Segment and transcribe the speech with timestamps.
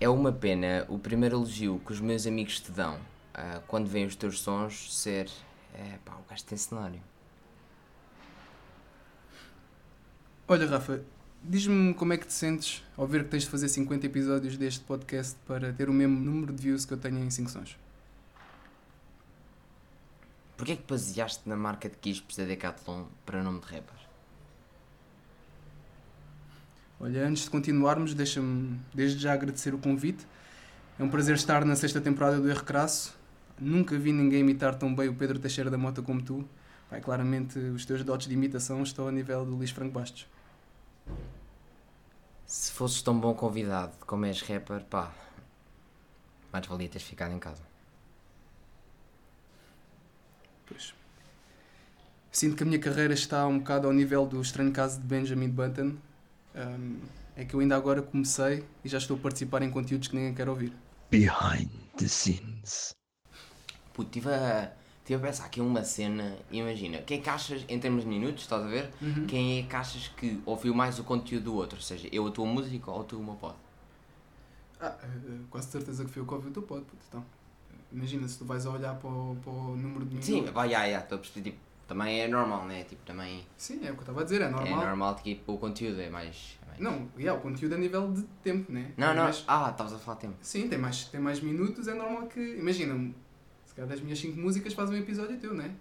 [0.00, 2.98] É uma pena o primeiro elogio que os meus amigos te dão
[3.34, 5.30] ah, quando veem os teus sons ser.
[5.74, 7.00] É pá, o gajo tem cenário.
[10.48, 11.02] Olha, Rafa,
[11.42, 14.80] diz-me como é que te sentes ao ver que tens de fazer 50 episódios deste
[14.80, 17.76] podcast para ter o mesmo número de views que eu tenho em 5 sons.
[20.58, 23.94] Porquê é que baseaste na marca de quispes da Decathlon para nome de rapper?
[26.98, 30.26] Olha, antes de continuarmos, deixa-me desde já agradecer o convite.
[30.98, 33.16] É um prazer estar na sexta temporada do Erro Crasso.
[33.56, 36.44] Nunca vi ninguém imitar tão bem o Pedro Teixeira da Mota como tu.
[36.90, 40.26] Pai, claramente os teus dotes de imitação estão ao nível do Luís Franco Bastos.
[42.44, 45.12] Se fosses tão bom convidado como és rapper, pá,
[46.52, 47.67] mais valia teres ficado em casa.
[50.68, 50.94] Pois.
[52.30, 55.48] Sinto que a minha carreira está um bocado ao nível do estranho caso de Benjamin
[55.48, 55.96] Button.
[56.54, 57.00] Um,
[57.36, 60.34] é que eu ainda agora comecei e já estou a participar em conteúdos que ninguém
[60.34, 60.72] quer ouvir.
[61.10, 62.94] Behind the scenes.
[63.94, 64.72] Puto, estive a,
[65.04, 68.42] tive a pensar aqui uma cena, imagina, quem é que achas, em termos de minutos,
[68.42, 68.90] estás a ver?
[69.00, 69.26] Uhum.
[69.26, 71.76] Quem é que achas que ouviu mais o conteúdo do outro?
[71.76, 73.56] Ou seja, eu a tua música ou tu o meu pod?
[74.80, 77.02] Ah, eh, quase certeza que foi o que ouviu o teu pod, puto.
[77.08, 77.24] Então,
[77.92, 80.26] imagina se tu vais a olhar para o, para o número de minutos.
[80.26, 82.84] Sim, vai, já, já, estou a perceber, tipo, também é normal, né?
[82.84, 84.66] Tipo, também Sim, é o que eu estava a dizer, é normal.
[84.82, 86.58] é normal que tipo, o conteúdo é mais...
[86.62, 88.92] é mais- Não, yeah, o conteúdo a nível de tempo, né?
[88.96, 90.36] Não, não, Mas- ah, estavas a falar de tempo.
[90.42, 92.40] sim, tem mais, tem mais minutos, é normal que.
[92.58, 93.10] Imagina,
[93.64, 95.74] se calhar das minhas 5 músicas faz um episódio teu, né?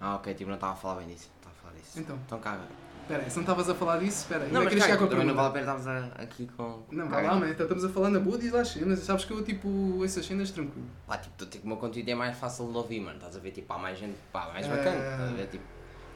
[0.00, 1.98] Ah, ok, tipo, não estava a falar bem disso, estava a falar disso.
[1.98, 2.16] Então.
[2.24, 2.62] Então caga.
[3.10, 4.52] Espera aí, se não estavas a falar disso, espera aí.
[4.52, 6.82] Não, mas queria chegar caga, com a também não vale a pena estarmos aqui com...
[6.92, 7.36] Não, vai lá.
[7.48, 8.98] Então estamos a falar na boa, diz lá as cenas.
[9.00, 10.86] Sabes que eu, tipo, essas cenas tranquilo.
[11.08, 13.16] Pá, tipo, tipo, o meu conteúdo é mais fácil de ouvir, mano.
[13.16, 14.68] Estás a ver, tipo, há mais gente, pá, mais É.
[14.68, 14.96] bacana.
[14.96, 15.64] Estás a ver, tipo.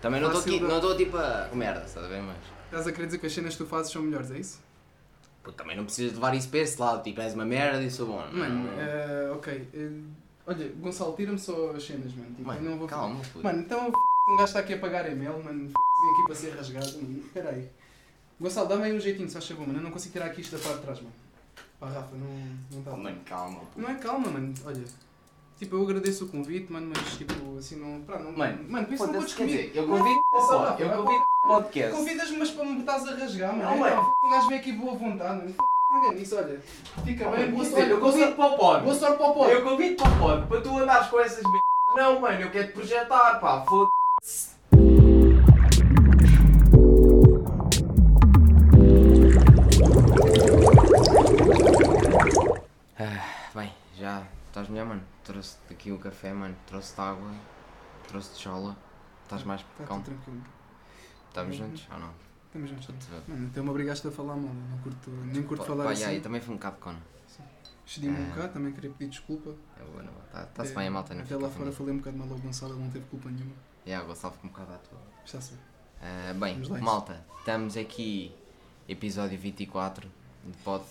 [0.00, 2.36] Também não estou não estou tipo a merda, estás a ver, mas.
[2.66, 4.60] Estás a querer dizer que as cenas que tu fazes são melhores, é isso?
[5.42, 8.06] Pô, também não precisas levar isso para esse lado, tipo, és uma merda e sou
[8.06, 8.24] bom.
[8.32, 9.68] Mano, Não- eh, ok.
[9.74, 9.90] eh,
[10.46, 12.34] olha, Gonçalo, tira-me só as cenas, mano.
[12.36, 13.20] Tipo, eu não Mano, vou calma.
[13.42, 13.92] Mano, então f...
[14.28, 15.66] um gajo está aqui a pagar e-mail, mano.
[15.66, 15.74] F...
[16.02, 17.18] Vim aqui para ser rasgado, mano.
[17.24, 17.68] Espera aí.
[18.40, 19.78] Gonçalo, dá-me aí um jeitinho, se faz favor, mano.
[19.78, 21.12] Eu não consigo tirar aqui isto da parte de trás, mano.
[21.78, 22.26] Pá, Rafa, não
[22.72, 22.92] não está.
[22.92, 23.60] Oh, mano, calma.
[23.60, 23.80] puto.
[23.80, 24.54] Não é calma, mano.
[24.64, 24.84] Olha.
[25.56, 28.00] Tipo, eu agradeço o convite, mano, mas tipo, assim não.
[28.02, 28.32] Pá, não.
[28.32, 29.68] Mano, mano, por isso não Foda-se, podes quer comigo.
[29.68, 31.96] dizer, eu convido Rafa, eu convido podcast.
[31.96, 33.62] Convidas-me, mas para me estás a rasgar, mano.
[33.62, 34.02] Não, Então, mano.
[34.02, 35.50] f- um gajo vem aqui boa vontade, mano.
[35.50, 35.58] F-
[35.90, 36.60] Caga nisso, olha.
[37.04, 37.90] Fica bem, boa Quer sorte.
[37.90, 38.82] eu convido para o pod.
[38.82, 39.44] Boa sorte para o.
[39.48, 41.62] Eu convido para o pod, para tu andares com essas merdas.
[41.94, 44.03] Não, mano, eu quero te projetar, pá, foda-se.
[52.98, 55.02] Ah, bem, já estás melhor, mano.
[55.24, 56.54] Trouxe-te aqui o café, mano.
[56.66, 57.30] Trouxe-te água,
[58.08, 58.76] trouxe-te chola.
[59.22, 60.02] Estás mais Tá calmo?
[60.02, 60.42] tranquilo.
[61.28, 62.10] Estamos juntos ou não?
[62.46, 63.06] Estamos juntos.
[63.06, 63.22] Ver.
[63.28, 66.16] Mano, até me obrigaste a falar mal, não curto, nem curto Pá, falar pá, assim.
[66.16, 66.98] e também foi um bocado cona.
[67.86, 68.28] Excedi-me um Ah.
[68.34, 69.54] bocado, também queria pedir desculpa.
[69.78, 70.44] É boa, não é?
[70.44, 72.74] Está-se É, bem a malta, não Até lá fora falei um bocado mal ao Gonçalo,
[72.74, 73.52] ele não teve culpa nenhuma.
[73.86, 75.00] É, o Gonçalo ficou um bocado à toa.
[75.24, 75.60] Está-se bem.
[76.02, 76.84] Ah, bem, Vamos lá, isso.
[76.84, 78.34] malta, estamos aqui,
[78.88, 80.08] episódio 24
[80.44, 80.84] de pod.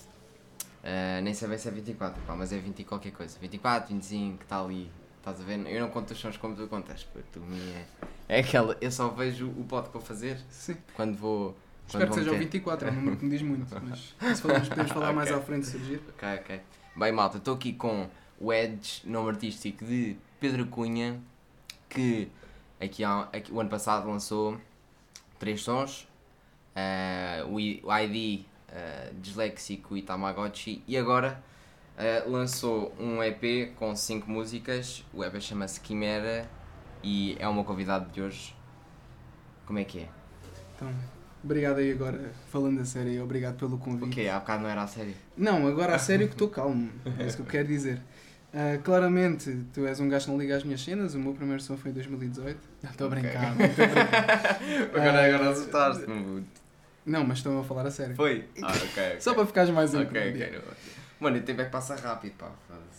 [0.83, 3.37] Ah, nem sei bem se é 24, pá, mas é 20 e qualquer coisa.
[3.39, 4.91] 24, 25, que está ali.
[5.17, 5.65] Estás a ver?
[5.67, 7.85] Eu não conto os sons como tu contas, porque tu me é,
[8.27, 8.77] é aquela.
[8.81, 10.75] Eu só vejo o pod que vou fazer Sim.
[10.95, 11.55] quando vou.
[11.87, 12.45] Espero quando que seja o meter.
[12.45, 15.39] 24, é um número que me diz muito, mas se falamos, podemos falar mais Ok.
[15.41, 16.01] à frente surgir.
[16.09, 16.61] Ok, ok.
[16.95, 21.19] Bem, malta, estou aqui com o Edge, nome artístico de Pedro Cunha,
[21.89, 22.29] que
[22.83, 24.57] aqui, há, aqui o ano passado lançou
[25.39, 26.07] três sons:
[26.75, 31.41] eh, o, ID, eh, Disléxico e Tamagotchi, e agora
[31.97, 35.03] eh, lançou um EP com cinco músicas.
[35.13, 36.49] O EP chama-se Quimera
[37.03, 38.55] e é o meu convidado de hoje.
[39.65, 40.09] Como é que é?
[40.75, 40.93] Então,
[41.43, 44.09] obrigado aí agora, falando a sério, obrigado pelo convite.
[44.09, 44.27] quê?
[44.27, 45.13] Há bocado não era a sério?
[45.37, 48.01] Não, agora a sério que estou calmo, é isso que eu quero dizer.
[48.53, 51.61] Ah, claramente, tu és um gajo que não liga às minhas cenas, o meu primeiro
[51.61, 52.59] som foi em 2018.
[52.83, 53.51] Não, Estou a brincar, a
[54.95, 56.45] agora, Ah, agora assustaste-me.
[57.05, 58.15] Não, mas estou a falar a sério.
[58.15, 58.45] Foi?
[58.61, 59.19] Ah, ok.
[59.19, 60.59] Só para ficares mais Ok, incrível.
[60.59, 60.73] ok.
[61.19, 62.51] Mano, o tempo é que passa rápido, pá.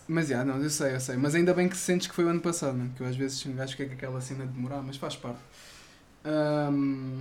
[0.08, 1.16] Mas já, não, eu sei, eu sei.
[1.16, 2.92] Mas ainda bem que sentes que foi o ano passado, mano.
[2.96, 5.38] Que eu às vezes um gajo quer que aquela cena de demorar, mas faz parte.
[6.24, 7.20] Um,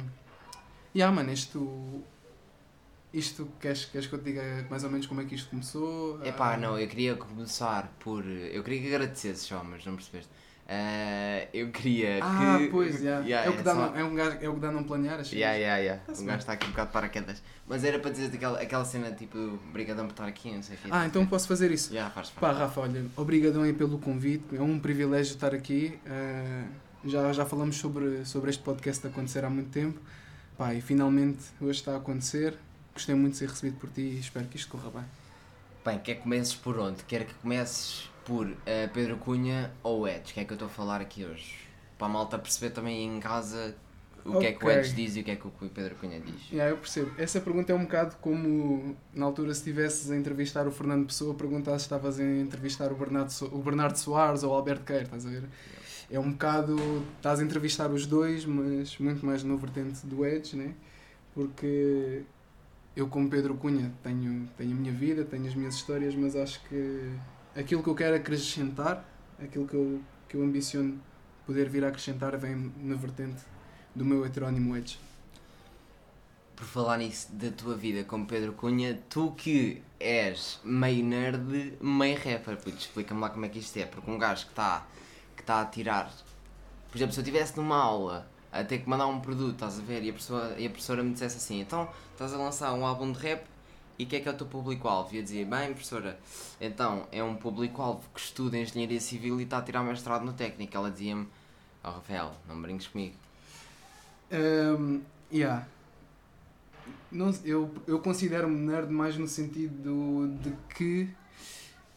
[0.96, 2.04] já, mano, isto.
[3.14, 6.20] Isto, queres, queres que eu te diga mais ou menos como é que isto começou?
[6.26, 8.26] Epá, Ah, não, eu queria começar por.
[8.26, 10.30] Eu queria que agradecesses só, mas não percebeste.
[10.68, 12.68] Ah, eu queria Ah, que.
[12.70, 13.20] pois, já.
[13.28, 15.20] Yeah, é, o que dá não, é, um gajo, é o que dá não planear
[15.20, 16.02] as Yeah, yeah, yeah.
[16.08, 16.26] O bem.
[16.26, 17.44] gajo está aqui um bocado de paraquedas.
[17.68, 19.38] Mas era para dizer aquela, aquela cena tipo,
[19.72, 20.88] brigadão por estar aqui, não sei o quê.
[20.90, 21.94] Ah, então posso fazer isso.
[21.94, 22.40] Já, faz, faz.
[22.40, 24.56] Pá, Rafa, olha, obrigadão aí pelo convite.
[24.56, 26.00] É um privilégio estar aqui.
[26.08, 26.66] Ah,
[27.06, 30.00] Já, já falamos sobre, sobre este podcast acontecer há muito tempo.
[30.58, 32.58] Pá, e finalmente hoje está a acontecer.
[32.94, 35.06] Gostei muito de ser recebido por ti e espero que isto corra bem.
[35.86, 37.04] Bem, quer que comeces por onde?
[37.04, 40.34] Quer que comeces por eh, Pedro Cunha ou Edge?
[40.34, 41.56] Que é que eu estou a falar aqui hoje?
[41.98, 43.76] Para a malta perceber também em casa
[44.24, 44.72] o que é que o.
[44.72, 46.50] Edge diz e o que é que o Pedro Cunha diz.
[46.50, 47.12] Yeah, eu percebo.
[47.18, 51.34] Essa pergunta é um bocado como na altura se estivesses a entrevistar o Fernando Pessoa,
[51.34, 55.04] perguntar se estavas a entrevistar o Bernardo, So- o Bernardo Soares ou o Alberto Queiro,
[55.06, 55.44] estás a ver?
[56.10, 56.78] É um bocado.
[57.18, 60.74] estás a entrevistar os dois, mas muito mais no vertente do Edge, né?
[61.34, 62.22] Porque
[62.96, 66.62] eu, como Pedro Cunha, tenho, tenho a minha vida, tenho as minhas histórias, mas acho
[66.66, 67.12] que
[67.56, 69.04] aquilo que eu quero acrescentar,
[69.42, 71.02] aquilo que eu, que eu ambiciono
[71.46, 73.42] poder vir a acrescentar, vem na vertente
[73.96, 75.00] do meu heterónimo Edge.
[76.56, 82.16] Por falar nisso da tua vida com Pedro Cunha, tu que és meio nerd, meio
[82.18, 84.86] rapper, puto, explica-me lá como é que isto é, porque um gajo que está
[85.36, 86.14] que tá a tirar,
[86.92, 89.82] por exemplo, se eu estivesse numa aula a ter que mandar um produto, estás a
[89.82, 92.86] ver, e a, pessoa, e a professora me dissesse assim, então estás a lançar um
[92.86, 93.44] álbum de rap
[93.98, 95.14] e o que é que é o teu público-alvo?
[95.14, 96.20] E eu dizia, bem professora,
[96.60, 100.76] então é um público-alvo que estuda Engenharia Civil e está a tirar mestrado no técnico.
[100.76, 101.28] Ela dizia-me,
[101.84, 103.16] oh Rafael, não brinques comigo.
[104.32, 105.02] Um,
[105.32, 105.68] yeah.
[107.12, 111.10] Não, eu, eu considero-me nerd mais no sentido de que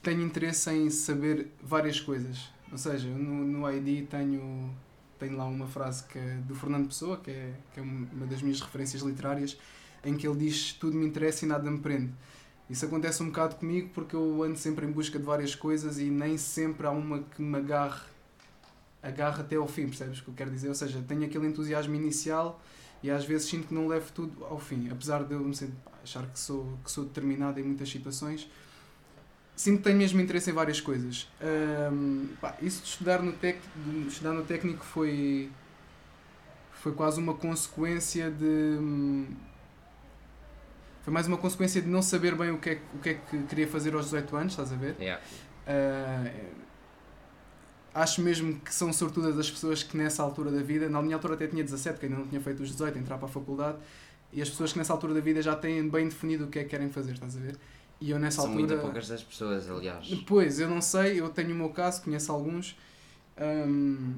[0.02, 2.50] tenho interesse em saber várias coisas.
[2.70, 4.70] Ou seja, no, no ID tenho,
[5.18, 8.42] tenho lá uma frase que é do Fernando Pessoa, que é, que é uma das
[8.42, 9.58] minhas referências literárias,
[10.04, 12.12] em que ele diz tudo me interessa e nada me prende.
[12.68, 16.04] Isso acontece um bocado comigo porque eu ando sempre em busca de várias coisas e
[16.04, 18.02] nem sempre há uma que me agarre,
[19.02, 20.68] agarre até ao fim, percebes o que eu quero dizer?
[20.68, 22.60] Ou seja, tenho aquele entusiasmo inicial
[23.02, 25.76] e às vezes sinto que não levo tudo ao fim, apesar de eu me sentir,
[26.02, 28.50] achar que sou, que sou determinado em muitas situações.
[29.56, 31.26] Sinto que tenho mesmo interesse em várias coisas.
[31.40, 33.58] Ahm, pá, isso de estudar no, tec,
[34.06, 35.50] estudar no técnico foi,
[36.72, 39.26] foi quase uma consequência de.
[41.02, 43.14] Foi mais uma consequência de não saber bem o que, é, que- o que é
[43.14, 44.94] que queria fazer aos 18 anos, estás a ver?
[45.00, 45.22] Yeah.
[45.66, 46.56] Uh,
[47.94, 51.32] acho mesmo que são sortudas as pessoas que nessa altura da vida, na minha altura
[51.34, 53.78] até tinha 17, que ainda não tinha feito os 18, entrar para a faculdade,
[54.32, 56.64] e as pessoas que nessa altura da vida já têm bem definido o que é
[56.64, 57.56] que querem fazer, estás a ver?
[58.00, 58.80] E eu nessa São muito altura.
[58.82, 60.06] poucas das pessoas, aliás.
[60.06, 62.76] Depois, eu não sei, eu tenho o meu caso, conheço alguns.
[63.40, 64.14] hum,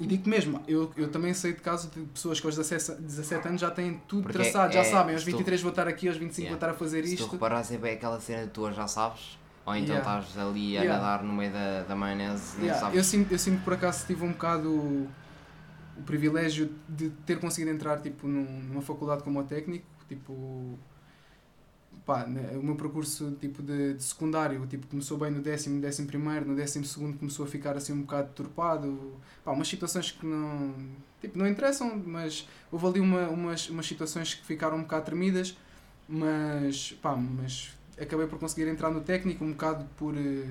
[0.00, 3.46] e digo mesmo, eu, eu também sei de casos de pessoas que aos 17, 17
[3.48, 5.86] anos já têm tudo Porque traçado, já é- sabem, aos se tu- 23 vou estar
[5.86, 6.50] aqui, aos 25 Yeah.
[6.50, 7.32] vou estar a fazer Se tu isto.
[7.32, 10.20] reparares é bem aquela cena de tu já sabes, ou então Yeah.
[10.20, 11.00] estás ali a Yeah.
[11.00, 12.96] nadar no meio da, da maionese, Yeah, sabes.
[12.96, 15.08] eu, sinto, eu sinto que por acaso tive um bocado o,
[15.96, 20.76] o privilégio de ter conseguido entrar tipo, num- numa faculdade como o técnico, tipo,
[22.06, 26.06] pá, né, o meu percurso tipo, de, de secundário tipo, começou bem no décimo, décimo
[26.06, 29.14] primeiro, no décimo segundo começou a ficar assim um bocado turpado,
[29.44, 30.74] pá, umas situações que não,
[31.20, 35.56] tipo, não interessam, mas houve ali uma, umas, umas situações que ficaram um bocado tremidas,
[36.08, 40.14] mas, pá, mas acabei por conseguir entrar no técnico um bocado por...
[40.16, 40.50] eh,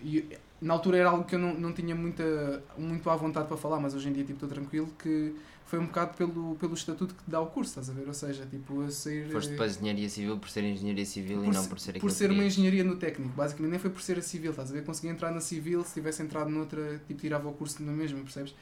[0.00, 3.56] e, na altura era algo que eu não, não tinha muita, muito à vontade para
[3.56, 5.34] falar, mas hoje em dia tipo, estou tranquilo que
[5.66, 8.06] foi um bocado pelo, pelo estatuto que te dá o curso, estás a ver?
[8.06, 9.30] Ou seja, tipo, a sair...
[9.30, 12.10] Foste eh, para a engenharia civil por ser engenharia civil e não por ser por
[12.10, 14.84] ser uma engenharia no técnico, basicamente, nem foi por ser a civil, estás a ver?
[14.84, 18.54] Consegui entrar na civil, se tivesse entrado noutra, tipo, tirava o curso na mesma, percebes?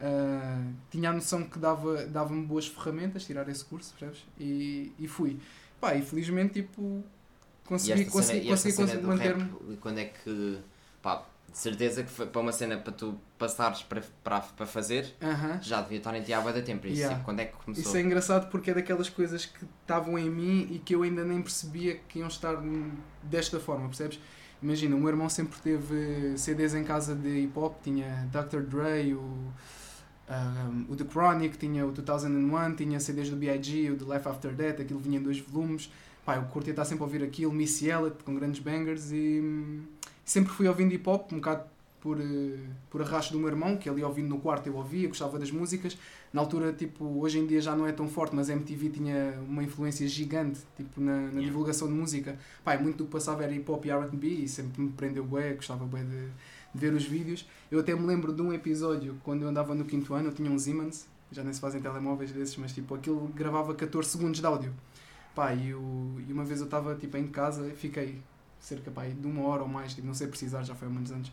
[0.00, 4.24] Ah, tinha a noção que dava- dava-me boas ferramentas tirar esse curso, percebes?
[4.38, 5.38] E, e fui.
[5.80, 7.02] Pá, e felizmente, tipo,
[7.64, 9.76] consegui, consegui, e consegui, consegui manter-me.
[9.80, 10.58] quando é que,
[11.00, 15.12] pá, de certeza que foi para uma cena para tu passares para, para, para fazer,
[15.20, 15.58] Aham.
[15.60, 16.86] já devia estar em ti há de tempo.
[16.86, 17.24] Isso, Yeah.
[17.24, 17.82] quando é que começou?
[17.82, 21.24] Isso é engraçado porque é daquelas coisas que estavam em mim e que eu ainda
[21.24, 22.56] nem percebia que iam estar
[23.24, 24.20] desta forma, percebes?
[24.62, 28.60] Imagina, o meu irmão sempre teve CDs em casa de hip hop, tinha Dr.
[28.60, 34.14] Dre, o, um, o The Chronic, tinha o 2001, tinha CDs do B.I.G., o The
[34.14, 35.90] Life After Death, aquilo vinha em dois volumes.
[36.24, 39.82] Pá, eu curtia estar sempre a ouvir aquilo, Missy Elliott, com grandes bangers e hum,
[40.24, 41.64] sempre fui ouvindo hip hop, um bocado
[42.02, 42.58] por, eh,
[42.90, 45.96] por arrasto do meu irmão, que ia ouvindo no quarto, eu ouvia, gostava das músicas.
[46.32, 49.38] Na altura, tipo, hoje em dia já não é tão forte, mas a MTV tinha
[49.48, 51.42] uma influência gigante, tipo, na, na Yeah.
[51.42, 52.36] divulgação de música.
[52.66, 55.52] E muito do que passava era hip hop e R&B e sempre me prendeu bué,
[55.54, 56.26] gostava bué de,
[56.74, 57.48] de ver os vídeos.
[57.70, 60.50] Eu até me lembro de um episódio, quando eu andava no quinto ano, eu tinha
[60.50, 64.46] um Siemens, já nem se fazem telemóveis desses, mas tipo, aquilo gravava 14 segundos de
[64.46, 64.74] áudio.
[65.36, 65.80] Pá, e, eu,
[66.28, 68.20] e uma vez eu estava tipo, em casa, fiquei
[68.58, 71.12] cerca pá, de uma hora ou mais, tipo, não sei precisar, já foi há muitos
[71.12, 71.32] anos,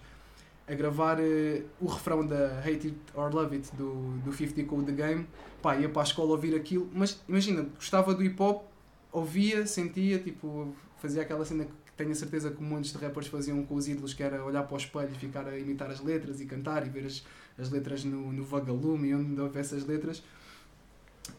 [0.69, 4.85] a gravar eh, o refrão da Hate It or Love It do, do 50 Code
[4.85, 5.27] The Game.
[5.61, 8.63] Pá, ia para a escola ouvir aquilo, mas imagina, gostava do hip hop,
[9.11, 13.63] ouvia, sentia, tipo, fazia aquela cena que tenho a certeza que montes de rappers faziam
[13.65, 16.39] com os ídolos, que era olhar para o espelho e ficar a imitar as letras
[16.39, 17.25] e cantar e ver as,
[17.57, 20.23] as letras no, no vagalume onde houvesse as letras.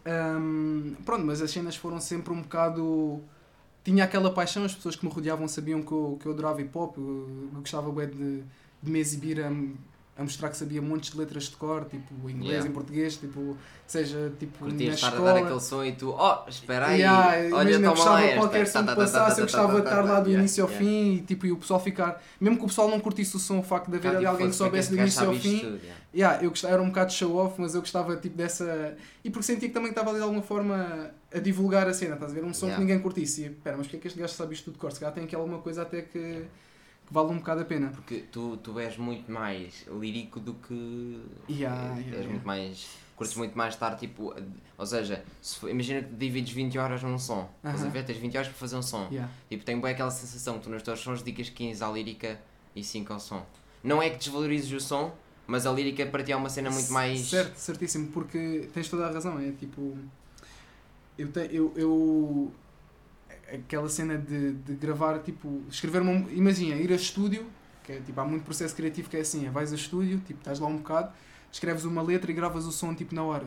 [0.05, 3.21] Ahm, pronto, mas as cenas foram sempre um bocado.
[3.85, 6.77] Tinha aquela paixão, as pessoas que me rodeavam sabiam que eu, que eu adorava hip
[6.77, 8.43] hop, eu, eu gostava bem de,
[8.83, 12.33] de me exibir a, a mostrar que sabia montes de letras de cor, tipo em
[12.33, 12.69] inglês, Yeah.
[12.69, 13.57] em português, tipo,
[13.87, 15.33] seja tipo na Curtias estar a escola.
[15.33, 18.23] dar aquele som e tu, oh, espera aí, Yeah, olha, imagina, eu toma gostava lá
[18.25, 18.37] esta.
[18.39, 21.21] qualquer som que passasse, eu gostava de estar lá do yeah, início ao fim e,
[21.23, 22.23] tipo, e o pessoal ficar.
[22.41, 24.55] Mesmo que o pessoal não curtisse o som, o facto de haver ali alguém que
[24.57, 25.59] soubesse do início ao fim.
[25.61, 25.81] tudo,
[26.15, 26.43] yeah.
[26.45, 28.95] Eu gostava, era um bocado show off, mas eu gostava tipo dessa.
[29.25, 32.31] E porque sentia que também estava ali de alguma forma a divulgar a cena, estás
[32.33, 32.45] a ver?
[32.45, 33.45] Um som que ninguém curtisse.
[33.47, 34.93] E pera, mas porque é que este gajo sabe isto tudo de cor?
[34.93, 36.45] Se calhar tem aqui alguma coisa até que
[37.11, 37.89] vale um bocado a pena.
[37.89, 41.21] Porque tu, tu és muito mais lírico do que.
[41.49, 42.29] Yeah, és yeah, yeah.
[42.29, 42.99] muito mais.
[43.17, 44.35] Curtes muito mais estar tipo.
[44.79, 47.51] Ou seja, se imagina que divides 20 horas num som.
[47.57, 47.91] Estás a Aham.
[47.91, 48.05] ver?
[48.05, 49.09] Tens 20 horas para fazer um som.
[49.11, 49.31] Yeah.
[49.49, 52.41] Tipo, tenho bem aquela sensação que tu nos teus sons dedicas 15 à lírica
[52.75, 53.45] e 5 ao som.
[53.83, 55.13] Não é que desvalorizes o som,
[55.47, 57.29] mas a lírica para ti é uma cena muito mais.
[57.29, 59.39] Certo, certíssimo, porque tens toda a razão.
[59.39, 59.99] É tipo.
[61.19, 61.31] Eu.
[61.31, 62.53] Te, eu, eu
[63.53, 66.13] aquela cena de, de gravar, tipo, escrever uma.
[66.31, 67.47] Imagina, ir a estúdio,
[67.85, 70.39] que é tipo, há muito processo criativo que é assim: é, vais a estúdio, tipo,
[70.41, 71.13] estás lá um bocado,
[71.53, 73.47] escreves uma letra e gravas o som tipo na hora.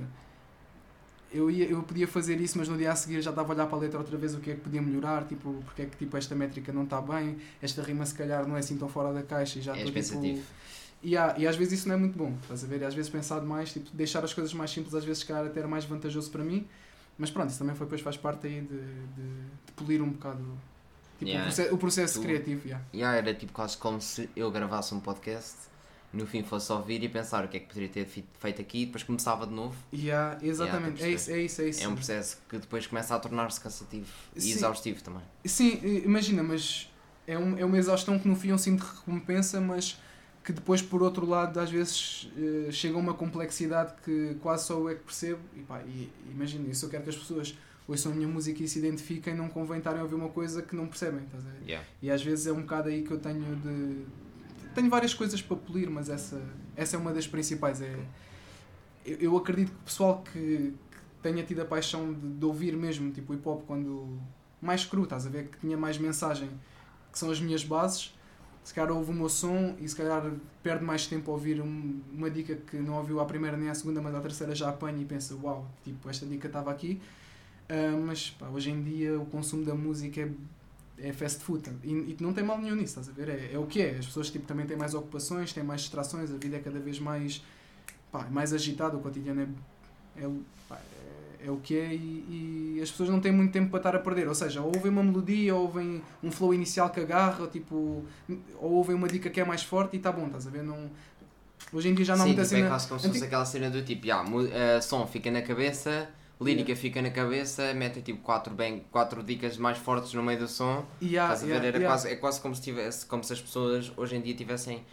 [1.31, 3.65] Eu, ia, eu podia fazer isso, mas no dia a seguir já estava a olhar
[3.65, 5.97] para a letra outra vez o que é que podia melhorar, tipo, porque é que
[5.97, 9.11] tipo, esta métrica não está bem, esta rima se calhar não é assim tão fora
[9.11, 10.43] da caixa e já És estou tipo, pensativo.
[11.01, 12.81] e, há- e às vezes isso não é muito bom, estás a ver?
[12.81, 15.59] E às vezes pensar demais, tipo, deixar as coisas mais simples, às vezes, calhar, até
[15.59, 16.67] era mais vantajoso para mim.
[17.17, 19.23] Mas pronto, isso também foi, depois faz parte aí de, de,
[19.65, 20.39] de polir um bocado
[21.19, 21.41] tipo, Yeah.
[21.41, 22.67] o, processo, o processo Tu- criativo.
[22.67, 22.85] Yeah.
[22.93, 25.55] Yeah, era tipo quase como se eu gravasse um podcast,
[26.11, 28.85] no fim fosse ouvir e pensar o que é que poderia ter feito aqui e
[28.87, 29.75] depois começava de novo.
[29.93, 31.83] Yeah, exatamente, Yeah, é, isso, é isso, é isso.
[31.83, 34.51] É um processo que depois começa a tornar-se cansativo e Sim.
[34.51, 35.21] exaustivo também.
[35.45, 36.91] Sim, imagina, mas
[37.25, 39.97] é, um, é uma exaustão que no fim é um sinto de recompensa, mas
[40.43, 44.73] que depois, por outro lado, às vezes eh, chega a uma complexidade que quase só
[44.73, 45.39] eu é que percebo.
[45.55, 45.81] E pá,
[46.29, 47.57] imagina, se eu quero que as pessoas
[47.87, 50.75] ouçam a minha música e se identifiquem, não convém estarem a ouvir uma coisa que
[50.75, 51.61] não percebem, estás a ver?
[51.65, 51.87] Yeah.
[52.01, 54.05] E às vezes é um bocado aí que eu tenho de.
[54.75, 56.41] Tenho várias coisas para polir, mas essa,
[56.75, 57.81] essa é uma das principais.
[57.81, 57.95] É,
[59.05, 62.75] eu, eu acredito que o pessoal que, que tenha tido a paixão de, de ouvir
[62.75, 64.19] mesmo, tipo hip hop, quando.
[64.61, 65.47] mais cru, estás a ver?
[65.47, 66.49] Que tinha mais mensagem,
[67.11, 68.13] que são as minhas bases.
[68.63, 72.29] Se calhar ouve meu som e se calhar perde mais tempo a ouvir um- uma
[72.29, 75.05] dica que não ouviu à primeira nem à segunda, mas à terceira já apanha e
[75.05, 77.01] pensa: Uau, tipo, esta dica estava aqui.
[77.69, 80.29] Ah, mas pá, hoje em dia o consumo da música é
[80.95, 83.27] é fast food e, e não tem mal nenhum nisso, estás a ver?
[83.27, 83.97] É, é o que é.
[83.97, 86.99] As pessoas tipo, também têm mais ocupações, têm mais distrações, a vida é cada vez
[86.99, 87.43] mais,
[88.11, 89.41] pá, mais agitada, o cotidiano
[90.15, 90.29] é, é,
[90.69, 90.79] pá,
[91.43, 93.95] é, é o que é e, e as pessoas não têm muito tempo para estar
[93.95, 94.27] a perder.
[94.27, 98.03] Ou seja, ou ouvem uma melodia, ou ouvem um flow inicial que agarra, ou, tipo,
[98.59, 100.63] ou ouvem uma dica que é mais forte e está bom, estás a ver?
[100.63, 100.89] Não,
[101.71, 102.69] hoje em dia já não há muita tipo, é cena.
[102.69, 106.09] quase como se fosse aquela cena do tipo, yeah, eh, som fica na cabeça,
[106.41, 110.47] lírica fica na cabeça, mete tipo quatro, bem, quatro dicas mais fortes no meio do
[110.47, 110.85] som.
[111.01, 111.63] Há- Estás a ver?
[111.63, 114.33] Era há- quase, é quase como se tivesse, como se as pessoas hoje em dia
[114.33, 114.83] tivessem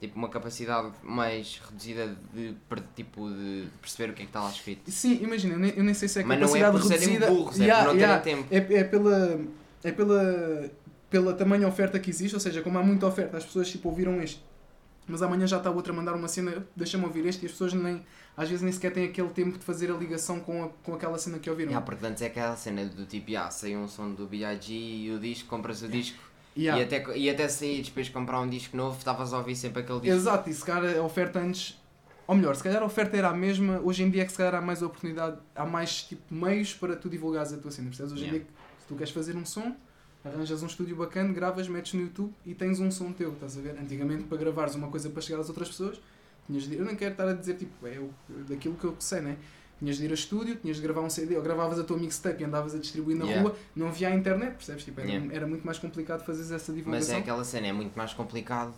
[0.00, 2.54] tipo uma capacidade mais reduzida de,
[2.94, 4.90] tipo, de perceber o que é que está lá escrito.
[4.90, 7.08] Sim, imagina, eu nem, eu nem sei se é Mas não é capacidade por serem
[7.14, 7.30] reduzida.
[7.32, 8.22] burros, é Yeah, por não yeah.
[8.22, 8.54] terem tempo.
[8.54, 9.40] É, é pela
[9.84, 10.70] é pela
[11.10, 14.20] pela tamanha oferta que existe, ou seja, como há muita oferta, as pessoas tipo ouviram
[14.20, 14.44] este,
[15.06, 17.72] mas amanhã já está outra a mandar uma cena, deixa-me ouvir este e as pessoas
[17.72, 18.04] nem
[18.36, 21.18] às vezes nem sequer têm aquele tempo de fazer a ligação com, a, com aquela
[21.18, 21.70] cena que ouviram.
[21.70, 24.72] Yeah, porque antes é aquela cena do tipo, yeah, saiu um som do B.I.G.
[24.72, 26.16] e o disco, compras o disco
[26.58, 26.82] Yeah.
[26.82, 30.00] e, até, e até sair depois comprar um disco novo, estavas a ouvir sempre aquele
[30.00, 30.16] disco.
[30.16, 31.78] Exato, e se calhar a oferta antes,
[32.26, 34.38] ou melhor, se calhar a oferta era a mesma, hoje em dia é que se
[34.38, 38.12] calhar há mais oportunidade, há mais tipo meios para tu divulgares a tua cena, percebes?
[38.12, 38.44] Hoje em Yeah.
[38.44, 39.72] dia, se tu queres fazer um som,
[40.24, 43.60] arranjas um estúdio bacana, gravas, metes no YouTube e tens um som teu, estás a
[43.60, 43.76] ver?
[43.80, 46.00] Antigamente para gravares uma coisa para chegar às outras pessoas,
[46.46, 48.10] tinhas de eu não quero estar a dizer tipo, é o-
[48.48, 49.36] daquilo que eu sei, né?
[49.78, 52.42] Tinhas de ir a estúdio, tinhas de gravar um CD, ou gravavas a tua mixtape
[52.42, 53.48] e andavas a distribuir na Yeah.
[53.48, 54.84] rua, não havia a internet, percebes?
[54.84, 55.34] Tipo, era, Yeah.
[55.36, 57.14] era muito mais complicado fazer essa Mas divulgação.
[57.14, 58.74] é aquela cena, é muito mais complicado.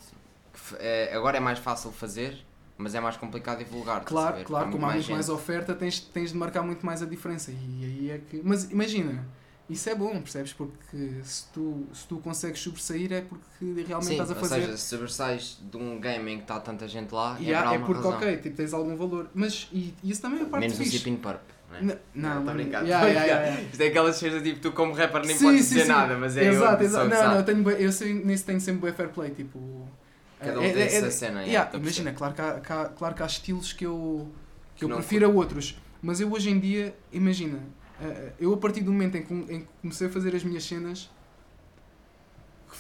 [0.79, 2.37] é, agora é mais fácil fazer,
[2.77, 4.05] mas é mais complicado divulgar.
[4.05, 5.31] Claro, claro, como há muito mais gente.
[5.31, 7.51] oferta, tens, tens de marcar muito mais a diferença.
[7.51, 8.41] E aí é que.
[8.45, 9.25] Mas imagina,
[9.71, 10.53] isso é bom, percebes?
[10.53, 14.61] Porque se tu, se tu consegues sobressair é porque realmente Sim, estás a ou fazer.
[14.63, 17.79] seja, se sobressais de um game em que está tanta gente lá, E é, é
[17.79, 18.11] porque, razão.
[18.13, 19.29] ok, tipo, tens algum valor.
[19.35, 20.99] Mas e, isso também é a parte Menos o fixe.
[20.99, 21.41] Zip in Purp.
[21.81, 21.99] Né?
[22.15, 22.83] Não, Estou a mas- brincar.
[22.85, 23.63] Yeah, yeah, yeah.
[23.63, 25.89] Isto é aquelas coisas tipo, tu como rapper nem Sim, podes sim, dizer sim.
[25.89, 27.09] nada, mas é exato, eu, exato.
[27.09, 29.31] Não, não, eu, tenho, eu sei, nisso tenho sempre bué fair play.
[29.31, 29.89] Tipo,
[30.41, 31.43] Cada um é- tem é- a sua é- cena.
[31.45, 34.29] Yeah, imagina, claro que, há, que há- claro que há estilos que eu,
[34.75, 37.61] que eu Que não prefiro a outros, mas eu hoje em dia, imagina,
[38.39, 41.11] eu a partir do momento em que, comecei a fazer as minhas cenas,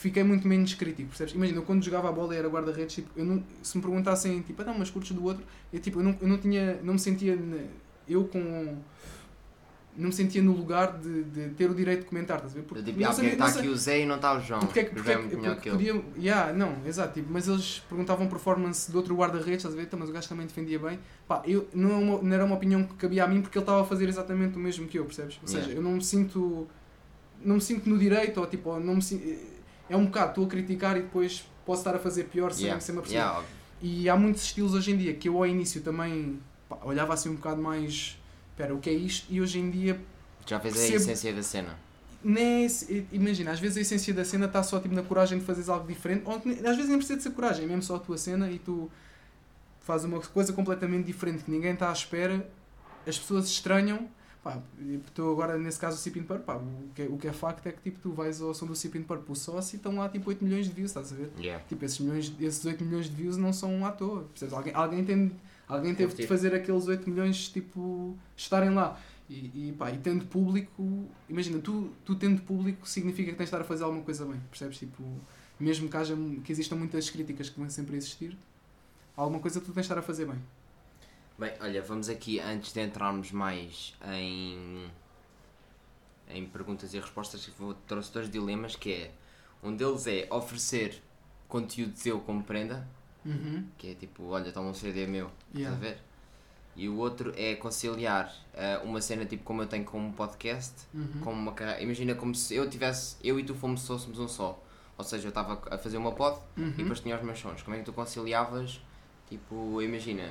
[0.01, 1.35] fiquei muito menos crítico, percebes?
[1.35, 4.41] Imagina, eu quando jogava a bola e era guarda-redes, tipo, eu não, se me perguntassem,
[4.41, 6.95] tipo, ah, não, mas curtes do outro, eu, tipo, eu, não, eu não tinha, não
[6.95, 7.39] me sentia,
[8.09, 8.79] eu com,
[10.01, 12.61] não me sentia no lugar de, de ter o direito de comentar, estás a ver?
[12.63, 14.61] Eu, tipo, não porque sabia- está aqui o Zé e não está o João.
[14.61, 15.77] porque é que, porque é é porque que ele.
[15.93, 19.83] podia, yeah, não, exato, tipo, mas eles perguntavam performance de outro guarda-redes, estás a ver?
[19.85, 20.99] Então, mas o gajo também defendia bem.
[21.29, 23.63] Pá, eu, não, é uma- não era uma opinião que cabia a mim porque ele
[23.63, 25.39] estava a fazer exatamente o mesmo que eu, percebes?
[25.43, 25.79] Ou seja, Yeah.
[25.79, 26.67] eu não me sinto,
[27.45, 29.25] não me sinto no direito, ou tipo, não me sinto,
[29.89, 32.81] é um bocado, estou a criticar e depois posso estar a fazer pior sem, Yeah,
[32.81, 33.25] sem me aperceber.
[33.27, 33.45] yeah.
[33.83, 36.39] E há muitos estilos hoje em dia que eu ao início também
[36.69, 38.20] pá, olhava assim um bocado mais,
[38.61, 39.27] espera, o que é isto?
[39.33, 40.01] E hoje em dia
[40.47, 40.97] Já fez a Percebo.
[40.97, 41.79] essência da cena.
[42.23, 42.69] nem é
[43.13, 45.87] imagina, às vezes a essência da cena está só tipo, na coragem de fazeres algo
[45.87, 46.43] diferente, ou às
[46.77, 48.91] vezes nem precisa de ser coragem, é mesmo só a tua cena e tu
[49.81, 52.47] fazes uma coisa completamente diferente que ninguém está à espera,
[53.07, 54.09] as pessoas estranham.
[54.43, 54.59] Pá,
[55.07, 57.67] estou agora nesse caso o Sipin Purp, pá, o, que é, o que é facto
[57.67, 60.09] é que tipo, tu vais ao som do Sipin Purp, o sócio, e estão lá
[60.09, 61.31] tipo 8 milhões de views, estás a ver?
[61.39, 61.63] Yeah.
[61.69, 64.23] Tipo, esses, milhões, esses 8 milhões de views não são à toa.
[64.31, 64.55] Percebes?
[64.55, 65.31] Alguém, alguém, tem,
[65.71, 69.01] alguém teve de fazer aqueles 8 milhões tipo, estarem lá.
[69.29, 73.55] E, e, pá, e tendo público, imagina, tu, tu tendo público significa que tens de
[73.55, 74.41] estar a fazer alguma coisa bem.
[74.51, 74.79] Percebes?
[74.79, 75.05] Tipo,
[75.59, 78.37] mesmo que, haja, que existam muitas críticas que vão sempre existir,
[79.17, 80.43] alguma coisa tu tens de estar a fazer bem.
[81.39, 84.91] Bem, olha, vamos aqui, antes de entrarmos mais em,
[86.29, 89.11] em perguntas e respostas, vou, trouxe dois dilemas, que é,
[89.63, 91.01] um deles é oferecer
[91.49, 92.87] conteúdo teu como prenda,
[93.25, 93.65] Uhum.
[93.77, 95.75] que é tipo, olha, toma um CD meu, Yeah.
[95.77, 96.03] estás a ver?
[96.77, 100.75] E o outro é conciliar eh, uma cena tipo como eu tenho com um podcast,
[100.95, 101.21] Uhum.
[101.23, 101.83] com uma carreira.
[101.83, 104.59] Imagina como se eu tivesse, eu e tu fomos, fôssemos um só.
[104.97, 106.69] Ou seja, eu estava a fazer uma pod Uhum.
[106.69, 107.63] e depois tinha os meus sons.
[107.63, 108.81] Como é que tu conciliavas?
[109.29, 110.31] Tipo, imagina.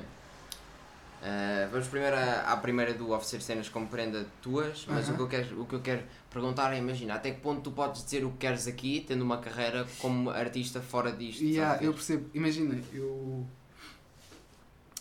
[1.22, 5.14] Ah, vamos primeiro à, à primeira do oferecer cenas como prenda tuas, mas Aham.
[5.14, 7.70] o, que eu quero, o que eu quero perguntar é: imagina, até que ponto tu
[7.72, 11.42] podes dizer o que queres aqui, tendo uma carreira como artista fora disto?
[11.44, 12.28] Yeah, eu percebo.
[12.34, 13.46] Imagina, eu.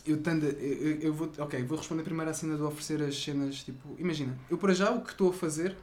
[0.05, 0.45] Eu tendo.
[0.45, 1.29] Eu, eu- vou.
[1.39, 3.63] Ok, vou responder primeiro à cena de oferecer as cenas.
[3.63, 5.75] Tipo, imagina, eu para já o que estou a fazer.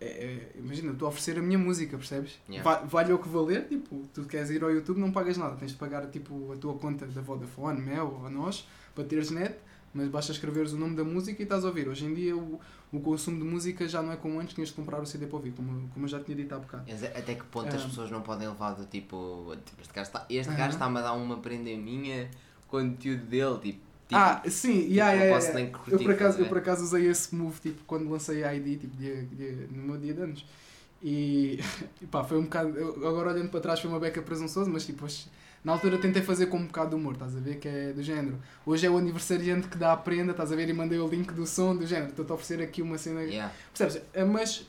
[0.00, 2.32] É, é- imagina, estou a oferecer a minha música, percebes?
[2.48, 2.68] Yeah.
[2.68, 5.70] Va- vale o que valer, tipo, tu queres ir ao YouTube, não pagas nada, tens
[5.72, 9.54] de pagar tipo a tua conta da Vodafone, Mel ou a nós, para teres net,
[9.92, 11.88] mas basta escreveres o nome da música e estás a ouvir.
[11.88, 12.60] Hoje em dia o,
[12.92, 15.36] o consumo de música já não é como antes, tinhas de comprar o CD para
[15.36, 16.84] ouvir, como, como eu já tinha dito há bocado.
[17.14, 17.86] Até que ponto as Ah.
[17.86, 19.54] pessoas não podem levar do tipo.
[19.64, 22.28] tipo, este gajo está- este gajo está-me a dar uma prenda minha,
[22.68, 23.78] conteúdo dele, tipo.
[24.08, 25.54] tipo ah, sim, tipo, yeah, yeah, yeah.
[25.54, 28.54] nem curtir, eu, por acaso, eu por acaso usei esse move tipo, quando lancei a
[28.54, 30.46] ID tipo, dia, dia- no meu dia de anos.
[31.02, 31.60] E,
[32.00, 32.70] e pá, foi um bocado.
[33.06, 35.06] Agora olhando para trás foi uma beca presunçosa, mas tipo,
[35.64, 37.56] na altura tentei fazer com um bocado de humor, estás a ver?
[37.58, 38.38] Que é do género.
[38.66, 40.68] Hoje é o aniversariante que dá a prenda, estás a ver?
[40.68, 42.10] E mandei o link do som do género.
[42.10, 43.22] Estou-te a oferecer aqui uma cena.
[43.22, 43.52] Yeah.
[43.72, 44.02] Percebes?
[44.12, 44.66] É, Mas.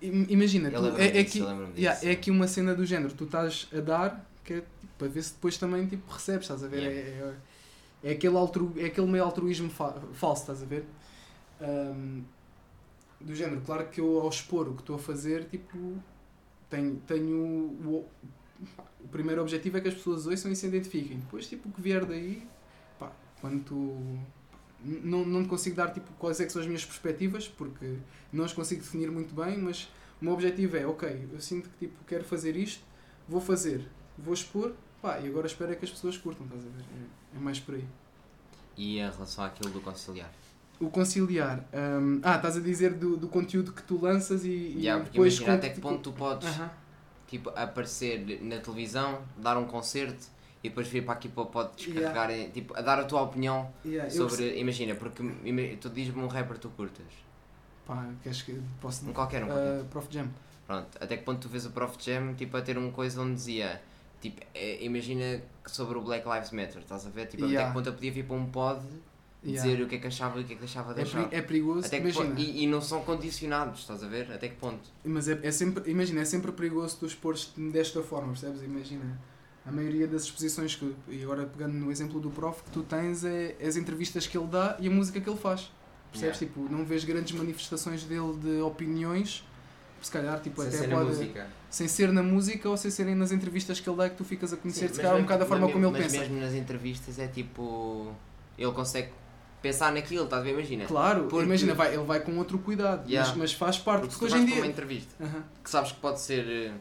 [0.00, 1.40] im- Imagina, tu- é, é, aqui,
[1.76, 3.12] yeah, é aqui uma cena do género.
[3.12, 6.62] Tu estás a dar que é, tipo, para ver se depois também tipo, recebes, estás
[6.64, 6.78] a ver?
[6.78, 6.96] Yeah.
[7.00, 7.34] É,
[8.04, 10.84] é, é aquele altru, é aquele meio altruísmo fa- falso, estás a ver?
[11.60, 12.22] Ahm,
[13.20, 15.94] do género, claro que eu ao expor o que estou a fazer, tipo,
[16.70, 18.06] tenho, tenho o,
[19.00, 21.18] o primeiro objetivo é que as pessoas ouçam e se identifiquem.
[21.18, 22.46] Depois, tipo, o que vier daí,
[22.98, 24.18] pá, quando tu
[24.82, 27.96] não, não te consigo dar tipo, quais é que são as minhas perspectivas, porque
[28.32, 29.88] não as consigo definir muito bem, mas
[30.20, 32.82] o meu objetivo é, ok, eu sinto que tipo, quero fazer isto,
[33.28, 33.86] vou fazer,
[34.18, 36.82] vou expor, pá, e agora espero é que as pessoas curtam, estás a ver?
[36.82, 37.84] É, é mais por aí.
[38.76, 40.32] E em relação àquilo do conciliar?
[40.78, 45.04] O conciliar, hum, ah, estás a dizer do, do conteúdo que tu lanças e, Yeah,
[45.04, 46.70] depois imagina até que ponto tu podes Aham.
[47.30, 50.26] Tipo, aparecer na televisão, dar um concerto
[50.62, 53.22] e depois vir para aqui para o pod descarregar, e, tipo, a dar a tua
[53.22, 54.58] opinião Yeah, sobre.
[54.58, 55.22] Imagina, porque
[55.80, 57.06] tu dizes-me um rapper tu curtas.
[57.86, 59.80] Pá, queres que posso Um qualquer, um qualquer.
[59.80, 60.28] Ah, Prof Jam.
[60.66, 63.34] Pronto, até que ponto tu vês o Prof Jam tipo, a ter uma coisa onde
[63.34, 63.80] dizia.
[64.20, 67.26] Tipo, é, imagina sobre o Black Lives Matter, estás a ver?
[67.26, 67.68] Tipo, até Yeah.
[67.70, 68.84] que ponto eu podia vir para um pod
[69.42, 69.62] Yeah.
[69.70, 71.28] dizer o que é que achava e o que é que deixava de É, achar.
[71.32, 72.26] é perigoso, Até imagina.
[72.26, 74.30] ponto- e, e não são condicionados, estás a ver?
[74.30, 74.80] Até que ponto?
[75.02, 78.62] Mas é, é sempre, imagina, é sempre perigoso tu expores desta forma, percebes?
[78.62, 79.18] Imagina,
[79.64, 83.24] a maioria das exposições que, e agora pegando no exemplo do prof, que tu tens
[83.24, 85.70] é, é as entrevistas que ele dá e a música que ele faz.
[86.12, 86.38] Percebes?
[86.40, 86.54] Yeah.
[86.60, 89.42] Tipo, não vês grandes manifestações dele de opiniões,
[90.02, 91.08] se calhar, tipo, Sem até ser na pode.
[91.10, 91.46] música.
[91.70, 94.52] Sem ser na música ou sem serem nas entrevistas que ele dá que tu ficas
[94.52, 96.18] a conhecer, Sim, se mas calhar, um bocado da forma mas como ele mas pensa.
[96.18, 98.12] mesmo nas entrevistas é tipo.
[98.58, 99.08] Ele consegue
[99.62, 100.52] pensar naquilo, estás a ver?
[100.52, 100.86] Imagina.
[100.86, 103.28] Claro, Porque- imagina, vai, ele vai com outro cuidado, Yeah.
[103.30, 104.70] mas, mas faz parte, Porque porque, hoje em para uma dia.
[104.70, 105.44] entrevista Aham.
[105.62, 106.46] que sabes que pode ser.
[106.48, 106.72] eh,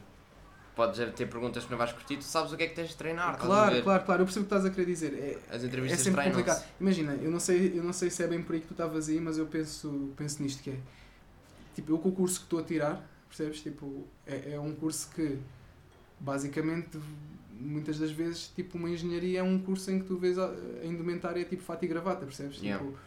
[0.75, 2.95] Podes ter perguntas que não vais curtir, tu sabes o que é que tens de
[2.95, 3.37] treinar.
[3.37, 5.13] Claro, claro, claro, eu percebo o que estás a querer dizer.
[5.13, 6.65] É, As É entrevistas sempre treinam complicado.
[6.79, 9.09] Imagina, eu não, sei, eu não sei se é bem por aí que tu estavas
[9.09, 10.77] aí, mas eu penso, penso nisto que é.
[11.75, 13.59] Tipo, eu com o curso que estou a tirar, percebes?
[13.61, 15.37] Tipo, é, é um curso que
[16.17, 16.97] basicamente
[17.59, 20.49] muitas das vezes tipo uma engenharia é um curso em que tu vês a,
[20.81, 22.61] a indumentária tipo fato e gravata, percebes?
[22.61, 22.83] Yeah.
[22.83, 22.97] Tipo,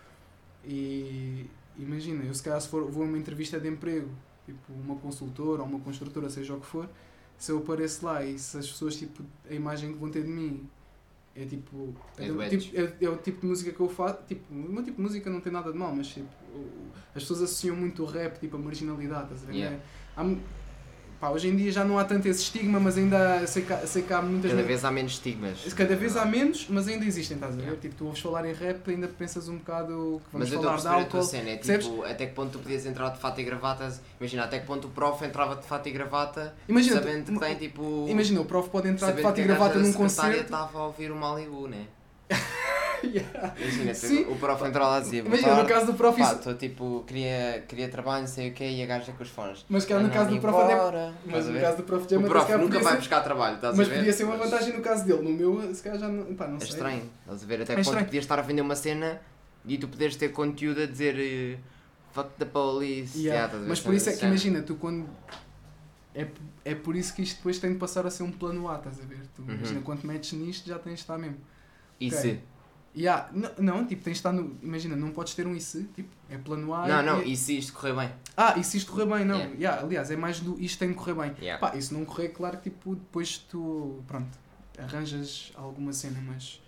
[0.65, 1.47] e
[1.79, 4.09] imagina, eu se calhar se for, vou a uma entrevista de emprego,
[4.47, 6.89] tipo uma consultora ou uma construtora, seja o que for,
[7.39, 10.29] se eu apareço lá e se as pessoas tipo, a imagem que vão ter de
[10.31, 10.69] mim
[11.35, 11.95] é tipo.
[12.19, 12.59] É Edge.
[12.69, 14.19] tipo é, é o tipo de música que eu faço.
[14.29, 16.29] Tipo, o meu tipo de música não tem nada de mal, mas tipo,
[17.15, 19.55] as pessoas associam muito o rap tipo, a marginalidade, estás a ver?
[19.55, 19.79] Yeah.
[20.15, 20.41] Há mu-
[21.23, 23.87] pá, hoje em dia já não há tanto esse estigma, mas ainda sei que, há-
[23.87, 24.51] sei que há muitas.
[24.51, 25.73] Cada vez há menos estigmas.
[25.73, 27.63] Cada vez há menos, mas ainda existem, estás a ver?
[27.63, 27.81] Yeah.
[27.81, 30.71] Tipo, tu ouves falar em rap, ainda pensas um bocado que vamos Mas eu estou
[30.73, 31.31] a falar de perceber a tua álcool.
[31.31, 31.87] cena, é percebes?
[31.87, 34.89] tipo, até que ponto tu podias entrar de fato e gravata, imagina, até que ponto
[34.89, 38.07] o prof entrava de fato e gravata, Imagina, sabendo tu- que tem tipo...
[38.09, 40.43] Imagina, o prof pode entrar de fato e a gravata num secretária concerto.
[40.45, 41.87] estava a ouvir o Malibu, né?
[43.05, 43.55] Yeah.
[43.61, 44.25] Imagina, Sim.
[44.25, 47.05] o prof entrou lá e dizia, Imagina, "Boa no caso do prof, Pá, estou tipo,
[47.07, 49.65] queria, queria trabalho, não sei o quê, e a gaja com os fones.
[49.69, 51.15] mas que no Ah, caso não, do prof embora.
[51.27, 53.91] Mas no caso do prof O Jam, prof nunca vai buscar trabalho, estás Mas a
[53.91, 53.97] ver?
[53.99, 55.23] podia ser uma Mas vantagem no caso dele.
[55.23, 56.35] No meu, se calhar já não.
[56.35, 56.69] Pá, não É sei.
[56.69, 57.63] estranho, estás a ver?
[57.63, 58.07] Até É ponto estranho.
[58.07, 59.21] podias estar a vender uma cena
[59.67, 61.59] e tu poderes ter conteúdo a dizer eh,
[62.13, 63.19] fuck the police.
[63.19, 63.47] Yeah.
[63.53, 63.69] Yeah?
[63.69, 65.09] Mas por isso é que imagina, tu quando.
[66.15, 66.27] É,
[66.65, 69.01] é por isso que isto depois tem de passar a ser um plano A, estás
[69.01, 69.21] a ver?
[69.35, 69.55] Tu Uhum.
[69.55, 71.39] imagina, quando metes nisto já tens de estar mesmo.
[71.99, 72.19] E Ok.
[72.19, 72.41] se?
[72.95, 74.55] Yeah, não, não, tipo, tens de estar no.
[74.63, 76.87] Imagina, não podes ter um IC, tipo, é plano A.
[76.87, 78.11] Não, e- não, e- se isto correr bem?
[78.37, 79.37] Ah, e se isto correr bem, não.
[79.37, 79.55] Yeah.
[79.57, 81.35] Yeah, aliás, é mais do isto tem de correr bem.
[81.41, 81.59] Yeah.
[81.59, 84.03] Pá, e se não correr, claro que tipo, depois tu.
[84.07, 84.29] Pronto,
[84.79, 86.61] arranjas alguma cena, mas.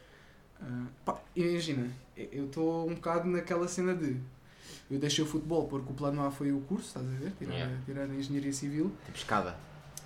[0.63, 4.17] ah, pá, imagina, eu estou um bocado naquela cena de.
[4.91, 7.33] Eu deixei o futebol porque o plano A foi o curso, estás a ver?
[7.39, 7.77] Tirar, Yeah.
[7.85, 8.91] tirar a engenharia civil.
[9.07, 9.57] Tipo escada.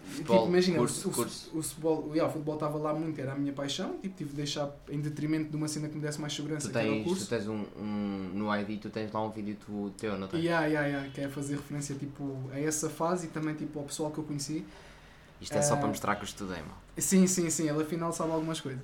[0.09, 1.51] Futebol, tipo, imagina, curso, o, o- curso.
[1.59, 4.37] o futebol yeah, o futebol estava lá muito, era a minha paixão, tipo, tive de
[4.37, 7.27] deixar em detrimento de uma cena que me desse mais segurança, Tu o tens, tu
[7.27, 8.31] tens um, um.
[8.35, 10.43] No ID, tu tens lá um vídeo tu, teu, não tens?
[10.43, 13.85] Yeah, yeah, yeah, que é fazer referência tipo, a essa fase e também tipo, ao
[13.85, 14.65] pessoal que eu conheci.
[15.41, 15.77] Isto é só Ah.
[15.77, 16.79] para mostrar que eu estudei, mal.
[16.97, 18.81] Sim, sim, sim, ele afinal sabe algumas coisas.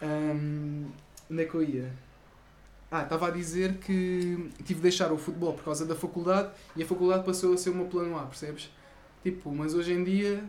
[0.00, 0.86] Ahm,
[1.30, 1.92] onde é que eu ia?
[2.90, 6.82] Ah, estava a dizer que tive de deixar o futebol por causa da faculdade e
[6.82, 8.70] a faculdade passou a ser o meu plano A, percebes?
[9.24, 10.44] Tipo, mas hoje em dia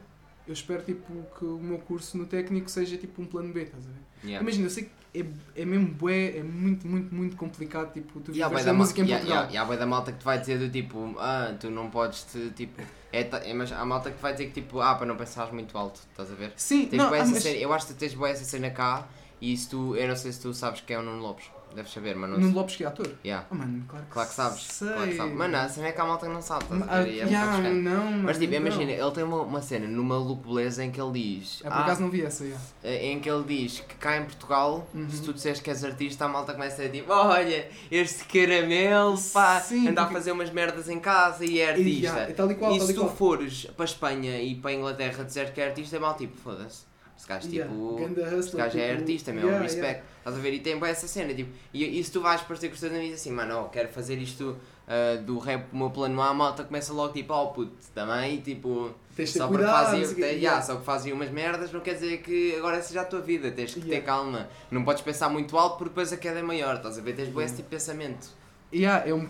[0.47, 3.83] eu espero tipo, que o meu curso no técnico seja tipo um plano B, estás
[3.85, 3.95] a ver?
[4.23, 4.43] Yeah.
[4.43, 8.31] Imagina, eu sei que é, é mesmo bué, é muito, muito, muito complicado, tipo, tu
[8.31, 9.27] há vives bué da da música em Portugal.
[9.27, 11.69] yeah, yeah, e há bué da malta que te vai dizer do tipo, ah, tu
[11.71, 12.81] não podes te, tipo.
[13.11, 15.53] É, é, mas há malta que te vai dizer que tipo, ah, para não pensares
[15.53, 16.51] muito alto, estás a ver?
[16.57, 18.69] Sim, Tens não, bué ah, mas cena, eu acho que tu tens boa essa cena
[18.69, 19.07] cá
[19.41, 21.91] e se tu, eu não sei se tu sabes quem é o Nuno Lopes, deves
[21.91, 22.53] saber, mas não Nuno.
[22.55, 23.07] Lopes que é ator?
[23.23, 23.45] Yeah.
[23.51, 24.87] Oh, mano, claro que, Claro que sabes, sei.
[24.87, 25.33] claro que sabes.
[25.35, 27.11] Mano, a cena é que há malta não sabe, estás Ah, a ver?
[27.13, 27.81] E é um yeah, estranho.
[27.83, 28.59] não, Mas tipo, não.
[28.61, 31.61] imagina, ele tem uma, uma cena no Maluco Beleza em que ele diz.
[31.63, 32.63] É por ah, acaso não vi essa, yeah.
[32.83, 35.09] eh, em que ele diz que cá em Portugal, Uhum.
[35.09, 39.17] se tu disseres que és artista, a malta começa a dizer tipo, olha, este caramelo,
[39.33, 42.07] pá, Sim, anda a porque- fazer umas merdas em casa e é E, artista.
[42.17, 43.15] yeah, tal e qual, e tal se e tu qual.
[43.15, 46.35] fores para a Espanha e para a Inglaterra dizer que é artista, é mal tipo,
[46.37, 46.83] foda-se.
[47.17, 50.03] Este gajo, Yeah, tipo, ganda este gajo é tipo, artista, meu, yeah, respect.
[50.25, 50.29] Yeah.
[50.29, 50.53] Estás a ver?
[50.53, 52.91] E tem bem essa cena, tipo, e, e se tu vais parecer com os teus
[52.91, 54.55] amigos assim, mano, ó, quero fazer isto
[54.87, 58.41] ah, do rap, o meu plano A, a malta começa logo tipo, oh puto, também,
[58.41, 60.37] tipo, Tens ter só porque fazem, te- Yeah.
[60.37, 63.73] yeah, só fazem umas merdas não quer dizer que agora seja a tua vida, tens
[63.73, 64.05] que ter Yeah.
[64.05, 67.15] calma, não podes pensar muito alto porque depois a queda é maior, estás a ver?
[67.15, 68.27] Tens bem esse tipo de pensamento.
[68.73, 69.27] Yeah, é um...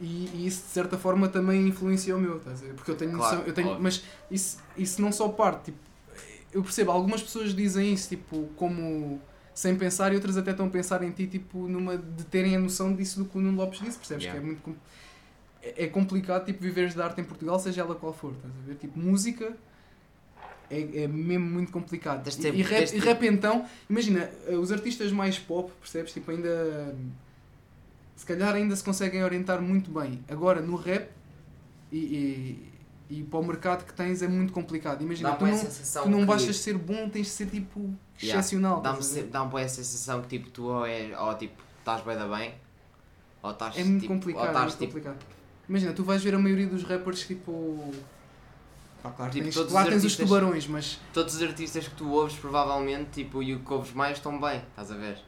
[0.00, 2.74] e, e isso de certa forma também influencia o meu, estás a ver?
[2.74, 3.82] Porque eu tenho Claro, noção, eu tenho, óbvio.
[3.82, 5.78] mas isso, isso não só parte, tipo,
[6.52, 9.20] eu percebo, algumas pessoas dizem isso, tipo, como
[9.54, 12.58] sem pensar e outras até estão a pensar em ti, tipo, numa, de terem a
[12.58, 14.24] noção disso do que o Nuno Lopes disse, percebes?
[14.24, 14.40] Yeah.
[14.40, 14.76] Que é muito
[15.62, 18.66] é, é complicado, tipo, viveres de arte em Portugal, seja ela qual for, estás a
[18.66, 18.76] ver?
[18.76, 19.56] Tipo, música
[20.70, 22.22] é, é mesmo muito complicado.
[22.22, 26.12] Tens de E, e, e rap então, imagina, eh, os artistas mais pop, percebes?
[26.12, 26.94] Tipo, ainda
[28.20, 30.22] se calhar ainda se conseguem orientar muito bem.
[30.28, 31.10] Agora no rap
[31.90, 32.69] e, e,
[33.10, 35.02] e para o mercado que tens é muito complicado.
[35.02, 35.58] Imagina, tu não,
[36.04, 37.80] tu não que- bastas ser bom, tens de ser tipo
[38.22, 38.38] Yeah.
[38.40, 38.80] excepcional.
[38.80, 39.26] Dá-me estás a ver?
[39.26, 42.28] se- dá-me bem a sensação que tipo, tu ou, é, ou tipo, estás bem da
[42.28, 42.54] bem,
[43.42, 44.42] ou estás É muito tipo, complicado.
[44.42, 45.26] ou é estás muito tipo, complicado.
[45.68, 47.92] Imagina, tu vais ver a maioria dos rappers tipo.
[49.02, 52.36] Pá, claro, Tipo, tens, lá tens os tubarões, mas todos os artistas que tu ouves
[52.36, 55.18] provavelmente, tipo, e o que ouves mais estão bem, estás a ver?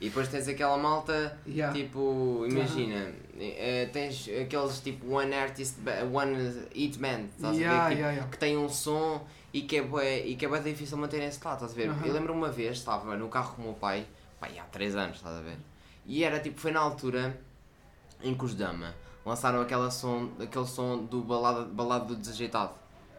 [0.00, 1.76] E depois tens aquela malta, yeah.
[1.76, 5.76] tipo, imagina, eh, tens aqueles tipo one artist,
[6.12, 6.36] one
[6.72, 7.96] hit band, estás Yeah, a ver?
[7.96, 10.96] Tipo, yeah, que tem um som e que é bué, e que é bué difícil
[10.98, 11.90] manter esse lado, estás a ver?
[11.90, 12.06] Aham.
[12.06, 14.06] Eu lembro uma vez, estava no carro com o meu pai,
[14.38, 15.56] pai, há 3 anos, estás a ver?
[16.06, 17.38] E era tipo, foi na altura
[18.22, 18.94] em que os Dama
[19.26, 22.72] lançaram aquela som, aquele som do balada, balada do Desajeitado.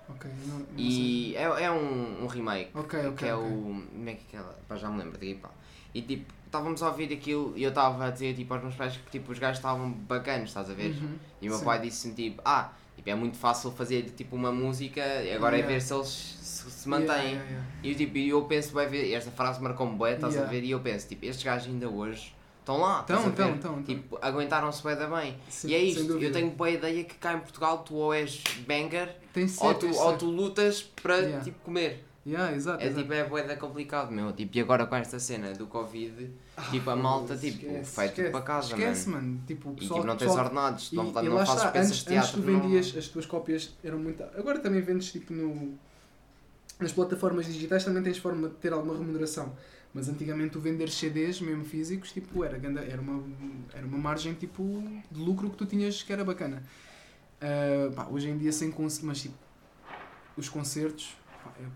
[0.09, 0.65] Ok, não, não.
[0.75, 2.71] E é, é um, um remake.
[2.73, 3.11] Ok, ok.
[3.11, 3.47] que é ok.
[3.47, 3.85] o.
[3.91, 4.41] Como é que é?
[4.67, 5.49] Pá, já me lembro daqui, pá.
[5.93, 8.97] E tipo, estávamos a ouvir aquilo e eu estava a dizer tipo, aos meus pais
[8.97, 10.91] que tipo, os gajos estavam bacanas, estás a ver?
[10.91, 11.65] Uhum, E o meu sim.
[11.65, 15.01] pai disse-me tipo, ah, Tipo, é muito fácil fazer tipo uma música,
[15.33, 15.73] agora é Yeah.
[15.73, 16.07] ver se eles
[16.41, 17.07] se, se mantêm.
[17.35, 17.65] yeah, yeah.
[17.81, 20.65] E tipo, e eu penso, vai ver, esta frase marcou-me bué, estás a ver?
[20.65, 23.83] E eu penso, tipo, estes gajos ainda hoje estão lá, Estão, estão, estão.
[23.83, 25.37] Tipo, aguentaram-se bué da bem.
[25.47, 28.43] Sim, e é isto, eu tenho boa ideia que cá em Portugal tu ou és
[28.67, 29.15] banger
[29.47, 32.05] ser, ou, tu, ou tu lutas para tipo comer.
[32.25, 33.01] Yeah, exato, É exato.
[33.01, 34.31] tipo, é bué complicado, meu.
[34.33, 36.29] Tipo, e agora com esta cena do Covid,
[36.69, 39.27] tipo, a malta, tipo, Ah, Esquece, para casa, Esquece, mano.
[39.27, 39.43] mano.
[39.47, 41.79] Tipo, o E pessoal, tipo, não tens pessoal- ordenados, E, não, e não fazes está,
[41.79, 42.17] antes, teatro.
[42.17, 44.21] antes tu não- vendias, as tuas cópias eram muito.
[44.37, 45.73] Agora também vendes tipo no.
[46.79, 49.53] Nas plataformas digitais também tens forma de ter alguma remuneração.
[49.93, 53.23] Mas antigamente tu vender CDs, mesmo físicos, tipo, era, era, uma,
[53.73, 56.61] era uma margem tipo, de lucro que tu tinhas que era bacana.
[57.41, 58.71] Ah, pá, hoje em dia sem
[59.03, 59.35] mas tipo,
[60.37, 61.15] os concertos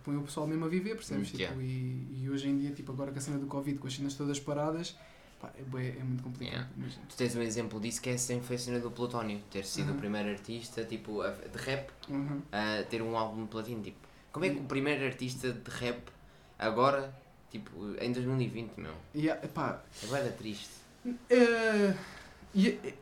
[0.03, 1.29] põe o pessoal mesmo a viver, percebes?
[1.33, 1.55] Hum, yeah.
[1.55, 3.93] Tipo, e, e hoje em dia, tipo, agora com a cena do Covid, com as
[3.95, 4.95] cenas todas paradas,
[5.41, 6.53] pá, é, é muito complicado.
[6.53, 6.69] Yeah.
[6.77, 7.03] imagina.
[7.09, 9.89] Tu tens um exemplo disso que é sempre foi a cena do Plutónio, ter sido
[9.89, 9.95] Uhum.
[9.95, 12.41] o primeiro artista, tipo, a- de rap Uhum.
[12.51, 13.81] a ter um álbum de platino.
[13.81, 13.97] Tipo,
[14.31, 16.01] como é que o primeiro artista de rap
[16.57, 17.13] agora,
[17.51, 18.93] tipo, em 2020, meu?
[19.15, 20.69] Yeah, pá, É bué da triste.
[21.29, 21.93] É,
[22.55, 22.93] e é-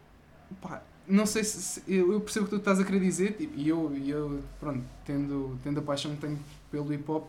[0.62, 3.54] pá, não sei se, se- eu, percebo o que tu estás a querer dizer tipo,
[3.58, 6.40] e eu, eu pronto, tendo, tendo a paixão que tenho
[6.72, 7.28] pelo hip hop,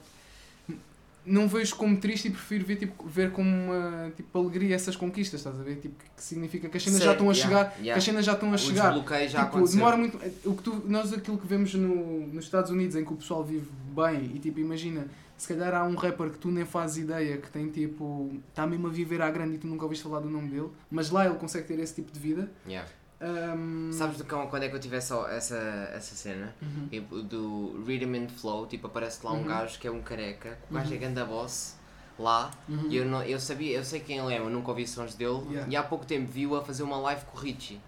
[1.25, 5.41] não vejo como triste e prefiro ver, tipo, ver como uma tipo, alegria essas conquistas,
[5.41, 5.77] estás a ver?
[5.77, 7.97] Tipo, que significa que as cenas já estão a yeah, chegar, yeah.
[7.97, 8.93] as cenas já estão a O chegar.
[9.29, 10.19] já Tipo, demora muito.
[10.45, 13.45] O que tu, nós aquilo que vemos no, nos Estados Unidos em que o pessoal
[13.45, 17.37] vive bem e tipo, imagina, se calhar há um rapper que tu nem fazes ideia
[17.37, 18.33] que tem tipo.
[18.49, 21.11] está mesmo a viver à grande e tu nunca ouviste falar do nome dele, mas
[21.11, 22.51] lá ele consegue ter esse tipo de vida.
[22.67, 22.89] Yeah.
[23.23, 25.57] Ahm, Sabes do cão, quando é que eu tive essa, essa,
[25.95, 26.53] essa cena?
[26.61, 26.89] Uhum.
[26.89, 29.45] Tipo, do Rhythm and Flow, tipo, aparece lá um Uhum.
[29.47, 30.95] gajo que é um careca, o gajo Uhum.
[30.97, 31.77] é ganda boss
[32.19, 32.89] lá, Uhum.
[32.91, 35.41] e eu, não, eu sabia, eu sei quem ele é, mas nunca ouvi sons dele,
[35.51, 35.71] Yeah.
[35.73, 37.81] e há pouco tempo viu a fazer uma live com o Richie.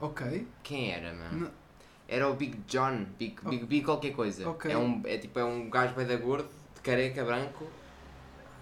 [0.00, 0.46] Ok.
[0.62, 1.50] Quem era, mano?
[2.08, 4.48] Era o Big John, Big, Big, Big qualquer coisa.
[4.48, 4.70] Ok.
[4.72, 7.66] É, um, é tipo, é um gajo bem da gordo, de careca, branco,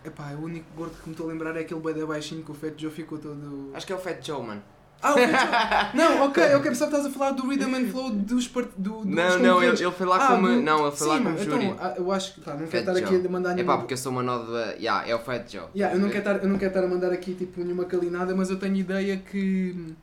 [0.04, 2.54] Epá, o único gordo que me estou a lembrar é aquele bem baixinho que o
[2.54, 3.70] Fat Joe ficou todo.
[3.74, 4.62] acho que é o Fat Joe, mano.
[5.00, 6.00] Ah, o Fat Joe!
[6.00, 8.68] não, ok, ok, pessoal, estás a falar do Rhythm and Flow dos part...
[8.76, 10.48] do, dos Não, não, ele, ele foi lá Ah, como.
[10.48, 11.64] do- Não, ele foi Sim, lá como júri.
[11.66, 12.40] Então, ah, eu acho que.
[12.40, 13.72] Pá, não quero estar aqui a mandar É nenhuma.
[13.74, 14.74] pá, porque eu sou uma nova.
[14.78, 15.66] Yeah, é o Fat Joe.
[15.74, 18.34] Yeah, eu, não quero estar, eu não quero estar a mandar aqui tipo nenhuma calinada,
[18.34, 19.94] mas eu tenho ideia que.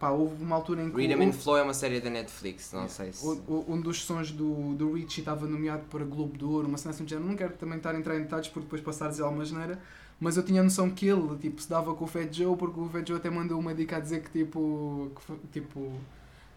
[0.00, 0.96] Pá, houve uma altura em que.
[0.96, 3.26] Rhythm and Flow é uma série da Netflix, não sei se.
[3.26, 6.94] o- um dos sons do, do Richie estava nomeado para Globo de Ouro, uma cena
[6.94, 7.28] assim de género.
[7.28, 9.76] Não quero também estar a entrar em detalhes porque depois passar a dizer alguma geneira,
[10.20, 12.80] mas eu tinha a noção que ele tipo, se dava com o Fat Joe, porque
[12.80, 15.10] o Fat Joe até mandou uma dica a dizer que tipo.
[15.52, 15.92] Que, tipo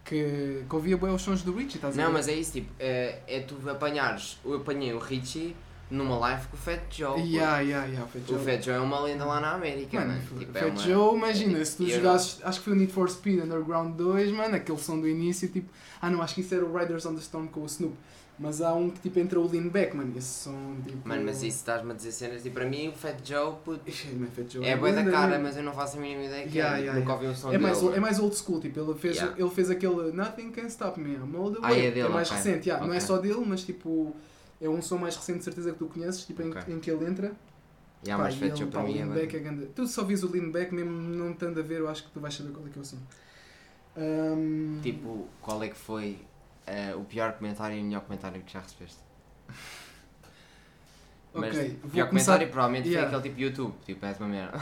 [0.04, 2.02] que, que ouvia bem os sons do Richie, estás a ver?
[2.04, 4.38] Não, mas é isso, tipo, é, é tu apanhares.
[4.44, 5.54] Eu apanhei o Richie
[5.88, 7.20] numa live com o Fat Joe.
[7.20, 8.44] Yeah, yeah, yeah, o Fat O Joe.
[8.44, 10.38] Fat Joe é uma lenda lá na América, Mano, mano.
[10.40, 12.92] Tipo, é Fat uma- Joe, imagina, é se tu jogasses, acho que foi o Need
[12.92, 15.70] for Speed Underground 2, mano, aquele som do início, tipo,
[16.00, 17.94] ah não, acho que isso era o Riders on the Storm com o Snoop,
[18.42, 21.08] mas há um que tipo entra o Lean Back, mano, esse som, tipo...
[21.08, 23.80] Mano, mas isso estás-me a dizer cenas, tipo, para mim o Fat Joe, puto,
[24.34, 26.76] Fat Joe é boa da cara, mas eu não faço a mínima ideia que Yeah,
[26.76, 26.80] é.
[26.80, 27.62] yeah, Nunca ouvi um som É dele.
[27.62, 29.40] mais, é mais old school, tipo, ele fez, Yeah.
[29.40, 32.08] ele fez aquele Nothing Can Stop Me, I'm all the Ah, way, é dele, é
[32.10, 32.36] mais ok.
[32.42, 34.14] recente, yeah, não é só dele, mas tipo,
[34.60, 36.74] é um som mais recente de certeza que tu conheces, tipo, em, Ok.
[36.74, 37.32] em que ele entra,
[38.04, 39.66] Yeah, Pá, mas e Fat Joe para mim é é grande.
[39.76, 42.18] Tu só vis o lean back, mesmo não estando a ver, eu acho que tu
[42.18, 42.96] vais saber qual é que é o som.
[43.96, 46.18] Ahm, Tipo, qual é que foi
[46.66, 48.98] eh, o pior comentário e o melhor comentário que já recebeste?
[51.34, 53.08] Mas Ok, o pior começar- comentário provavelmente Yeah.
[53.08, 54.58] foi aquele tipo YouTube, tipo, és uma merda.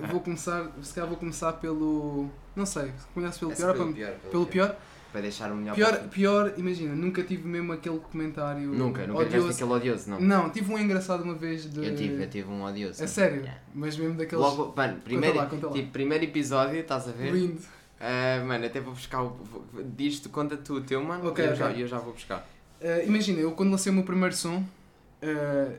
[0.00, 2.28] vou, vou começar, se calhar vou começar pelo.
[2.54, 4.76] Não sei, começo pelo Esse pior, pelo, pior, pelo pior.
[5.10, 9.62] Para deixar o melhor Pior, pior, imagina, nunca tive mesmo aquele comentário Nunca, nunca tiveste
[9.62, 10.20] aquele odioso, não.
[10.20, 11.82] Não, tive um engraçado uma vez de.
[11.86, 13.02] Eu tive, eu tive um odioso.
[13.02, 13.38] É sério?
[13.40, 13.58] Yeah.
[13.74, 14.44] Mas mesmo daqueles.
[14.44, 15.72] Logo, mano, primeiro, lá, conta lá.
[15.72, 17.32] Tipo, primeiro episódio, estás a ver?
[17.32, 17.62] lindo.
[18.00, 19.36] Ah, mano, até vou buscar o.
[19.96, 21.28] Diz-te, conta tu o teu, mano.
[21.28, 21.56] Ok, e eu.
[21.56, 22.48] Já, eu já vou buscar.
[22.80, 24.58] Uh, imagina, eu quando lancei o meu primeiro som,
[25.22, 25.78] uh,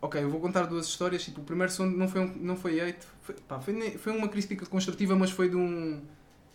[0.00, 1.24] ok, eu vou contar duas histórias.
[1.24, 4.28] Tipo, o primeiro som não foi, um, não foi hate, foi, pá, foi, foi uma
[4.28, 6.00] crítica construtiva, mas foi de um.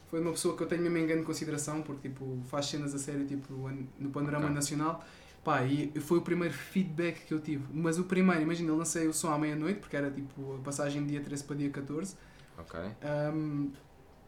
[0.08, 2.98] Foi uma pessoa que eu tenho mesmo em grande consideração, porque tipo, faz cenas a
[2.98, 3.54] sério tipo,
[4.00, 4.56] no panorama Ok.
[4.56, 5.04] nacional.
[5.44, 7.66] Pá, e foi o primeiro feedback que eu tive.
[7.74, 11.04] Mas o primeiro, imagina, eu lancei o som à meia-noite, porque era tipo a passagem
[11.04, 12.16] de dia 13 para dia 14.
[12.58, 12.80] Ok.
[13.34, 13.72] Um,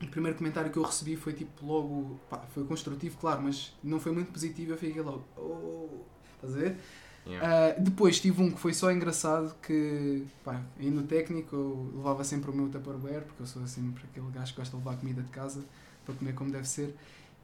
[0.02, 4.00] o primeiro comentário que eu recebi foi tipo logo, pá, foi construtivo, claro, mas não
[4.00, 4.74] foi muito positivo.
[4.74, 5.88] Eu fiquei logo, oh,
[6.36, 6.78] estás a ver?
[7.28, 7.78] Yeah.
[7.78, 12.24] Uh, depois tive um que foi só engraçado que, pá, aí no técnico eu levava
[12.24, 15.22] sempre o meu Tupperware, porque eu sou sempre aquele gajo que gosta de levar comida
[15.22, 15.64] de casa
[16.06, 16.96] para comer como deve ser.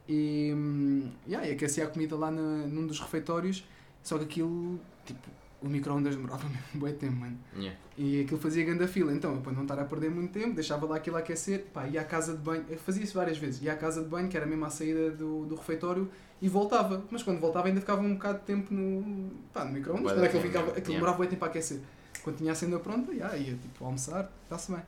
[0.08, 3.64] E, hum, yeah, e aquecia a comida lá na, num dos refeitórios,
[4.02, 5.28] só que aquilo, tipo,
[5.66, 7.38] o micro-ondas demorava mesmo um bom tempo, mano.
[7.56, 7.78] Yeah.
[7.96, 9.12] E aquilo fazia grande fila.
[9.12, 12.00] Então, eu, para não estar a perder muito tempo, deixava lá aquilo aquecer, pá, ia
[12.00, 14.36] à casa de banho, eu fazia isso várias vezes, ia à casa de banho, que
[14.36, 17.04] era mesmo à saída do, do refeitório, e voltava.
[17.10, 20.42] Mas quando voltava ainda ficava um bocado de tempo no, pá, no micro-ondas, quando aquilo,
[20.42, 20.78] tempo, ficava, yeah.
[20.78, 21.80] aquilo demorava muito tempo a aquecer.
[22.22, 24.82] Quando tinha a cena pronta, já, ia tipo almoçar, está-se bem.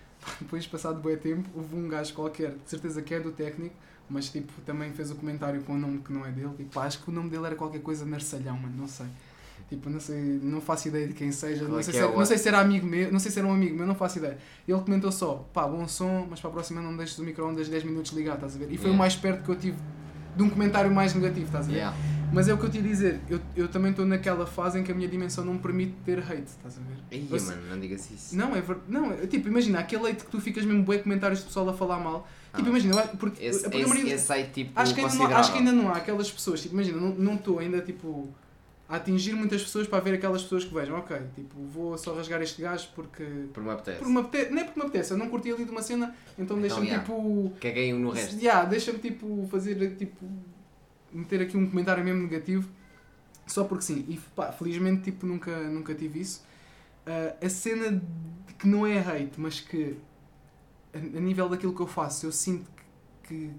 [0.40, 3.74] Depois, passado bom tempo, houve um gajo qualquer, de certeza que é do técnico,
[4.08, 6.52] mas tipo, também fez o comentário com um nome que não é dele.
[6.56, 9.06] Tipo, acho que o nome dele era qualquer coisa Narcelhão, mano, não sei.
[9.68, 12.06] Tipo, não sei, não faço ideia de quem seja, não é sei, que se é
[12.06, 13.86] era, o- não sei se era amigo meu, não sei se era um amigo meu,
[13.86, 14.36] não faço ideia.
[14.68, 17.82] Ele comentou só, pá, bom som, mas para a próxima não deixes o micro-ondas 10
[17.84, 18.66] minutos ligado, estás a ver?
[18.66, 18.94] E foi Yeah.
[18.94, 19.76] o mais perto que eu tive
[20.36, 21.76] de um comentário mais negativo, estás a ver?
[21.76, 21.96] Yeah.
[22.32, 24.82] Mas é o que eu te ia dizer, eu, eu também estou naquela fase em
[24.82, 27.18] que a minha dimensão não me permite ter hate, estás a ver?
[27.22, 28.36] Ia, mano, não digas isso.
[28.36, 28.80] Não, é verdade.
[28.88, 31.72] Não, é, tipo, imagina, aquele hate que tu ficas mesmo bué comentários de pessoal a
[31.72, 32.28] falar mal.
[32.54, 32.70] Tipo, Ah.
[32.70, 35.52] imagina, eu acho- porque, Esse, porque esse, maioria- esse tipo, acho, que ainda não, acho
[35.52, 38.28] que ainda não há aquelas pessoas, tipo, imagina, não estou ainda tipo
[38.88, 42.42] a atingir muitas pessoas para ver aquelas pessoas que vejam, ok, tipo, vou só rasgar
[42.42, 43.24] este gajo porque.
[43.52, 43.98] Por me apetece.
[43.98, 46.14] Por me apetece, não é porque me apetece, eu não curti ali de uma cena,
[46.38, 47.02] então deixa-me yeah.
[47.02, 47.52] tipo.
[47.60, 48.36] Caguei no resto.
[48.36, 50.26] Yeah, deixa-me tipo fazer tipo.
[51.12, 52.68] meter aqui um comentário mesmo negativo.
[53.46, 54.04] Só porque sim.
[54.08, 56.44] E pá, felizmente tipo, nunca, nunca tive isso.
[57.06, 59.96] Ah, a cena de que não é hate, mas que
[60.92, 62.70] a, a nível daquilo que eu faço, eu sinto
[63.22, 63.50] que, que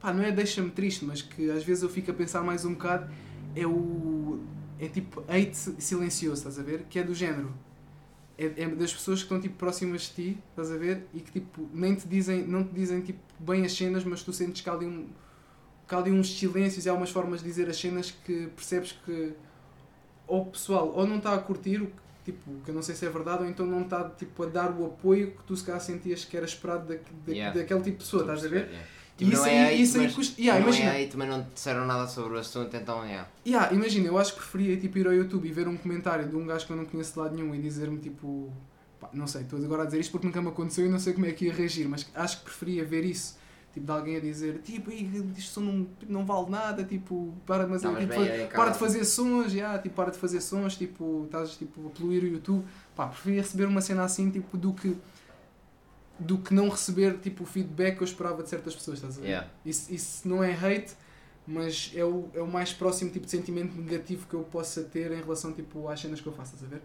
[0.00, 2.74] pá, não é deixa-me triste, mas que às vezes eu fico a pensar mais um
[2.74, 3.10] bocado,
[3.56, 4.42] é o.
[4.84, 6.84] é tipo hate silencioso, estás a ver?
[6.90, 7.52] Que é do género.
[8.36, 11.06] É, é das pessoas que estão tipo próximas de ti, estás a ver?
[11.14, 14.32] E que tipo nem te dizem, não te dizem tipo bem as cenas, mas tu
[14.32, 15.06] sentes que há ali um
[15.86, 18.92] que há ali uns silêncios e há umas formas de dizer as cenas que percebes
[19.04, 19.34] que
[20.26, 22.94] ou o pessoal ou não está a curtir o que, tipo, que eu não sei
[22.94, 25.62] se é verdade, ou então não está tipo, a dar o apoio que tu se
[25.62, 27.58] calhar sentias que era esperado da, da, Yeah.
[27.58, 28.68] daquele tipo de pessoa, estás a ver?
[28.68, 28.88] yeah.
[29.16, 30.92] Tipo, isso não aí- é hate, isso aí mas, custa- yeah, não imagina.
[30.92, 33.28] é hate, mas não disseram nada sobre o assunto, então, yeah.
[33.46, 36.34] Yeah, imagina, eu acho que preferia tipo, ir ao YouTube e ver um comentário de
[36.34, 38.52] um gajo que eu não conheço de lado nenhum e dizer-me tipo.
[39.00, 41.12] pá, não sei, estou agora a dizer isto porque nunca me aconteceu e não sei
[41.12, 43.36] como é que ia reagir, mas acho que preferia ver isso.
[43.72, 47.78] Tipo, de alguém a dizer, tipo, "Ih, isto não, não vale nada, tipo, para, mas,
[47.78, 51.24] Estavas tipo, bem aí, para de fazer sons, yeah, tipo, para de fazer sons, tipo,
[51.24, 52.64] estás tipo, a poluir o YouTube.
[52.94, 54.96] Pá, preferia receber uma cena assim, tipo, do que
[56.18, 59.20] do que não receber tipo o feedback que eu esperava de certas pessoas, estás a
[59.20, 59.26] ver?
[59.26, 59.48] Yeah.
[59.64, 60.94] Isso, isso não é hate,
[61.46, 65.10] mas é o, é o mais próximo tipo de sentimento negativo que eu possa ter
[65.12, 66.82] em relação tipo, às cenas que eu faço, estás a ver?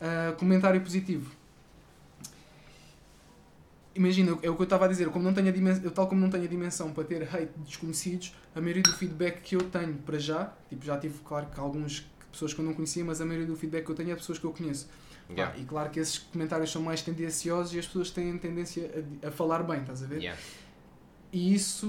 [0.00, 1.30] Ah, comentário positivo.
[3.94, 6.20] Imagina, é o que eu estava a dizer, como não tenho dimensão, eu tal como
[6.20, 9.60] não tenho a dimensão para ter hate de desconhecidos, a maioria do feedback que eu
[9.60, 13.20] tenho para já, tipo, já tive, claro, que alguns pessoas que eu não conhecia, mas
[13.20, 14.88] a maioria do feedback que eu tenho é de pessoas que eu conheço.
[15.30, 15.58] Yeah.
[15.58, 18.90] E claro que esses comentários são mais tendenciosos e as pessoas têm tendência
[19.22, 20.18] a, a falar bem, estás a ver?
[20.18, 20.40] Yeah.
[21.32, 21.88] E isso,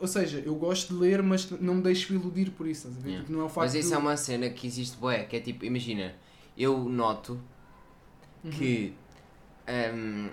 [0.00, 3.00] ou seja, eu gosto de ler, mas não me deixo iludir por isso, estás a
[3.00, 3.08] ver?
[3.10, 3.24] Yeah.
[3.26, 3.94] Tipo, não é o facto Mas isso de...
[3.94, 6.14] é uma cena que existe, bué, que é tipo, imagina,
[6.56, 7.38] eu noto
[8.44, 8.50] Uhum.
[8.52, 8.94] que
[9.94, 10.28] hum,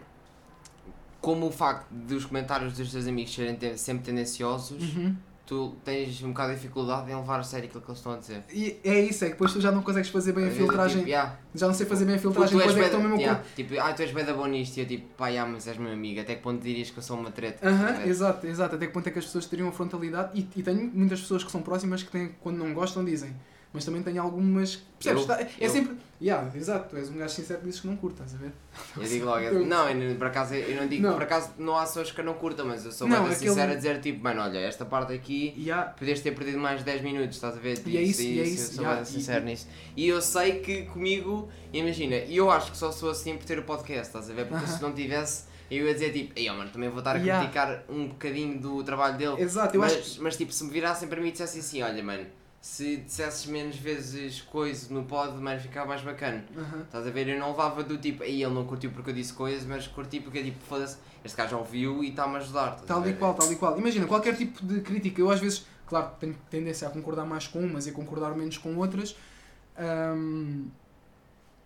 [1.19, 5.15] como o facto dos comentários dos teus amigos serem sempre tendenciosos, Uhum.
[5.45, 8.17] Tu tens um bocado de dificuldade em levar a sério aquilo que eles estão a
[8.17, 8.43] dizer.
[8.51, 10.67] E é isso, é que depois tu já não consegues fazer bem a Às vezes,
[10.69, 13.07] filtragem, Tipo, yeah, já não sei fazer bem a filtragem, depois é que estou da-
[13.07, 13.49] mesmo yeah, com...
[13.55, 15.77] tipo, ah, tu és bem da bom nisto, e eu tipo, pá, yeah, mas és
[15.77, 17.67] meu amigo, até que ponto dirias que eu sou uma treta?
[17.67, 18.09] Aham, Estás a ver?
[18.09, 20.89] exato, exato, até que ponto é que as pessoas teriam a frontalidade e, e tenho
[20.93, 23.35] muitas pessoas que são próximas que têm, quando não gostam dizem,
[23.73, 25.21] mas também tenho algumas, percebes?
[25.23, 27.87] Eu- Tá- é eu- sempre, yeah, exato, tu és um gajo sincero que dizes que
[27.87, 28.51] não curta, estás a ver?
[28.95, 31.13] Eu digo logo, Eu- não, eu, por acaso eu não digo, Não.
[31.13, 33.49] por acaso não há pessoas que eu não curta, mas eu sou Não, mais aquele-
[33.49, 36.79] sincero a dizer tipo, mano, olha, esta parte aqui E há, podias ter perdido mais
[36.79, 37.81] de 10 minutos, estás a ver?
[37.85, 39.67] E é isso, e é eu isso, sou yeah, mais e- sincero nisso.
[39.97, 43.57] E eu sei que comigo, imagina, e eu acho que só sou assim por ter
[43.59, 44.45] o podcast, estás a ver?
[44.47, 44.75] Porque Aham.
[44.77, 47.39] se não tivesse, eu ia dizer tipo, ei, mano, também vou estar a Yeah.
[47.43, 49.41] criticar um bocadinho do trabalho dele.
[49.41, 52.03] exato, eu mas, acho mas tipo, se me virassem para mim e dissessem assim, olha,
[52.03, 52.25] mano,
[52.63, 56.45] se dissesses menos vezes coisa no pod, mano, ficava mais bacana.
[56.57, 56.83] Aham.
[56.83, 57.27] Estás a ver?
[57.27, 60.21] Eu não levava do tipo, aí ele não curtiu porque eu disse coisas, mas curti
[60.21, 60.95] porque tipo, foda-se,
[61.25, 62.79] este gajo já ouviu e está-me a ajudar.
[62.87, 63.77] Tal e qual, tal e qual.
[63.77, 67.59] Imagina, qualquer tipo de crítica, eu às vezes, claro, tenho tendência a concordar mais com
[67.59, 69.13] umas e a concordar menos com outras,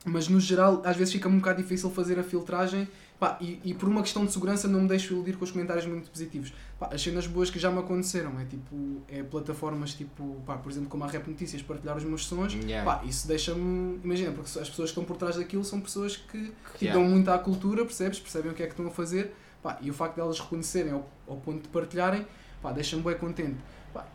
[0.03, 2.87] mas no geral, às vezes fica um bocado difícil fazer a filtragem
[3.19, 5.85] pá, e, e por uma questão de segurança não me deixo iludir com os comentários
[5.85, 6.53] muito positivos.
[6.79, 10.71] Pá, as cenas boas que já me aconteceram é tipo, é plataformas tipo, pá, por
[10.71, 12.53] exemplo, como a Rap Notícias, partilhar os meus sons.
[12.53, 13.03] Yeah.
[13.05, 16.53] Isso deixa-me, imagina, porque as pessoas que estão por trás daquilo são pessoas que tipo,
[16.81, 16.99] Yeah.
[17.01, 18.19] dão muito à cultura, percebes?
[18.19, 19.33] Percebem o que é que estão a fazer.
[19.81, 22.25] E o facto de elas reconhecerem ao, ao ponto de partilharem,
[22.73, 23.57] deixa-me bem contente.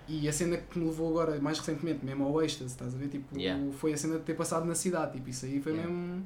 [0.06, 3.08] E a cena que me levou agora, mais recentemente, mesmo ao êxtase, estás a ver?
[3.08, 3.62] Tipo, Yeah.
[3.72, 5.12] foi a cena de ter passado na cidade.
[5.14, 6.24] Tipo, isso aí foi mesmo.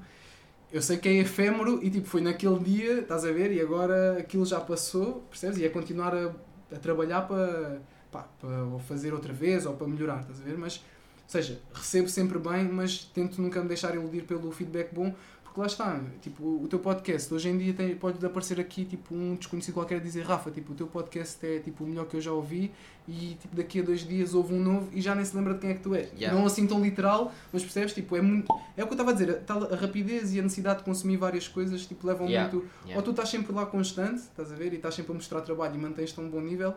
[0.76, 3.50] Eu sei que é efêmero e tipo, foi naquele dia, estás a ver?
[3.50, 5.56] E agora aquilo já passou, percebes?
[5.56, 6.34] E é continuar a,
[6.70, 7.80] a trabalhar para,
[8.12, 10.58] para ou fazer outra vez ou para melhorar, estás a ver?
[10.58, 10.84] Mas
[11.26, 15.14] seja, recebo sempre bem, mas tento nunca me deixar iludir pelo feedback bom,
[15.56, 19.14] porque lá está, tipo, o teu podcast hoje em dia tem, pode aparecer aqui tipo
[19.14, 22.14] um desconhecido qualquer a dizer Rafa, tipo, o teu podcast é tipo o melhor que
[22.14, 22.70] eu já ouvi
[23.08, 25.60] e tipo daqui a dois dias houve um novo e já nem se lembra de
[25.60, 26.12] quem é que tu és.
[26.12, 26.38] Yeah.
[26.38, 27.94] Não assim tão literal, mas percebes?
[27.94, 28.52] Tipo, é muito.
[28.76, 31.16] É o que eu estava a dizer, a, a rapidez e a necessidade de consumir
[31.16, 32.52] várias coisas tipo, levam Yeah.
[32.52, 32.68] muito.
[32.84, 32.96] Yeah.
[32.98, 35.74] Ou tu estás sempre lá constante, estás a ver, e estás sempre a mostrar trabalho
[35.74, 36.74] e mantens-te a um bom nível,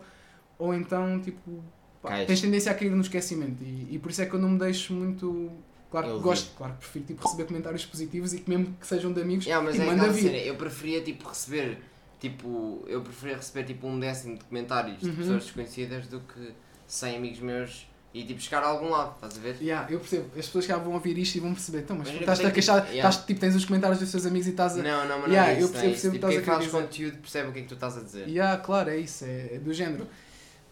[0.58, 1.62] ou então tipo
[2.02, 3.62] pá, tens tendência a cair no esquecimento.
[3.62, 5.52] E, e por isso é que eu não me deixo muito.
[5.92, 6.24] Claro que Eu vi.
[6.24, 9.46] gosto, claro que prefiro tipo, receber comentários positivos e que mesmo que sejam de amigos,
[9.46, 10.22] Yeah, mas e é manda vir.
[10.24, 11.80] cena, eu preferia tipo receber
[12.20, 15.16] tipo, eu preferia receber tipo um décimo de comentários de Uhum.
[15.16, 16.52] pessoas desconhecidas do que
[16.86, 19.56] 100 amigos meus e tipo chegar a algum lado, estás a ver?
[19.62, 20.26] Yeah, eu percebo.
[20.38, 21.80] As pessoas que vão ouvir isto e vão perceber.
[21.80, 23.10] Então, mas estás-te que a queixar, que- yeah.
[23.10, 24.84] estás, tipo, tens os comentários dos teus amigos e estás a.
[24.84, 26.02] Não, não, mas não Yeah, é eu isso, não percebo- é isso.
[26.02, 27.74] percebo o que Tipo, estás quem a faz conteúdo percebe o que é que tu
[27.76, 28.28] estás a dizer.
[28.28, 30.08] Yeah, claro, é isso, é, é do género.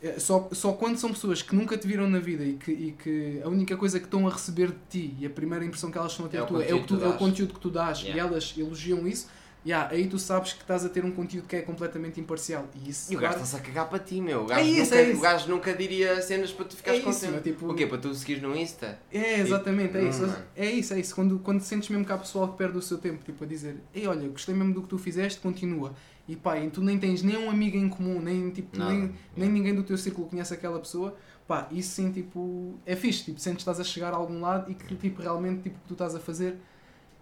[0.01, 2.91] É, Só, só quando são pessoas que nunca te viram na vida e que, e
[2.91, 5.97] que a única coisa que estão a receber de ti e a primeira impressão que
[5.97, 7.07] elas estão a ter É o de tu é, o, conteúdo que tu- tu é
[7.07, 7.19] o dás.
[7.19, 8.15] conteúdo que tu dás Yeah.
[8.15, 9.27] e elas elogiam isso,
[9.65, 12.67] yeah, aí tu sabes que estás a ter um conteúdo que é completamente imparcial.
[12.75, 14.43] E isso, E o gajo claro, está-se a cagar para ti, meu.
[14.43, 15.17] O gajo, isso, nunca, é isso.
[15.17, 17.41] O gajo nunca diria cenas para tu ficares É contente.
[17.41, 17.87] tipo- O quê?
[17.87, 18.99] Para tu seguires no Insta?
[19.11, 20.21] É, exatamente, é Tipo, isso.
[20.27, 20.37] mano.
[20.55, 21.15] É isso, é isso.
[21.15, 23.77] Quando, quando sentes mesmo que há pessoal que perde o seu tempo, tipo, a dizer,
[23.95, 25.93] ei, olha, gostei mesmo do que tu fizeste, continua.
[26.27, 28.91] E pá, e tu nem tens nem um amigo em comum, nem, tipo, Nada.
[28.91, 31.15] nem, nem ninguém do teu círculo conhece aquela pessoa,
[31.47, 34.69] pá, isso sim, tipo, é fixe, tipo, sentes que estás a chegar a algum lado
[34.69, 36.57] e que, tipo, realmente, tipo, o que tu estás a fazer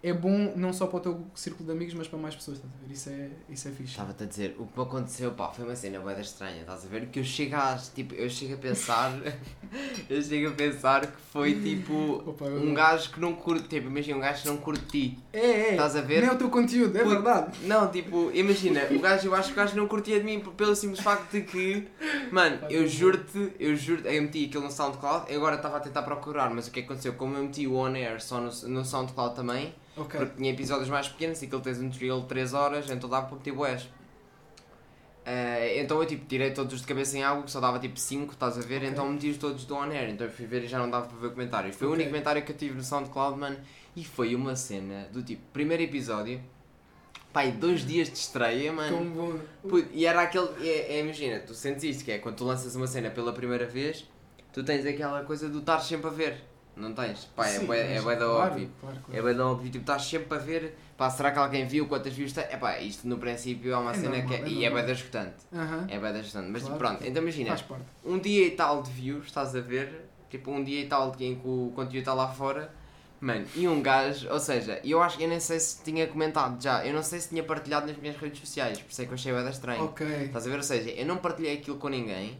[0.08, 2.72] é bom não só para o teu círculo de amigos, mas para mais pessoas, estás
[2.72, 2.92] a ver?
[2.92, 3.90] Isso é, isso é fixe.
[3.90, 6.84] Estava-te a dizer, o que me aconteceu, pá, foi uma cena bué da estranha, estás
[6.84, 7.06] a ver?
[7.06, 9.12] Que eu chego a, tipo, eu chego a pensar,
[10.08, 13.88] eu chego a pensar que foi tipo Opa, eu- um gajo que não curte, tipo,
[13.88, 15.18] imagina um gajo que não curte ti.
[15.32, 16.20] É, é, Estás a ver?
[16.20, 17.58] nem é o teu conteúdo, é Puto, verdade.
[17.66, 20.74] Não, tipo, imagina, o gajo, eu acho que o gajo não curtia de mim pelo
[20.76, 21.88] simples facto de que,
[22.30, 26.02] mano, eu juro-te, eu juro eu meti aquilo no SoundCloud, eu agora estava a tentar
[26.02, 27.14] procurar, mas o que é que aconteceu?
[27.14, 30.20] Como eu meti o On Air só no, no SoundCloud também, Ok.
[30.20, 33.26] porque tinha episódios mais pequenos e aquilo tens um tutorial de 3 horas, então dava
[33.26, 33.88] para meter boés.
[35.24, 37.98] Eh, então eu tipo tirei todos os de cabeça em água, que só dava tipo
[37.98, 38.76] 5, estás a ver?
[38.76, 38.88] Ok.
[38.90, 41.06] Então meti os todos do On Air, então eu fui ver e já não dava
[41.08, 41.74] para ver comentários.
[41.74, 41.96] Foi o Ok.
[42.00, 43.56] único comentário que eu tive no SoundCloud, mano,
[43.96, 46.40] e foi uma cena do tipo, primeiro episódio,
[47.32, 48.96] pai, dois dias de estreia, mano.
[48.98, 49.38] Tão bom.
[49.62, 50.48] Puto, e era aquele.
[50.64, 53.66] É, é, imagina, tu sentes isto, que é quando tu lanças uma cena pela primeira
[53.66, 54.08] vez,
[54.52, 56.40] tu tens aquela coisa do estar sempre a ver.
[56.76, 57.24] Não tens?
[57.34, 58.70] Pá, é bué, é bué da claro, óbvio.
[58.80, 59.22] claro, É claro.
[59.22, 60.76] bué da óbvio, tipo, estás sempre a ver.
[60.96, 61.86] Pá, será que alguém viu?
[61.88, 62.44] Quantas views tem?
[62.44, 64.48] É pá, isto no princípio é uma É cena normal, que é é.
[64.48, 65.36] e é bué da escutante.
[65.88, 66.48] É bué da escutante.
[66.50, 66.96] Mas tipo, Claro.
[66.96, 67.56] pronto, então imagina,
[68.04, 70.06] um dia e tal de views, estás a ver?
[70.28, 72.70] Tipo, um dia e tal de em que o conteúdo está lá fora.
[73.18, 76.62] Mano, e um gajo, ou seja, eu acho que eu nem sei se tinha comentado
[76.62, 79.10] já, eu não sei se tinha partilhado nas minhas redes sociais, por isso é que
[79.10, 79.84] eu achei bué da estranho.
[79.84, 80.06] Ok.
[80.26, 80.56] Estás a ver?
[80.56, 82.36] Ou seja, eu não partilhei aquilo com ninguém,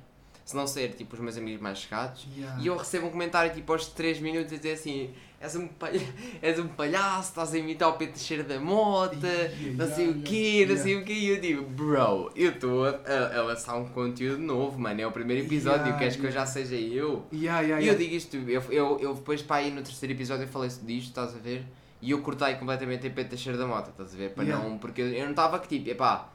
[0.46, 2.62] se não ser tipo os meus amigos mais chegados, Yeah.
[2.62, 6.00] e eu recebo um comentário tipo aos 3 minutos a dizer assim: és um, palha
[6.40, 10.20] és um palhaço, estás a imitar o Pedro Teixeira da Mota, Yeah, não sei yeah,
[10.20, 11.12] o quê, não sei o quê.
[11.12, 12.90] E eu digo: bro, eu estou a,
[13.36, 15.00] a, lançar um conteúdo novo, mano.
[15.00, 17.26] É o primeiro episódio, queres que eu já seja eu?
[17.32, 20.68] E eu digo isto, eu, eu, eu depois para aí no terceiro episódio eu falei
[20.68, 21.66] disto, estás a ver?
[22.00, 24.30] E eu cortei completamente em Pedro Teixeira da Mota, estás a ver?
[24.30, 26.30] Para não, porque eu, eu não estava que tipo, epá,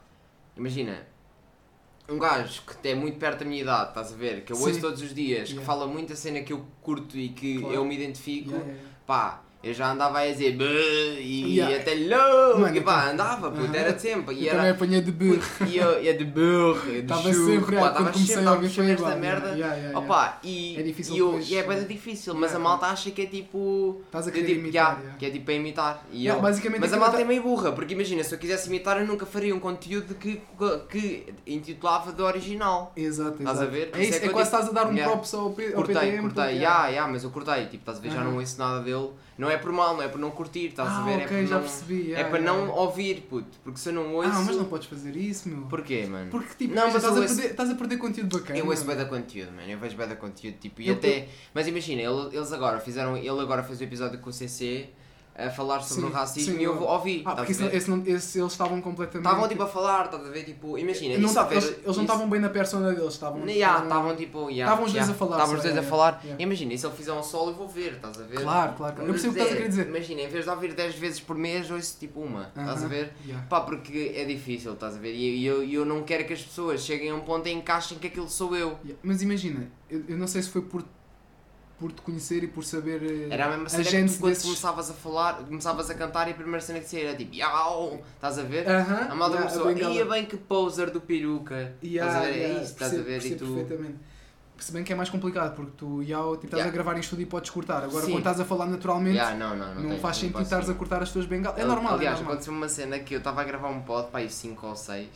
[0.54, 1.06] imagina,
[2.08, 4.44] um gajo que é muito perto da minha idade, estás a ver?
[4.44, 4.80] Que eu ouço Sim.
[4.80, 5.66] todos os dias, que Yeah.
[5.66, 7.74] fala muito a cena que eu curto e que Claro.
[7.74, 8.88] eu me identifico, yeah, yeah.
[9.06, 10.56] pá, eu já andava a dizer
[11.20, 11.76] e Yeah.
[11.76, 14.34] até louco, Mano, e pá, eu- andava, puto, era de sempre.
[14.34, 15.40] E Eu era, também de burro.
[15.68, 19.16] e eu, é de burro, de Estava sempre, pá, estava sempre a a mexer nesta
[19.16, 19.48] merda.
[19.50, 19.98] Yeah, yeah.
[19.98, 23.10] Opa, e, É difícil e, eu, e é bem eh, difícil, mas a malta acha
[23.10, 24.00] que é tipo.
[24.06, 25.00] Estás a eu querer tipo, imitar.
[25.18, 26.06] Que é tipo para imitar.
[26.10, 28.68] E eu- basicamente mas a malta tá- é meio burra, porque imagina, se eu quisesse
[28.68, 30.40] imitar, eu nunca faria um conteúdo que,
[30.88, 32.92] que intitulava do original.
[32.96, 33.90] Exato, Estás a ver?
[33.94, 36.56] É, isso é eu quase estás a dar um props ao, P, ao Cortei, cortei,
[36.56, 39.10] yeah, yeah, mas eu cortei, tipo, estás a ver, já não ouço nada dele.
[39.38, 41.24] Não é por mal, não é por não curtir, estás a Ah, ver?
[41.24, 42.02] ok, é já não, percebi.
[42.02, 44.30] É yeah, para não ouvir, puto, porque se eu não ouço.
[44.32, 45.62] Ah, mas não podes fazer isso, meu.
[45.66, 46.30] Porquê, mano?
[46.30, 48.58] Porque tipo, Não, mas estás, eu a ouço- perder, estás a perder conteúdo bacana.
[48.58, 49.68] Eu ouço bem da conteúdo, mano.
[49.70, 50.56] Eu vejo bem da conteúdo.
[50.58, 51.28] Tipo, e Eu- até.
[51.54, 53.16] Mas imagina, ele- eles agora fizeram.
[53.16, 54.88] Ele agora fez o episódio com o CC
[55.34, 57.22] a falar sobre Sim, o racismo sim, e eu eu- ouvi.
[57.24, 59.26] Ah, porque esse, esse não- esse- eles estavam completamente.
[59.26, 60.44] Estavam tipo a falar, estás a ver?
[60.44, 61.52] Tipo, imagina, não, ver.
[61.56, 63.46] eles, eles não estavam bem na persona deles, estavam.
[63.48, 64.50] Yeah, estavam tipo.
[64.50, 66.20] yeah, Estavam os dois yeah, a falar, Estavam os dois a falar.
[66.22, 66.42] yeah.
[66.42, 68.42] Imagina, e se ele fizer um solo, eu vou ver, estás a ver?
[68.42, 69.00] Claro, claro.
[69.02, 69.86] Eu percebo o que estás a querer dizer.
[69.88, 73.12] Imagina, em vez de ouvir 10 vezes por mês, ouço tipo uma, estás a ver?
[73.48, 75.14] Pá, porque é difícil, estás a ver?
[75.14, 77.70] E eu, e eu não quero que as pessoas cheguem a um ponto em que
[77.70, 78.78] achem que aquilo sou eu.
[79.02, 80.84] Mas imagina, eu, eu não sei se foi por,
[81.82, 83.02] por te conhecer e por saber.
[83.02, 85.90] eh, Era a mesma a cena que gente tu quando desses- começavas a falar, começavas
[85.90, 88.00] a cantar e a primeira cena que saía era tipo Iau!
[88.14, 88.68] Estás a ver?
[88.68, 91.74] Aham, a malta yeah, começou, ia bem que poser do peruca.
[91.82, 92.36] Yeah, estás a ver?
[92.38, 93.26] yeah, é isso, estás a ver?
[93.26, 93.44] E tu.
[93.46, 93.98] perfeitamente.
[94.58, 96.68] Se bem que é mais complicado, porque tu já tipo, estás Yeah.
[96.68, 97.82] a gravar em estúdio e podes cortar.
[97.82, 98.12] Agora, Sim.
[98.12, 100.70] quando estás a falar naturalmente, Yeah, não, não, não, não faz não sentido posso estares
[100.70, 101.58] a cortar as tuas bengalas.
[101.58, 102.32] É normal, Aliás, é normal.
[102.34, 105.08] aconteceu uma cena que eu estava a gravar um pod, pá, 5 ou 6.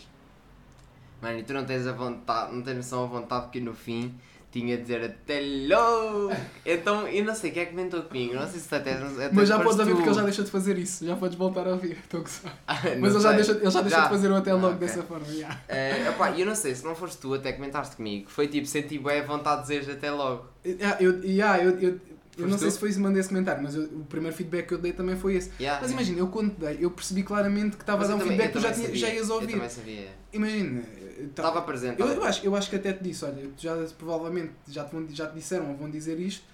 [1.22, 4.14] Mano, e tu não tens a vontade, não tens noção a vontade que no fim
[4.60, 6.32] tinha de dizer até logo.
[6.64, 8.92] Então, eu não sei quem é que comentou comigo, não sei se até.
[8.94, 11.04] até Mas já podes ouvir porque ele já deixou de fazer isso.
[11.04, 11.98] Já podes voltar a ouvir.
[12.02, 12.56] Estou a gozar.
[12.66, 14.78] Ah, Mas ele já, deixa, ele já deixou de fazer o até Ah, logo ok.
[14.78, 15.26] dessa forma.
[15.28, 15.60] yeah.
[15.68, 18.98] Eh, opá, eu não sei, se não foste tu, até comentaste comigo, foi tipo, senti
[18.98, 20.46] bem a vontade de dizer até logo.
[20.64, 22.00] Yeah, eu, yeah, eu, eu,
[22.38, 24.66] eu não sei se foi isso que mandei esse comentário, mas eu- o primeiro feedback
[24.68, 25.50] que eu dei também foi esse.
[25.60, 25.80] Yeah.
[25.82, 28.36] Mas imagina, eu quando dei, eu percebi claramente que estava a dar eu um também-
[28.36, 29.52] feedback que eu tu já, tinha, já ias Eu ouvir.
[29.52, 30.08] também sabia.
[30.32, 32.00] Imagina, tá- Estava presente.
[32.00, 35.06] eu, eu, acho, eu acho que até te disse, olha, já provavelmente já te, vão,
[35.10, 36.44] já te disseram ou vão dizer isto,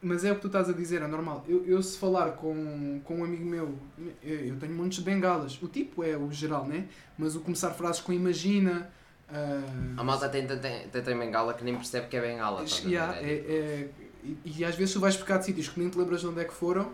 [0.00, 1.44] mas é o que tu estás a dizer, é normal.
[1.48, 3.74] Eu, eu se falar com, com um amigo meu,
[4.22, 5.60] eu, eu tenho montes de bengalas.
[5.62, 6.86] O tipo é o geral, né?
[7.16, 8.90] Mas o começar frases com imagina.
[9.28, 9.60] ah,
[9.96, 12.64] A malta tem tanta tem, tem bengala que nem percebe que é bengala.
[12.84, 13.88] Yeah, É é- é-
[14.22, 16.40] e, e às vezes tu vais buscar de sítios que nem te lembras de onde
[16.40, 16.92] é que foram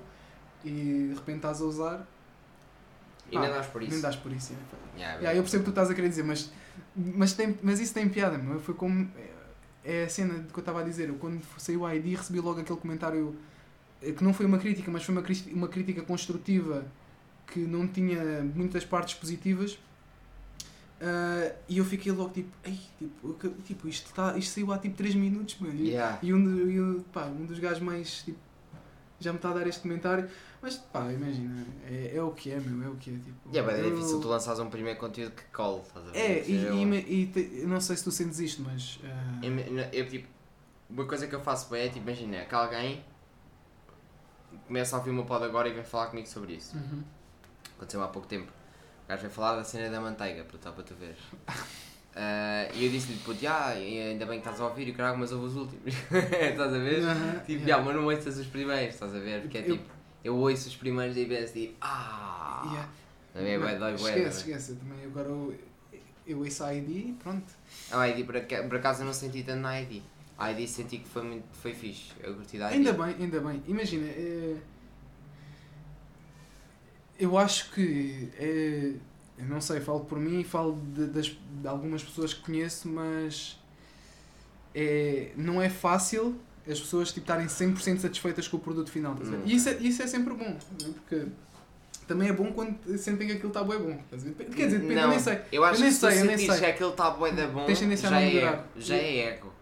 [0.64, 2.06] e de repente estás a usar.
[3.30, 3.92] E nem pá, dás por isso.
[3.92, 4.52] Nem dás por isso.
[4.52, 4.66] yeah.
[4.96, 6.50] Yeah, Yeah, eu percebo o que tu estás a querer dizer, mas,
[6.96, 8.58] mas, tem, mas isso tem piada, meu.
[8.60, 9.10] Foi como.
[9.84, 11.08] É a cena que eu estava a dizer.
[11.08, 13.36] Eu, quando saiu a ID, recebi logo aquele comentário
[14.02, 16.84] eh, que não foi uma crítica, mas foi uma, uma crítica construtiva
[17.46, 19.78] que não tinha muitas partes positivas.
[21.00, 24.96] Ah, e eu fiquei logo tipo, Ei, tipo, tipo isto, tá, isto saiu há tipo
[24.96, 25.74] 3 minutos, mano.
[25.74, 26.18] E- Yeah.
[26.22, 28.38] E um, do- e um- pá, um dos gajos mais tipo,
[29.20, 30.28] já me está a dar este comentário.
[30.60, 33.12] Mas pá, imagina, é, é o que é, meu, é o que é.
[33.14, 36.18] Tipo, Yeah, é eu- difícil tu lançares um primeiro conteúdo que cole, estás a ver?
[36.18, 38.98] é, e, seja e, e te- não sei se tu sentes isto, mas.
[39.04, 39.52] ah, Eu,
[39.92, 40.26] eu, tipo,
[40.90, 43.04] uma coisa que eu faço bem é tipo, imagina que alguém
[44.66, 46.76] começa a ouvir uma pod agora e vem falar comigo sobre isso.
[46.76, 47.02] uhum.
[47.76, 48.50] Aconteceu há pouco tempo.
[49.08, 51.16] O gajo veio falar da cena da manteiga, para só para tu ver.
[52.20, 55.30] Ah, e eu disse-lhe, puto, ah, ainda bem que estás a ouvir e caralho, mas
[55.30, 55.94] ouve os últimos.
[56.10, 57.00] estás a ver?
[57.04, 57.68] Aham, Tipo, yeah.
[57.68, 59.42] "Ya, mas não ouças os primeiros, estás a ver?
[59.42, 59.88] Porque é Eu- tipo,
[60.24, 62.88] eu ouço os primeiros e penso tipo, ah,
[63.36, 63.52] Yeah.
[63.52, 64.28] é bué, dói bué, esquece, bué.
[64.30, 64.70] esquece.
[64.72, 65.54] Eu também agora eu,
[66.26, 67.52] eu ouço a ID e pronto.
[67.92, 68.34] A ID, por,
[68.68, 70.02] por acaso eu não senti tanto na ID.
[70.36, 72.78] A ID senti que foi, muito, foi fixe, eu curti da ID.
[72.88, 73.62] Ainda bem, ainda bem.
[73.68, 74.56] Imagina, é,
[77.18, 78.92] eu acho que é,
[79.38, 82.88] eu não sei, falo por mim e falo de, das, de algumas pessoas que conheço,
[82.88, 83.58] mas
[84.74, 86.36] é, não é fácil
[86.70, 89.14] as pessoas tipo, estarem 100% satisfeitas com o produto final.
[89.14, 89.24] ver?
[89.24, 89.48] Nunca.
[89.48, 90.56] E isso é, isso é sempre bom,
[90.94, 91.26] porque
[92.06, 93.98] também é bom quando sentem que aquilo está bem bom.
[94.10, 94.34] ver?
[94.34, 95.40] Quer dizer, depende, eu não, nem sei.
[95.50, 96.58] Eu acho Eu nem que se sei, eu nem sei.
[96.58, 99.52] que aquele está bué da bom, Tens tendência a já é, já é ego.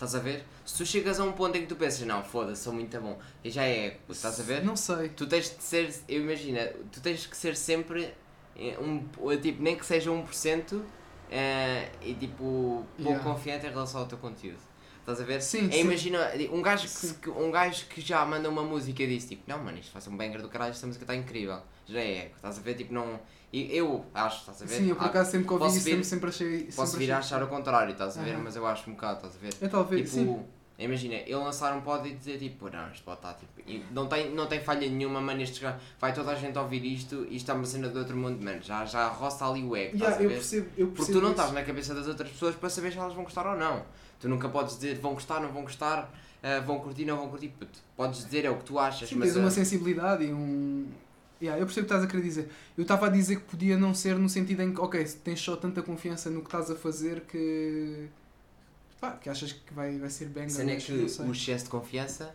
[0.00, 0.42] Estás a ver?
[0.64, 3.18] Se tu chegas a um ponto em que tu pensas, não, foda-se, sou muito bom,
[3.44, 4.64] e já é estás a ver?
[4.64, 5.10] Não sei.
[5.10, 8.14] Tu tens de ser, eu imagina, tu tens que ser sempre
[8.56, 9.04] eh, um,
[9.36, 10.80] tipo, nem que seja 1%
[11.30, 13.22] eh, e tipo, pouco Yeah.
[13.22, 14.56] confiante em relação ao teu conteúdo.
[15.00, 15.42] Estás a ver?
[15.42, 15.80] Sim, É, sim.
[15.80, 16.88] imagina, um gajo,
[17.20, 20.08] que, um gajo que já manda uma música e diz tipo, não mano, isto faz
[20.08, 21.60] um banger do caralho, esta música está incrível.
[21.86, 22.72] Já é estás a ver?
[22.74, 23.20] Tipo, não.
[23.52, 24.76] E Eu acho, estás a ver?
[24.76, 26.62] Sim, eu por Ah, acaso sempre que ouvi posso isso sempre, sempre achei.
[26.64, 28.34] Posso sempre vir a achar o contrário, estás a ver?
[28.34, 28.42] Aham.
[28.44, 29.54] Mas eu acho um bocado, estás a ver?
[29.60, 30.20] É talvez, sim.
[30.26, 30.44] Tipo,
[30.78, 33.50] imagina, ele lançar um pod e dizer tipo, não, isto pode estar tipo.
[33.92, 37.36] não, tem, não tem falha nenhuma, mano, gajos- vai toda a gente ouvir isto e
[37.36, 38.62] isto é uma cena do outro mundo, mano.
[38.62, 40.34] Já, já roça ali o ego, Yeah, estás a eu ver?
[40.36, 41.40] percebo, eu percebo Porque tu não isso.
[41.40, 43.84] estás na cabeça das outras pessoas para saber se elas vão gostar ou não.
[44.20, 46.08] Tu nunca podes dizer vão gostar, não vão gostar,
[46.42, 47.48] ah, vão curtir, não vão curtir.
[47.48, 49.28] Puto, podes dizer é o que tu achas, Sim, mas.
[49.30, 50.86] tens uma ah, sensibilidade e um.
[51.40, 52.50] Yeah, eu percebo o que estás a querer dizer.
[52.76, 55.56] Eu estava a dizer que podia não ser no sentido em que, ok, tens só
[55.56, 58.08] tanta confiança no que estás a fazer que.
[59.00, 62.34] pá, que achas que vai, vai ser bem cena é que o excesso de confiança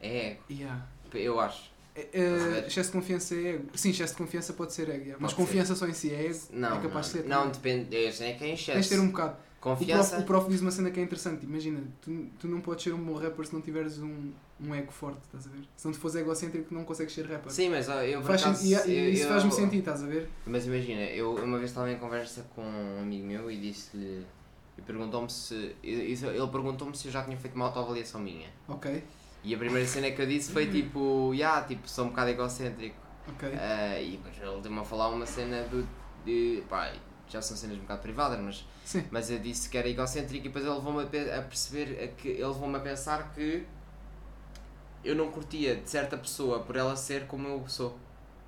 [0.00, 0.86] é ego, Yeah.
[1.14, 1.72] eu acho.
[1.94, 2.66] Ver?
[2.66, 3.68] excesso de confiança é ego.
[3.74, 5.16] Sim, excesso de confiança pode ser ego, yeah.
[5.18, 6.38] mas Pode confiança só em si é ego.
[6.52, 7.28] Não, é capaz não, de ser.
[7.28, 7.84] não também.
[7.84, 8.72] depende, é, é que é excesso.
[8.72, 9.36] Tens de ter um bocado.
[9.64, 10.18] O prof, Confiança.
[10.18, 11.44] o prof diz uma cena que é interessante.
[11.46, 14.92] Imagina, tu, tu não podes ser um bom rapper se não tiveres um, um ego
[14.92, 15.64] forte, estás a ver?
[15.76, 17.50] Se não te fores egocêntrico, não consegues ser rapper.
[17.50, 20.28] Sim, mas eu por Faz acaso, e, e eu- isso faz-me sentido, estás a ver?
[20.46, 24.24] Mas imagina, eu uma vez estava em conversa com um amigo meu e disse-lhe.
[24.76, 25.74] E perguntou-me se.
[25.82, 28.48] Ele perguntou-me se eu já tinha feito uma autoavaliação minha.
[28.68, 29.02] Ok,
[29.44, 31.32] E a primeira cena que eu disse foi tipo.
[31.32, 32.96] Ya, tipo, sou um bocado egocêntrico.
[33.28, 33.50] ok.
[33.56, 35.86] Ah, e depois ele deu-me a falar uma cena do.
[36.24, 36.92] De, pá,
[37.28, 39.04] já são cenas um bocado privadas, mas, Sim.
[39.10, 42.02] mas eu disse que era egocêntrico e depois ele levou-me a, a perceber.
[42.04, 43.64] a que, ele levou-me a pensar que
[45.04, 47.98] eu não curtia de certa pessoa por ela ser como eu sou.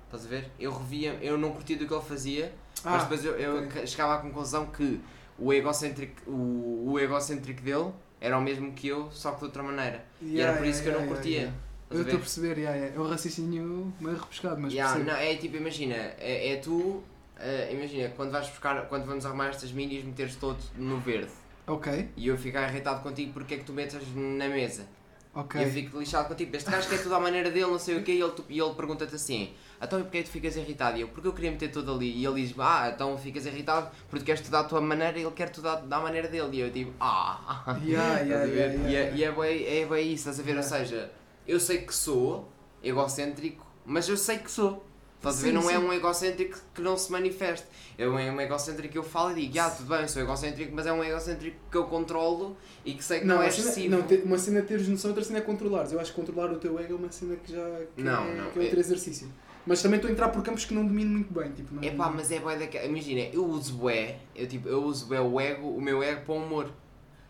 [0.05, 0.49] Estás a ver?
[0.59, 2.53] Eu revia, eu não curtia do que ele fazia,
[2.83, 3.85] mas Ah, depois eu, eu ok.
[3.85, 4.99] chegava à conclusão que
[5.37, 9.61] o egocêntrico, o, o egocêntrico dele era o mesmo que eu, só que de outra
[9.61, 10.03] maneira.
[10.21, 11.53] e era por isso que eu não curtia.
[11.89, 12.95] Eu estou a perceber, yeah, yeah.
[12.95, 17.01] é um raciocínio meio repescado, mas Yeah, não, é tipo, imagina, é, é tu,
[17.39, 21.31] eh, imagina, quando vais buscar, quando vamos arrumar estas minis, meteres todo no verde.
[21.67, 24.85] Ok, e eu ficar irritado contigo porque é que tu metes na mesa.
[25.33, 25.59] ok.
[25.59, 26.55] E eu fico lixado contigo.
[26.55, 28.73] Este gajo quer tudo à maneira dele, não sei o quê, e ele, e ele
[28.73, 30.97] pergunta-te assim: então e porquê é que tu ficas irritado?
[30.97, 32.09] E eu, porque eu queria meter tudo ali.
[32.09, 35.31] E ele diz: ah, então ficas irritado porque queres tudo à tua maneira e ele
[35.31, 36.55] quer tudo à, da maneira dele.
[36.55, 37.77] E eu digo: ah.
[37.85, 40.55] Yeah, yeah, yeah, E é- yeah, E é bem, é bem isso, estás a ver?
[40.55, 41.11] Ou seja,
[41.45, 42.49] eu sei que sou
[42.81, 44.86] egocêntrico, mas eu sei que sou.
[45.17, 45.47] Estás a ver?
[45.49, 45.79] Sim, Não é sim.
[45.79, 47.65] um egocêntrico que não se manifeste.
[47.97, 50.71] É um, é um egocêntrico que eu falo e digo, ah, tudo bem, sou egocêntrico,
[50.75, 52.55] mas é um egocêntrico que eu controlo
[52.85, 53.95] e que sei que não, Não, é cena- excessivo.
[53.95, 55.91] não, te- uma cena é teres noção, outra cena é controlares.
[55.91, 57.65] Eu acho que controlar o teu ego é uma cena que já
[57.95, 59.27] que Não, é, não, que é outro é- exercício.
[59.65, 61.51] Mas também estou a entrar por campos que não domino muito bem.
[61.51, 62.85] Tipo, não, É pá, mas é bué daquela.
[62.85, 66.33] Imagina, eu uso bué, eu, tipo, eu uso bué o ego, o meu ego para
[66.35, 66.71] o humor.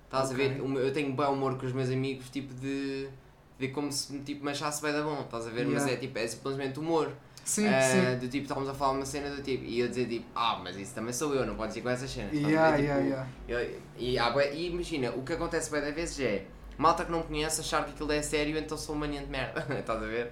[0.05, 0.45] Estás Ok.
[0.45, 0.59] a ver?
[0.59, 3.07] Eu tenho bué humor com os meus amigos, tipo de.
[3.57, 5.65] de como se tipo, me achasse bué da bom, estás a ver?
[5.65, 5.93] Mas Yeah.
[5.93, 7.11] é tipo, é simplesmente humor.
[7.47, 8.17] Sim, Ah, sim.
[8.19, 10.75] Do tipo, estávamos a falar uma cena do tipo, e eu dizer tipo, ah, mas
[10.75, 12.31] isso também sou eu, não podes ir com essas cenas.
[12.33, 12.39] ver?
[12.39, 13.27] Yeah, Tipo, yeah, yeah.
[13.47, 16.45] eu- e, bué- e imagina, o que acontece bem da vezes é.
[16.77, 19.65] Malta que não conhece achar que aquilo é sério, então sou um mania de merda.
[19.79, 20.31] Estás a ver?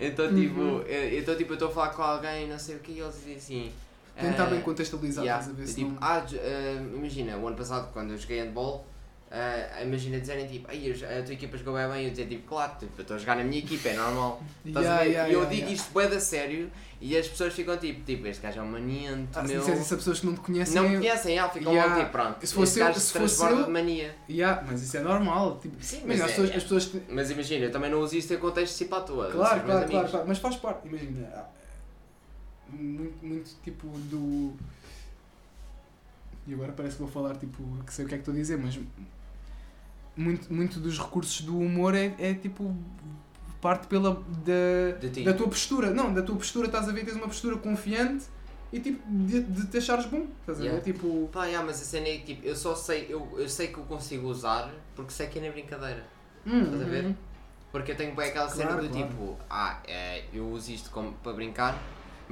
[0.00, 0.82] Então, tipo, Uhum.
[0.82, 3.14] eu, então, tipo, eu estou a falar com alguém, não sei o que, e eles
[3.16, 3.72] dizem assim.
[4.18, 5.98] Tentar ah, bem contextualizar, Yeah, estás a ver tipo, não...
[6.00, 8.86] ah, ah, imagina, o ano passado quando eu joguei handball,
[9.34, 12.46] ah, imagina dizerem tipo, Ai, eu- a tua equipa jogou bem bem, eu dizer tipo,
[12.48, 14.42] claro, tipo, eu estou a jogar na minha equipa, é normal.
[14.76, 15.72] A Yeah, yeah, e eu yeah, digo yeah.
[15.72, 16.70] isto bué da sério
[17.00, 19.58] e as pessoas ficam tipo, tipo, este gajo é um maniante, Ah, se meu.
[19.60, 20.74] disseres isso a pessoas que não te conhecem...
[20.76, 21.90] Não me eu- conhecem, ah, ficam Yeah.
[21.94, 24.14] logo tipo, pronto, Se fosse eu- gajo se se fosse transborda eu- de mania.
[24.28, 25.58] Yeah, mas isso é normal.
[25.60, 28.14] Tipo, Sim, mas as, é- pessoas, as pessoas te- Mas imagina, eu também não uso
[28.16, 29.30] isto em contexto tipo à toa.
[29.32, 31.26] Claro, claro, claro, claro, mas faz parte, imagina.
[31.34, 31.46] há-
[32.70, 34.54] Muito, muito tipo do.
[36.46, 38.36] E agora parece que vou falar tipo que sei o que é que estou a
[38.36, 38.78] dizer, mas
[40.16, 42.74] muito, muito dos recursos do humor é, é tipo
[43.60, 45.90] parte pela da, da tua postura.
[45.90, 48.24] Não, da tua postura estás a ver, tens uma postura confiante
[48.72, 50.26] e tipo de, de te achares bom.
[50.40, 50.66] Estás a ver?
[50.68, 50.84] Yeah.
[50.84, 51.28] Tipo.
[51.32, 53.84] Pá, yeah, mas a cena é tipo, eu só sei, eu, eu sei que o
[53.84, 56.04] consigo usar porque sei que é na brincadeira.
[56.46, 57.04] Hum, Estás a ver?
[57.06, 57.14] hum,
[57.70, 59.08] Porque eu tenho bem aquela cena Claro, do claro.
[59.08, 61.78] tipo, ah, é, eu uso isto como, para brincar,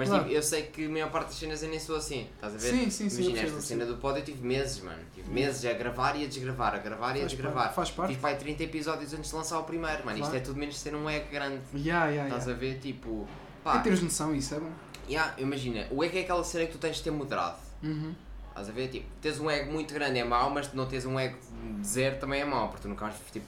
[0.01, 0.25] mas Claro.
[0.25, 2.59] tipo, eu sei que a maior parte das cenas eu nem sou assim, estás a
[2.59, 2.71] ver?
[2.71, 3.23] Sim, sim, sim.
[3.23, 4.99] Imagina, esta cena do pod eu tive meses, mano.
[5.15, 7.63] Tive meses a gravar e a desgravar, a gravar e a Faz desgravar.
[7.65, 8.09] parte, faz parte.
[8.11, 10.17] Tive pai 30 episódios antes de lançar o primeiro, mano.
[10.19, 10.37] Isto Claro.
[10.37, 11.61] é tudo menos ser um ego grande.
[11.75, 12.53] Yeah, yeah, Estás yeah.
[12.53, 12.79] a ver?
[12.81, 13.29] Tipo,
[13.61, 14.71] É pá, teres noção, isso é bom.
[15.09, 17.59] yeah, imagina, o ego é aquela cena que tu tens de ter moderado.
[17.83, 18.15] Uhum.
[18.49, 18.89] Estás a ver?
[18.89, 21.37] Tipo, teres um ego muito grande é mau, mas não teres um ego
[21.81, 23.47] de zero também é mau, porque tu nunca vais, tipo,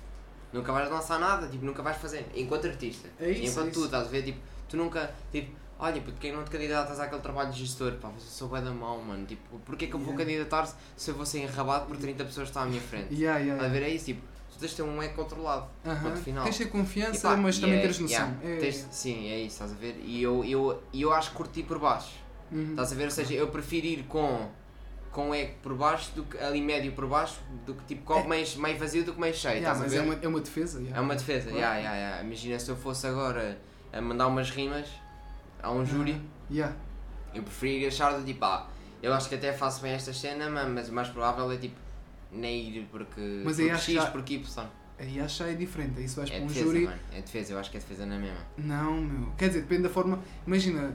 [0.52, 3.08] nunca vais lançar nada, tipo, nunca vais fazer, enquanto artista.
[3.18, 3.84] É isso, enquanto é tu isso.
[3.86, 4.38] estás a ver, tipo,
[4.68, 5.50] tu nunca, tipo,
[5.82, 8.98] olha, porque não te candidatas àquele trabalho de gestor, pá, mas eu sou da mau,
[9.02, 10.24] mano, tipo, porquê que eu vou Yeah.
[10.24, 10.66] candidatar
[10.96, 13.12] se eu vou ser enrabado por 30 pessoas que estão à minha frente?
[13.12, 13.80] Yeah, yeah, Estás a yeah.
[13.80, 13.86] ver?
[13.86, 14.22] É isso, tipo,
[14.52, 16.02] tu tens de ter um ego controlado, Aham.
[16.10, 16.44] ponto final.
[16.44, 18.16] Tens de ter confiança, E pá, mas também é- teres noção.
[18.16, 20.00] yeah, É- tens- sim, é isso, estás a ver?
[20.04, 22.12] E eu, eu, eu acho que curti por baixo.
[22.52, 22.70] Uhum.
[22.70, 23.04] Estás a ver?
[23.06, 24.48] Ou seja, eu prefiro ir com,
[25.10, 28.28] com ego por baixo, do que, ali médio por baixo, do que tipo copo É.
[28.28, 29.56] meio, meio vazio do que meio cheio.
[29.56, 30.78] Yeah, mas é uma, é uma defesa.
[30.78, 30.96] yeah.
[30.96, 31.56] É uma defesa, Claro.
[31.58, 32.22] yeah, yeah, yeah.
[32.22, 33.58] imagina se eu fosse agora
[33.92, 34.86] a mandar umas rimas
[35.62, 36.74] a um júri, Yeah.
[37.34, 38.68] eu preferia achar do tipo, ah,
[39.02, 41.76] eu acho que até faço bem esta cena, ma- mas o mais provável é tipo,
[42.30, 44.66] nem ir porque, Mas porque X, já- porque Y.
[44.98, 45.98] Aí acho que é diferente.
[45.98, 46.84] Aí se vais É para um defesa, júri.
[46.84, 48.38] mano, é defesa, eu acho que é defesa na mesma.
[48.56, 49.32] Não, meu.
[49.36, 50.20] Quer dizer, depende da forma.
[50.46, 50.94] Imagina,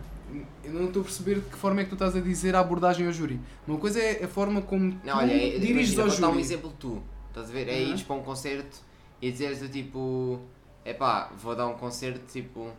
[0.63, 2.59] eu não estou a perceber de que forma é que tu estás a dizer a
[2.59, 3.39] abordagem ao júri.
[3.67, 6.27] Uma coisa é a forma como tu Não, olha, é- diriges imagina, ao vou dar
[6.27, 6.41] um júri.
[6.43, 7.67] exemplo tu, estás a ver?
[7.67, 7.89] É Uhum.
[7.89, 8.77] ires para um concerto
[9.21, 10.39] e dizeres do tipo,
[10.85, 12.71] epá, vou dar um concerto tipo,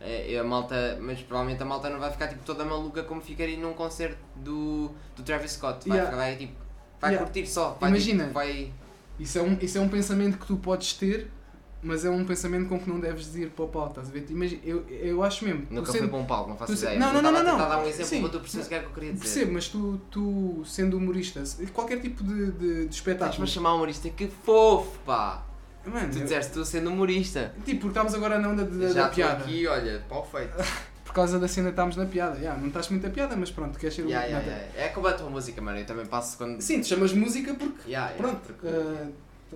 [0.00, 3.56] é, a malta, mas provavelmente a malta não vai ficar tipo toda maluca como ficaria
[3.58, 6.10] num concerto do, do Travis Scott, vai, Yeah.
[6.10, 6.52] ficar, vai tipo,
[7.00, 7.24] vai Yeah.
[7.26, 8.22] curtir só, vai, Imagina.
[8.24, 8.72] tipo, vai,
[9.18, 11.30] Isso é, um, isso é um pensamento que tu podes ter,
[11.82, 14.26] mas é um pensamento com que não deves ir para o pau, estás a ver?
[14.30, 15.66] Imagina, eu, eu acho mesmo.
[15.70, 16.98] nunca sendo- foi para um palco, não faço ideia.
[16.98, 17.68] não, não, não, não, tentar não.
[17.68, 18.20] dar um exemplo Sim.
[18.22, 19.22] para tu perceberes o que é que eu queria dizer.
[19.24, 21.42] Percebo, mas tu, tu sendo humorista,
[21.72, 23.42] qualquer tipo de, de, de Estás-me espetáculo.
[23.44, 25.44] a chamar humorista, que fofo, pá!
[25.86, 27.52] Mano, Tu eu- disseste tu sendo humorista.
[27.64, 29.44] tipo, porque estamos agora na onda de- da, Já da estou piada.
[29.44, 30.52] aqui, olha, pau feito.
[31.04, 32.36] Por causa da cena estamos na piada.
[32.38, 34.02] Yeah, não estás muito a piada, mas pronto, queres ser.
[34.04, 34.66] Yeah, yeah, yeah.
[34.76, 35.78] É como a tua música, mano.
[35.78, 36.60] Eu também passo quando.
[36.60, 37.88] Sim, te chamas música porque.
[37.88, 38.40] Yeah, Pronto.
[38.46, 39.06] porque- ah,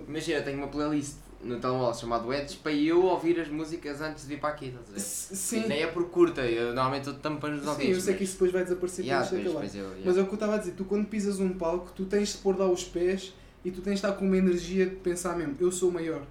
[0.07, 4.22] Imagina, eu tenho uma playlist no telemóvel chamado Edges para eu ouvir as músicas antes
[4.22, 4.97] de vir para aqui, estás a ver?
[4.99, 5.66] s- sim.
[5.66, 7.95] Nem é por curta, eu normalmente estou tampando os Sim, ouvidos.
[7.97, 10.20] eu sei que mas- isso depois vai desaparecer Yeah, depois- depois eu- Mas yeah.
[10.20, 12.39] é o que eu estava a dizer, tu quando pisas um palco, tu tens de
[12.39, 13.35] pôr lá os pés
[13.68, 16.22] e tu tens de estar com uma energia de pensar mesmo, eu sou o maior.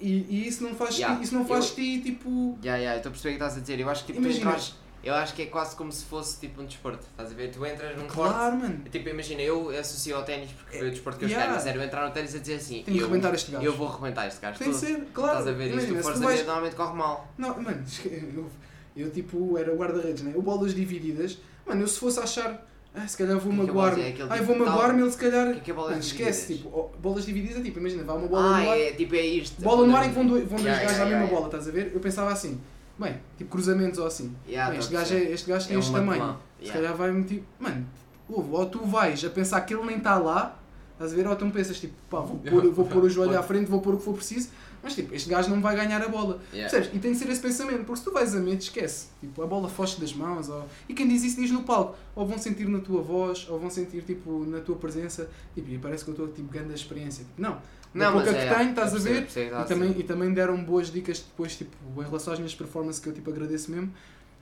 [0.00, 2.56] E, e isso não faz, Yeah, ti, isso não faz eu- ti tipo.
[2.62, 3.80] Yeah, yeah, eu estou a perceber o que estás a dizer.
[3.80, 4.50] Eu acho que tipo, tu Imagina.
[4.50, 4.74] entras.
[5.02, 7.04] Eu acho que é quase como se fosse tipo um desporto.
[7.10, 7.50] Estás a ver?
[7.52, 8.68] Tu entras num Claro, mano.
[8.68, 8.90] desporto.
[8.90, 11.44] Tipo, imagina, eu associo ao ténis porque foi o desporto que eu Yeah.
[11.46, 12.82] escolhi, mas sério, eu entrar no ténis a dizer assim.
[12.84, 13.64] Tenho que eu, arrebentar este gajo.
[13.64, 14.58] eu vou arrebentar este gajo.
[14.58, 14.86] Tem de todo.
[14.86, 15.38] ser, claro.
[15.38, 15.72] Estás a ver?
[15.72, 17.32] Imagina, se força tu vais- de normalmente corre mal.
[17.38, 17.84] Não, mano,
[18.34, 18.50] eu,
[18.96, 20.32] eu tipo era guarda-redes, né?
[20.34, 22.64] Eu bolas divididas, mano, eu se fosse achar
[23.02, 24.02] ah, se calhar vou é magoar-me.
[24.02, 25.52] é Ai, tipo vou magoar-me, ele se calhar.
[25.52, 26.72] Que é que é bolas Mano, esquece, divididas?
[26.72, 29.14] tipo, oh, bolas divididas é tipo, imagina, vai uma bola Ah, no ar, é tipo
[29.14, 29.62] é isto.
[29.62, 31.70] bola no ar em que vão dois, vão dois gajos à mesma bola, estás a
[31.70, 31.90] ver?
[31.94, 32.60] Eu pensava assim,
[32.98, 34.34] bem, tipo cruzamentos ou assim.
[34.48, 36.36] Yeah, Bem, este, gajo é, este gajo tem É um este tamanho.
[36.58, 36.80] Se Yeah.
[36.80, 37.86] calhar vai-me tipo, mano,
[38.28, 40.58] ouve, ou tu vais a pensar que ele nem está lá,
[40.94, 41.26] estás a ver?
[41.28, 43.94] Ou tu pensas tipo, pá, vou pôr, vou pôr o joelho à frente, vou pôr
[43.94, 44.48] o que for preciso,
[44.88, 46.40] mas tipo, este gajo não vai ganhar a bola.
[46.50, 46.70] Yeah.
[46.70, 46.96] Percebes?
[46.96, 49.08] E tem de ser esse pensamento, porque se tu vais a medo, esquece.
[49.20, 50.48] Tipo, a bola foge das mãos.
[50.48, 50.66] Ou...
[50.88, 51.96] E quem diz isso diz no palco.
[52.16, 55.28] Ou vão sentir na tua voz, ou vão sentir tipo, na tua presença.
[55.54, 57.24] Tipo, e parece que eu estou tipo, grande experiência.
[57.24, 57.60] Tipo, não.
[57.92, 59.26] Não, pouca é, que tenho, estás a ver?
[59.34, 63.00] E a também, e também deram boas dicas depois, tipo, em relação às minhas performances,
[63.00, 63.92] que eu tipo, agradeço mesmo.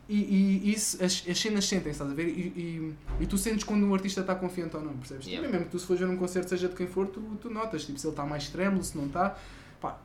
[0.09, 2.29] E, e isso, as, as cenas sentem, estás a ver?
[2.29, 5.27] E, e, e tu sentes quando um artista está confiante ou não, percebes?
[5.27, 5.45] Yeah.
[5.45, 7.51] Também mesmo que tu se fores ver um concerto, seja de quem for, tu, tu
[7.51, 9.37] notas, tipo, se ele está mais trêmulo, se não está.
[9.81, 9.99] Pá,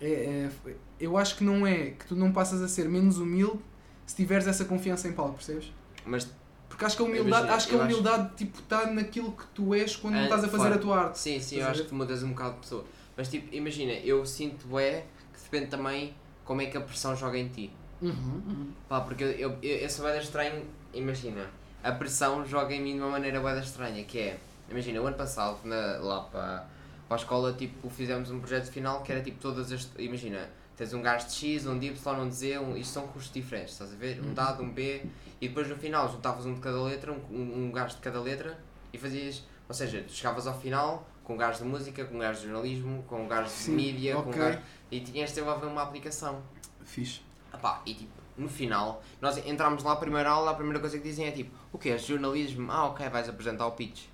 [0.00, 3.60] é, é- eu acho que não é que tu não passas a ser menos humilde
[4.06, 5.72] se tiveres essa confiança em palco, percebes?
[6.04, 6.28] Mas
[6.68, 9.30] Porque acho que a humildade, Imagina, acho que a eu acho- humildade tipo, está naquilo
[9.32, 10.74] que tu és quando Ah, estás a fazer claro.
[10.74, 11.18] a tua arte.
[11.20, 12.84] sim, sim, eu acho que tu mudas um bocado de pessoa.
[13.16, 16.14] Mas tipo, imagina, eu sinto é que depende também
[16.44, 17.70] como é que a pressão joga em ti.
[18.02, 18.72] Uhum, uhum.
[18.88, 21.46] Pá, porque eu, eu, eu, eu sou estranho, imagina,
[21.82, 24.38] a pressão joga em mim de uma maneira da estranha, que é,
[24.68, 26.66] imagina, o ano passado, na, lá para,
[27.08, 30.92] para a escola, tipo, fizemos um projeto final que era tipo todas as, imagina, tens
[30.92, 33.72] um gasto de X, um de Y, um de Z, um, isto são custos diferentes,
[33.72, 34.20] estás a ver?
[34.20, 35.04] Um dado, um B,
[35.40, 38.58] e depois no final juntavas um de cada letra, um, um, gasto de cada letra,
[38.92, 42.40] e fazias, ou seja, chegavas ao final com um gajo de música, com um gajo
[42.40, 44.58] de jornalismo, com um gajo de mídia, com um gajo,
[44.90, 46.42] e tinhas de desenvolver uma aplicação.
[46.84, 47.22] Fixe.
[47.52, 51.04] Epá, e tipo, no final, nós entramos lá a primeira aula, a primeira coisa que
[51.04, 52.70] dizem é tipo, o que é jornalismo?
[52.70, 54.06] Ah, ok, vais apresentar o pitch.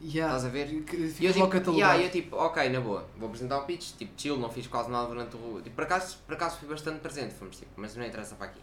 [0.00, 0.36] Yeah.
[0.36, 0.82] Estás a ver?
[0.84, 1.76] Que- E eu tipo, catalogado.
[1.76, 4.90] yeah, eu tipo, ok, na boa, vou apresentar o pitch, tipo, chill, não fiz quase
[4.90, 5.60] nada durante o.
[5.62, 8.60] Tipo, por acaso, por acaso fui bastante presente, fomos tipo, mas não interessa para aqui.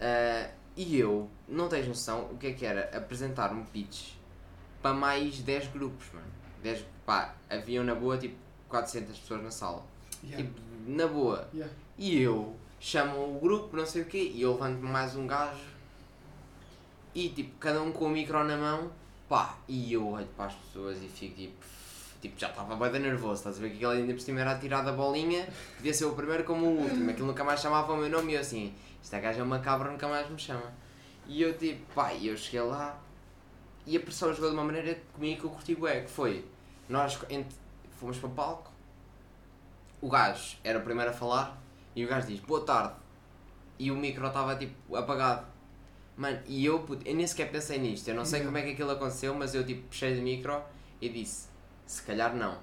[0.00, 4.12] Ah, e eu, não tens noção o que é que era apresentar um pitch
[4.82, 6.26] para mais 10 grupos, mano.
[6.62, 8.36] 10, pá, haviam na boa tipo
[8.68, 9.84] 400 pessoas na sala.
[10.22, 10.44] Yeah.
[10.44, 11.48] Tipo, na boa.
[11.52, 11.72] Yeah.
[11.98, 15.60] E eu chamo o grupo, não sei o quê, e eu levanto mais um gajo
[17.14, 18.90] e tipo, cada um com o micro na mão,
[19.28, 21.54] pá, e eu olho para as pessoas e fico tipo,
[22.20, 24.58] tipo já estava bem nervoso, estás a ver que aquele ainda por cima era a
[24.58, 27.96] tirar da bolinha, podia ser o primeiro como o último, aquilo nunca mais chamava o
[27.96, 30.72] meu nome e eu assim, esta gaja é uma cabra, nunca mais me chama.
[31.26, 32.98] E eu tipo, pá, e eu cheguei lá
[33.86, 36.44] e a pressão jogou de uma maneira comigo que eu curti bué, que foi,
[36.88, 37.18] nós
[37.98, 38.70] fomos para o palco,
[40.00, 41.58] o gajo era o primeiro a falar
[41.96, 42.94] e o gajo diz boa tarde
[43.78, 45.53] e o micro estava tipo apagado.
[46.16, 48.46] Mano, e eu, puto, eu nem sequer pensei nisto, eu não sei Yeah.
[48.46, 50.62] como é que aquilo aconteceu, mas eu tipo puxei do micro
[51.00, 51.48] e disse,
[51.86, 52.56] se calhar não.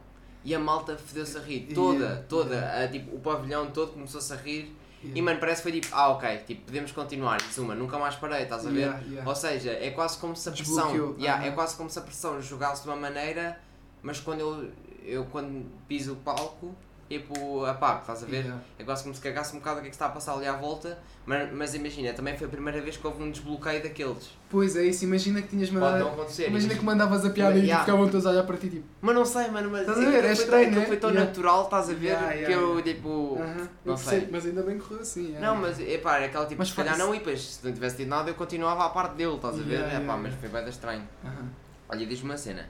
[0.44, 4.32] E a malta fedeu-se a rir, toda, Yeah, toda, a, tipo, o pavilhão todo começou-se
[4.32, 4.74] a rir
[5.04, 5.20] Yeah.
[5.20, 8.16] e mano, parece que foi tipo, ah ok, tipo, podemos continuar, e uma, nunca mais
[8.16, 8.82] parei, estás a ver?
[8.82, 9.28] Yeah, yeah.
[9.30, 12.40] Ou seja, é quase como se a pressão, yeah, é quase como se a pressão
[12.42, 13.60] jogasse de uma maneira,
[14.04, 14.72] mas quando eu,
[15.04, 16.76] eu quando piso o palco,
[17.20, 18.38] tipo, apago, estás a ver?
[18.46, 18.62] Yeah.
[18.80, 20.46] É quase como se cagasse um bocado o que é que está a passar ali
[20.48, 24.30] à volta, mas, mas imagina, também foi a primeira vez que houve um desbloqueio daqueles.
[24.50, 26.08] Pois é isso, imagina que tinhas Pode não mandado.
[26.14, 26.48] acontecer.
[26.48, 27.84] Imagina que mandavas a piada e Yeah.
[27.86, 28.86] ficavam todos a olhar para ti tipo.
[29.02, 30.08] Mas não sei, mano, mas Estás a ver?
[30.18, 30.88] aquilo É foi estranho, tão, aquilo né?
[30.88, 31.28] foi tão Yeah.
[31.30, 32.06] natural, estás a ver?
[32.08, 33.38] Yeah, que yeah, eu tipo.
[33.40, 34.12] "Aham, não eu sei.
[34.12, 35.28] percebo, mas ainda bem que correu assim.
[35.28, 35.48] yeah.
[35.48, 37.98] Não, mas epá, era aquela tipo, Mas se calhar não, e depois se não tivesse
[37.98, 39.74] tido nada eu continuava à parte dele, estás a ver?
[39.74, 41.08] Yeah, epá, yeah, mas foi bem estranho.
[41.24, 41.50] Aham.
[41.90, 42.68] Olha, diz-me uma cena.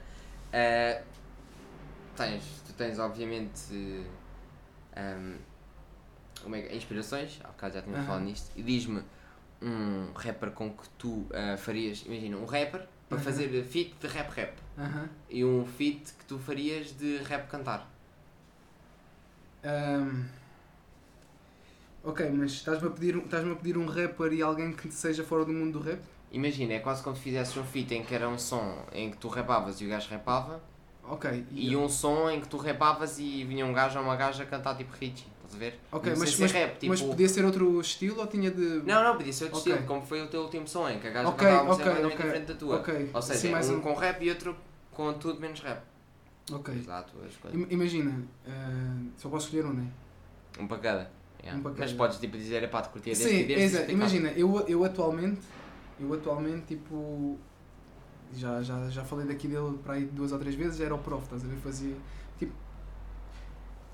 [0.52, 1.00] Ah,
[2.16, 4.02] tens, tu tens obviamente
[6.42, 8.06] como é que- inspirações, há bocado já tínhamos Aham.
[8.06, 9.02] falado nisto, e diz-me
[9.60, 13.24] um rapper com que tu ah, farias, imagina, um rapper para Aham.
[13.24, 15.08] fazer feat de rap rap Aham.
[15.30, 17.88] e um feat que tu farias de rap cantar.
[19.64, 20.24] Ahm,
[22.04, 25.44] Ok, mas estás-me a, pedir, estás-me a pedir um rapper e alguém que seja fora
[25.44, 26.00] do mundo do rap?
[26.32, 29.18] Imagina, é quase como se fizesses um feat em que era um som em que
[29.18, 30.60] tu rapavas e o gajo rapava,
[31.04, 31.44] Ok.
[31.50, 34.46] e um som em que tu rapavas e vinha um gajo ou uma gaja a
[34.46, 35.78] cantar tipo Richie, estás a ver?
[35.90, 36.86] Ok, mas, mas, é rap, tipo...
[36.92, 38.82] mas podia ser outro estilo ou tinha de.
[38.84, 39.72] Não, não, podia ser outro Ok.
[39.72, 41.84] estilo, como foi o teu último som, em que a gaja Ok, cantava uma ok,
[41.84, 42.76] cena completamente ok, diferente da tua.
[42.80, 43.10] ok.
[43.12, 44.56] Ou seja, Assim, mais um, um- com rap e outro
[44.92, 45.82] com tudo menos rap.
[46.52, 46.74] Ok.
[46.74, 47.12] Exato,
[47.70, 50.62] Imagina, ah, só posso escolher um, não é?
[50.62, 51.10] Um para cada.
[51.42, 51.58] Yeah.
[51.58, 53.62] Um para Mas podes tipo dizer, é pá, te curtia deste Sim, e deste.
[53.62, 53.90] exato.
[53.90, 55.40] e Imagina, eu, eu atualmente,
[55.98, 57.38] eu atualmente, tipo,
[58.34, 61.22] já, já, já falei daqui dele para aí duas ou três vezes, era o prof,
[61.24, 61.56] estás a ver?
[61.56, 61.94] Fazia,
[62.38, 62.52] tipo,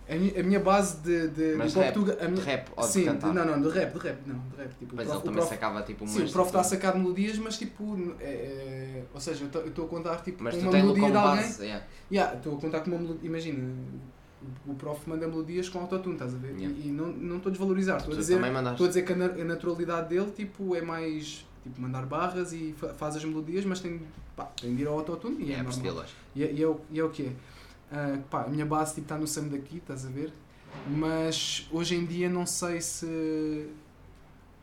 [0.09, 2.87] a minha, a minha base de, de, Mas de rap, a De minha, rap ou
[2.87, 3.35] de sim, cantar.
[3.35, 5.35] não, não, de rap, de rap, não, de rap, tipo, Mas ele prof, o também
[5.35, 9.21] prof, sacava tipo sim, o prof está a sacar melodias, mas tipo, é, é, ou
[9.21, 11.63] seja, eu estou a contar tipo Mas uma melodia de alguém, base.
[11.65, 11.85] yeah.
[12.11, 13.29] Yeah, estou a contar com uma melodia.
[13.29, 13.75] Imagina,
[14.67, 16.55] o- prof manda melodias com autotune, estás a ver?
[16.57, 16.75] Yeah.
[16.79, 18.41] E, e não estou a desvalorizar, estou a dizer.
[18.41, 21.45] Estou a dizer que a, na- a naturalidade dele tipo, é mais.
[21.63, 24.01] tipo mandar barras e fa- faz as melodias, mas tem,
[24.39, 24.99] pá, tem de ir ao
[25.41, 26.07] e é, É, normal.
[26.37, 27.33] E, é- e é, o, e é o que é.
[27.91, 30.33] Ah, pá, a minha base tipo, está no Sam daqui, estás a ver?
[30.89, 33.69] Mas hoje em dia não sei se.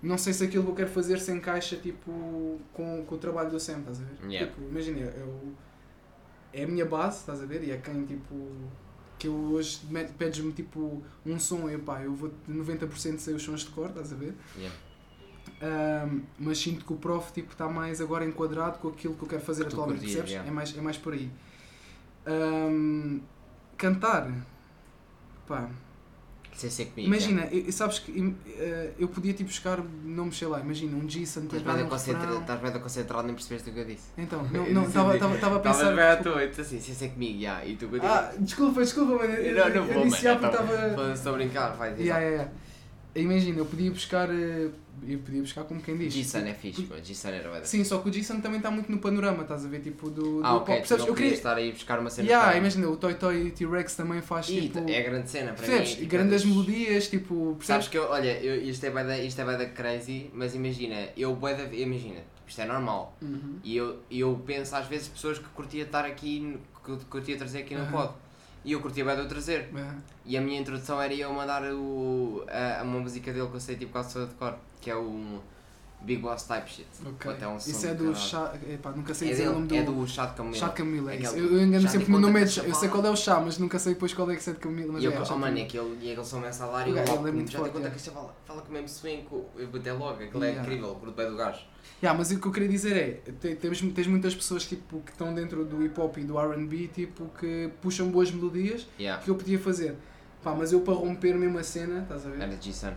[0.01, 3.49] Não sei se aquilo que eu quero fazer se encaixa tipo, com, com o trabalho
[3.49, 4.29] do Sam, estás a ver?
[4.31, 4.51] Yeah.
[4.51, 5.53] Tipo, imagina, eu,
[6.53, 7.63] é a minha base, estás a ver?
[7.63, 8.35] E é quem tipo.
[9.17, 13.33] Que eu hoje me- pedes-me tipo um som e pá, eu vou de 90% sei
[13.33, 14.33] os sons de cor, estás a ver?
[14.57, 14.75] Yeah.
[15.61, 19.27] Ahm, mas sinto que o prof tipo, está mais agora enquadrado com aquilo que eu
[19.27, 20.31] quero fazer tu atualmente, curtias, percebes?
[20.31, 20.49] yeah.
[20.49, 21.29] É, mais, é mais por aí.
[22.25, 23.19] Ahm,
[23.77, 24.31] cantar,
[25.47, 25.69] pá,
[26.53, 27.07] Sem ser comigo.
[27.07, 30.99] imagina, e- e sabes que eh, eu podia tipo buscar nomes, sei lá, imagina, um
[31.01, 32.41] um concentra- refrão.
[32.41, 34.07] estás bem concentrado, nem percebeste o que eu disse.
[34.17, 35.95] Então, Eu não, estava assim, estava- estava a pensar.
[35.95, 37.63] bem à toa, eu disse assim, sem ser comigo, já.
[37.65, 38.17] E tu continuas.
[38.17, 39.33] Ah, desculpa, desculpa, mano.
[39.33, 41.13] Eu, não, não eu vou, disse já porque então, estava.
[41.13, 42.03] Estou a brincar, vai dizer.
[42.05, 42.59] Yeah, yeah, yeah.
[43.17, 44.29] Imagina, eu podia buscar.
[44.29, 44.69] eh,
[45.07, 46.13] Eu podia buscar como quem diz.
[46.13, 48.91] G-Sun é fixe, mas G-Sun era da- Sim, só que o Jason também está muito
[48.91, 49.79] no panorama, estás a ver?
[49.81, 50.41] Tipo, do.
[50.43, 50.89] Ah, do ok, pop.
[50.91, 51.33] não eu querias queria.
[51.33, 54.61] estar aí a buscar uma cena Yeah, imagina, o Toy Toy T-Rex também faz Ih,
[54.61, 54.79] tipo.
[54.89, 55.89] é grande cena para percebes?
[55.91, 55.95] mim.
[55.97, 57.35] tipo, grandes das- melodias, tipo.
[57.35, 57.87] Sabes Percebes?
[57.89, 61.09] que eu, olha, eu, isto, é bué da, isto é bué da crazy, mas imagina,
[61.15, 61.37] eu
[61.73, 63.15] imagina, isto é normal.
[63.21, 63.59] Uhum.
[63.63, 67.75] E eu, eu penso às vezes pessoas que curtia estar aqui, que curtia trazer aqui
[67.75, 67.91] no Aham.
[67.91, 68.13] pod.
[68.65, 69.69] E eu curtia bué de o trazer.
[69.75, 69.91] É.
[70.25, 73.75] E a minha introdução era eu mandar o, a, uma música dele que eu sei
[73.77, 75.39] tipo quase toda de cor, que é o
[76.01, 76.87] Big Boss Type Shit.
[77.29, 78.53] Até um Isso é do do chá.
[78.67, 79.91] Epá, nunca sei É, dizer o nome dele, do.
[79.91, 80.55] é do Chá de Camelo.
[80.55, 81.17] Chá de Camila, é.
[81.17, 82.61] Aquele- Eu, engano sempre no nome é que de chá.
[82.63, 84.53] se Eu sei qual é o chá, mas nunca sei depois qual é que é
[84.53, 84.93] de Camila.
[84.93, 85.59] Mas E é, eu, chá oh mano, Camila.
[85.59, 87.33] e aquele, e aquele som me a salar e O eu gajo, logo, ele é
[87.33, 87.91] muito já te forte, conta é.
[87.91, 90.95] que isto fala, fala com o mesmo swing, eu botei logo, aquilo é incrível, o
[90.95, 91.61] grupo é do gajo.
[92.03, 95.11] Yeah, mas o que eu queria dizer é, te- temos, tens muitas pessoas tipo, que
[95.11, 99.23] estão dentro do hip hop e do R&B tipo, que puxam boas melodias Yeah.
[99.23, 99.95] que eu podia fazer.
[100.43, 102.41] Pá, mas eu para romper mesmo a cena, estás a ver?
[102.41, 102.93] Era G-Sun.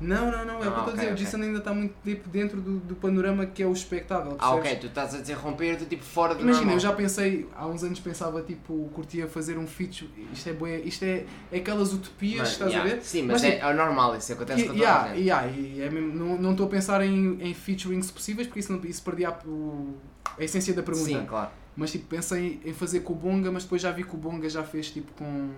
[0.00, 1.06] Não, não, não, é o que eu estou a dizer.
[1.08, 1.24] O ok.
[1.24, 4.36] Jason ainda está muito tipo, dentro do, do panorama que é o espectável.
[4.38, 6.76] Ah, ok, tu estás a dizer romper, tu tipo fora do Imagina, normal.
[6.76, 10.76] eu já pensei, há uns anos pensava tipo, curtia fazer um feature, isto é bué,
[10.80, 12.90] isto é, é aquelas utopias, Mano, estás yeah.
[12.92, 13.02] a ver?
[13.02, 15.20] Sim, mas, Mas, é, é normal, isso acontece com toda a yeah, gente.
[15.20, 18.80] yeah, e é mesmo, não estou a pensar em, em featurings possíveis porque isso, não,
[18.84, 19.96] isso perdia a, o-
[20.38, 21.06] a essência da pergunta.
[21.08, 21.50] Sim, claro.
[21.76, 24.48] Mas tipo, pensei em fazer com o Bonga, mas depois já vi que o Bonga
[24.48, 25.50] já fez tipo com.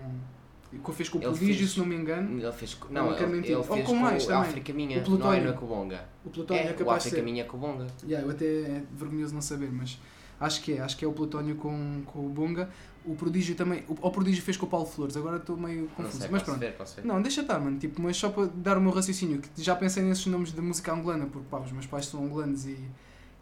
[0.79, 2.41] Que fez com o Prodígio, se não me engano.
[2.41, 2.79] Ele fez.
[2.91, 4.43] Não, Não, ele, ele fez com mais também.
[4.43, 5.55] África Minha, O não é Plutónio.
[5.55, 6.05] Cubonga.
[6.25, 7.25] O Plutónio é, É, o capaz de África.
[7.25, 7.87] Minha Cubonga.
[8.05, 9.99] Yeah, eu até é vergonhoso não saber, mas
[10.39, 10.81] acho que é.
[10.81, 12.71] Acho que é o Plutónio com, com o Bonga.
[13.05, 13.83] O Prodígio também.
[13.89, 16.19] O, o Prodígio fez com o Paulo Flores, agora estou meio confuso.
[16.19, 16.61] sei, mas pronto.
[16.61, 17.05] ver, ver.
[17.05, 17.79] Não, deixa estar, mano.
[17.79, 20.93] Tipo, mas só para dar o meu raciocínio, que já pensei nesses nomes de música
[20.93, 22.79] angolana, porque pá, os meus pais são angolanos e,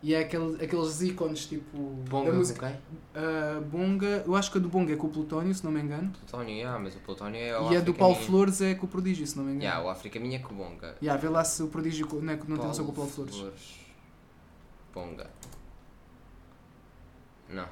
[0.02, 1.76] e é aquele, aqueles ícones tipo
[2.08, 2.60] Bonga da música.
[2.60, 2.80] com quem?
[3.14, 5.80] Ah, Bonga, eu acho que a do Bonga é com o Plutónio, se não me
[5.80, 6.10] engano.
[6.10, 8.26] Plutónio, yeah, mas o Plutónio é o e a do Paulo Minha.
[8.26, 9.64] Flores é com o Prodígio, se não me engano.
[9.64, 10.96] Yeah, o África Minha é Cubonga.
[11.02, 13.42] Yeah, vê lá se o Prodígio não, é, não tem noção com o Paulo Flores.
[14.94, 15.28] Bonga.
[17.48, 17.66] Não.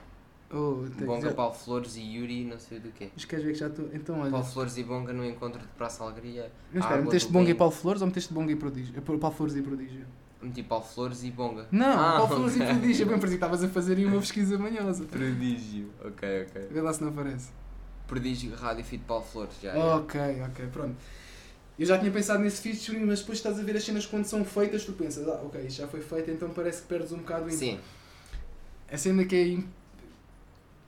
[0.51, 3.11] Oh, Bonga, já- Paulo Flores e Yuri, não sei do quê.
[3.14, 3.89] Mas queres ver que já estou.
[3.93, 4.31] Então, olha.
[4.31, 6.53] Paulo Flores e Bonga no encontro de Praça Alegria.
[6.72, 7.55] Mas espera, meteste Bonga e.
[7.55, 9.03] Paulo Flores ou meteste Bonga e Prodígio?
[9.03, 10.07] Paulo Flores e Prodígio?
[10.47, 11.66] Meti Paulo Flores e Bonga.
[11.70, 12.66] Não, Ah, Paulo Flores e ok.
[12.74, 13.03] Prodígio.
[13.05, 15.05] Eu bem parecia que estavas a fazer aí uma pesquisa manhosa.
[15.05, 15.90] Prodígio.
[16.05, 16.68] Ok, ok.
[16.70, 17.51] Vê lá se não aparece.
[18.07, 19.55] Prodígio, Rádio Fit Paulo Flores.
[19.62, 20.97] Já, Ok, ok, pronto.
[21.78, 24.42] Eu já tinha pensado nesse featuring, mas depois estás a ver as cenas quando são
[24.44, 27.44] feitas, tu pensas, ah, ok, isto já foi feito, então parece que perdes um bocado
[27.44, 27.59] o ímpeto.
[27.59, 27.78] Sim.
[28.90, 29.64] A cena que é.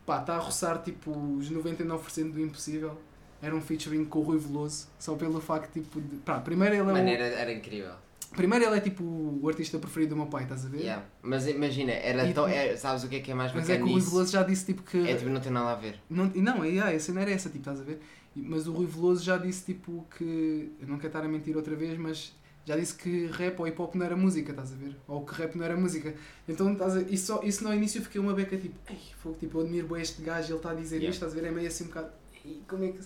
[0.07, 2.97] pá, está a roçar tipo os 99% do impossível.
[3.43, 6.17] Era um featuring com o Rui Veloso, só pelo facto tipo de.
[6.17, 7.09] Pá, primeiro ele é, Mano, o...
[7.11, 7.93] era, era incrível.
[8.37, 10.81] Primeiro ele é tipo o artista preferido do meu pai, estás a ver?
[10.81, 11.05] Yeah.
[11.23, 12.45] Mas imagina, era E tão.
[12.45, 14.11] tu- é- sabes o que é que é mais Mas é que o Rui nisso?
[14.11, 15.09] Veloso já disse tipo que.
[15.09, 16.01] É tipo, não tem nada a ver.
[16.09, 18.01] Não, não, é, a cena era essa, tipo, estás a ver?
[18.37, 20.73] E- Mas o Rui Veloso já disse tipo que.
[20.81, 22.33] Eu não quero estar a mentir outra vez, mas
[22.67, 24.95] já disse que rap ou hip hop não era música, estás a ver?
[25.07, 26.15] Ou que rap não era música.
[26.47, 29.37] Então, estás a isso, só- isso no início eu fiquei uma beca tipo, ei, fogo,
[29.41, 31.11] tipo, eu admiro bem este gajo, ele está a dizer Yeah.
[31.11, 31.49] isto, estás a ver?
[31.49, 32.11] É meio assim um bocado.
[32.45, 32.99] "Ei, Como é que.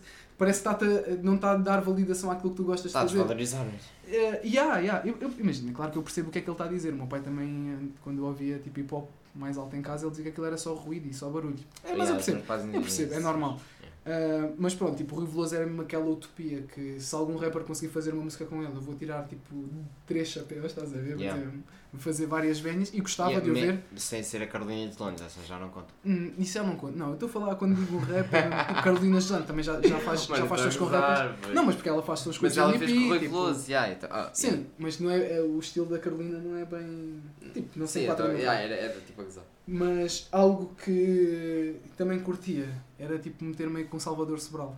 [0.43, 3.12] Parece que está não está a dar validação àquilo que tu gostas Está a de
[3.12, 3.34] fazer.
[3.36, 3.64] desvalorizar.
[3.64, 5.09] Uh, yeah, yeah.
[5.09, 6.93] Eu, eu, imagina, claro que eu percebo o que é que ele está a dizer.
[6.93, 10.05] O meu pai também, eh, quando eu ouvia tipo hip hop mais alto em casa,
[10.05, 11.55] ele dizia que aquilo era só ruído e só barulho.
[11.84, 12.43] É, mas eu percebo.
[12.72, 13.61] Eu percebo, é normal.
[14.05, 17.62] Uh, mas pronto, tipo, o Rui Veloso era mesmo aquela utopia que se algum rapper
[17.62, 19.68] conseguir fazer uma música com ele, eu vou tirar tipo
[20.07, 21.16] três chapéus, estás a ver?
[21.18, 21.40] Yeah.
[21.40, 21.53] dizer,
[21.98, 23.80] fazer várias venhas e gostava Yeah, de o ver.
[23.96, 25.88] Sem ser a Carolina de Londres, essa já não conta.
[26.05, 26.96] Hum, isso eu não conto.
[26.96, 30.24] Não, eu estou a falar quando digo rapper, tipo, Carolina Jante também já, já faz,
[30.24, 31.55] já faz sons com rappers.
[31.55, 33.70] Não, mas porque ela faz sons com Mas ela fez com o Rui tipo, Veloso,
[33.70, 34.64] yeah, então, ah, Sim, yeah.
[34.78, 37.20] mas não é, é- o estilo da Carolina não é bem.
[37.53, 39.44] Tipo, não sei Sim, quatro então, yeah, era, era tipo a gozar.
[39.66, 44.76] Mas algo que também curtia era tipo meter meio com Salvador Sobral.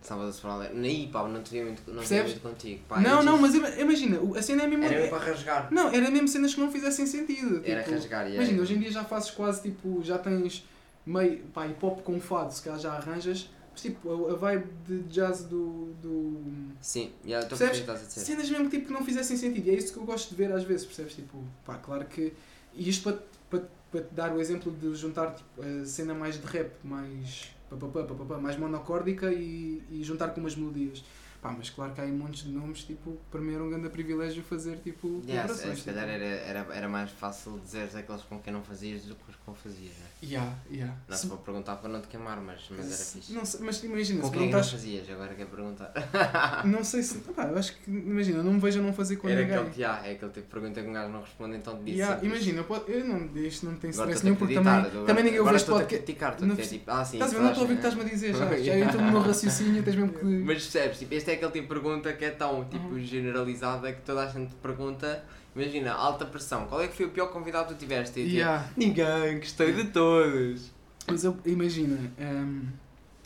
[0.00, 0.74] Sábado para ler.
[0.74, 2.32] Nem, pá, não teria muito, não Percebes?
[2.32, 2.82] muito contigo.
[2.88, 4.84] Pá, não, eu não, disse- mas ima- imagina, a cena é mesmo.
[4.84, 5.68] Era é- mesmo para rasgar.
[5.72, 7.62] Não, era mesmo cenas que não fizessem sentido.
[7.64, 8.62] Era tipo, rasgar, e Imagina, era.
[8.62, 10.64] hoje em dia já fazes quase tipo, já tens
[11.06, 15.02] meio pá, hip hop com fado, se calhar já arranjas, mas tipo, a, vibe de
[15.04, 15.94] jazz do.
[16.02, 16.40] do
[16.80, 17.96] Sim, estou a dizer.
[18.08, 19.68] cenas mesmo tipo, que não fizessem sentido.
[19.68, 21.14] E é isso que eu gosto de ver às vezes, percebes?
[21.14, 22.32] Tipo, pá, claro que.
[22.74, 26.40] E isto para, para, para te dar o exemplo de juntar tipo, a cena mais
[26.40, 27.54] de rap, mais.
[27.68, 31.04] pá, pá, pá, pá, pá, pá, mais monocórdica e, e juntar com umas melodias.
[31.42, 33.88] Pá, mas claro que há aí montes de nomes, tipo, para mim era um grande
[33.90, 35.90] privilégio fazer tipo Yeah, se calhar tipo.
[35.90, 39.52] era, era, era mais fácil dizer aqueles com quem não fazias do que os com
[39.52, 40.06] fazias, né?
[40.24, 40.94] Yeah, yeah.
[41.08, 43.32] Não Se- vou perguntar para não te queimar, mas, mas era fixe.
[43.32, 44.70] Não sei, mas imagina, com se quem é que não perguntas.
[44.70, 45.10] fazias?
[45.10, 45.92] Agora quer perguntar.
[46.64, 47.18] Não sei se.
[47.18, 47.90] Pá, eu acho que.
[47.90, 49.56] Imagina, eu não me vejo a não fazer com Era ninguém.
[49.58, 51.98] aquele, yeah, é aquele tipo de pergunta que um gajo não responde, então te disse.
[51.98, 55.24] Yeah, imagina, eu, posso- eu não, isto não tem stress nenhum porque também, agora- também
[55.24, 55.94] ninguém ouve este podcast.
[56.04, 57.42] criticar, Não dizer tipo, ah sim, Estás a ver?
[57.42, 58.46] Não estou a ouvir o que estás-me a dizer já.
[58.62, 60.24] Já entro no meu raciocínio, tens mesmo que.
[60.24, 64.02] Mas percebes, tipo, este é aquele tipo de pergunta que é tão tipo, generalizada que
[64.02, 65.24] toda a gente pergunta.
[65.54, 68.20] Imagina, alta pressão, qual é que foi o pior convidado que tu tiveste?
[68.20, 68.68] Yeah.
[68.76, 70.70] Ninguém, gostei de todos.
[71.06, 72.62] Mas eu, imagina, hum,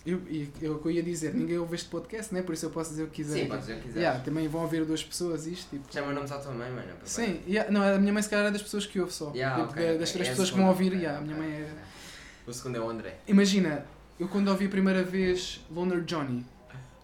[0.04, 0.20] eu,
[0.60, 2.42] eu, que eu ia dizer, ninguém ouve este podcast, né?
[2.42, 3.40] por isso eu posso dizer o que quiser.
[3.42, 4.02] Sim, podes dizer o que quiseres.
[4.02, 5.70] Yeah, também vão ouvir duas pessoas isto.
[5.70, 6.88] Tipo, Chama nomes à tua mãe, mano.
[6.88, 7.00] papai.
[7.04, 9.30] sim, yeah, não, a minha mãe se calhar é das pessoas que ouve só.
[9.32, 9.98] Yeah, Tipo, ok, da- ok.
[9.98, 11.68] Das três É pessoas que vão ouvir, yeah, a minha mãe é.
[12.46, 13.18] O segundo é o André.
[13.28, 13.84] Imagina,
[14.18, 16.44] eu quando ouvi a primeira vez Loner Johnny,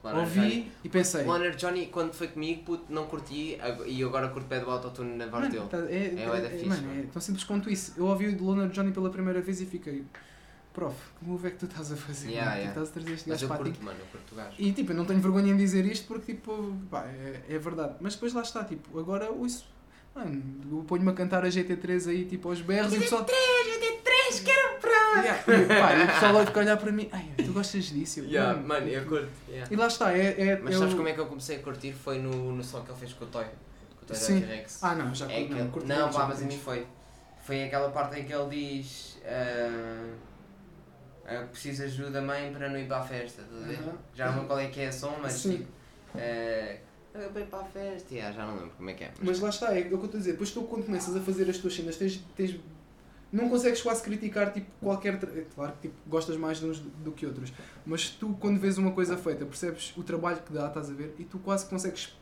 [0.05, 0.73] Ouvi Johnny.
[0.85, 1.25] e pensei.
[1.25, 5.27] Loner Johnny, quando foi comigo, puto, não curti e agora curto pé do autotune na
[5.27, 5.67] voz dele.
[5.71, 7.95] tá- é, É é- fixe, mano, é tão simples quanto isso.
[7.97, 10.05] Eu ouvi o Loner Johnny pela primeira vez e fiquei,
[10.73, 12.31] prof, que move é que tu estás a fazer?
[12.31, 12.57] Yeah, mano?
[12.57, 12.71] Tu yeah.
[12.83, 13.63] estás a trazer este gajo para ti.
[13.65, 14.57] curto, mano, eu curto gajo.
[14.59, 17.95] E tipo, eu não tenho vergonha em dizer isto porque tipo, pá, é, é verdade.
[18.01, 19.71] Mas depois lá está, tipo, agora ouço.
[20.15, 23.25] Mano, eu ponho-me a cantar a GT3 aí, tipo, aos berros e o pessoal.
[23.25, 24.72] GT3, quero.
[25.15, 28.21] Yeah, e, pá, e o pessoal olhar para mim, ai, tu gostas disso?
[28.21, 29.29] Eu, Yeah, mano, eu curto.
[29.49, 29.69] yeah.
[29.71, 30.41] E lá está, é.
[30.41, 31.93] é Mas é sabes o- como é que eu comecei a curtir?
[31.93, 33.45] Foi no, no som que ele fez com o Toy.
[33.45, 34.41] Com o Toy Sim.
[34.41, 34.79] da T-Rex.
[34.83, 36.87] Ah, não, já É não, curto não, pá, mas a mim foi.
[37.45, 39.19] Foi aquela parte em que ele diz.
[39.27, 40.15] ah,
[41.27, 43.43] ah, preciso de ajuda, mãe, para não ir para a festa.
[43.43, 43.79] a ver?
[43.79, 43.93] Aham.
[44.15, 45.59] Já não lembro qual é que é a som, mas Sim.
[45.59, 45.69] tipo.
[47.15, 48.15] eu vou ir para a festa.
[48.15, 49.11] Yeah, já não lembro como é que é.
[49.23, 50.33] Mas lá está, é o que eu estou a dizer.
[50.33, 52.57] Depois tu, quando começas a fazer as tuas cenas, tens, tens-
[53.33, 55.15] não consegues quase criticar tipo, qualquer.
[55.15, 57.53] é Claro que tipo, gostas mais de uns do, que outros,
[57.87, 61.15] mas tu, quando vês uma coisa feita, percebes o trabalho que dá, estás a ver,
[61.19, 62.15] e tu quase consegues.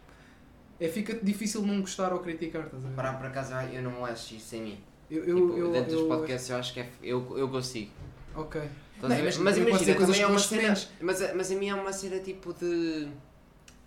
[0.78, 2.94] É, fica-te difícil não gostar ou criticar, estás a ver?
[2.94, 4.80] Parar por acaso, eu não acho isso em mim.
[5.11, 7.90] Eu, eu, tipo, eu, dentro dos eu- podcasts eu acho que é, eu, eu consigo.
[8.34, 8.61] Ok.
[9.02, 10.74] Não, mas mas imagina, também é uma cena.
[11.00, 13.08] Mas, a- mas a mim é uma cena tipo de.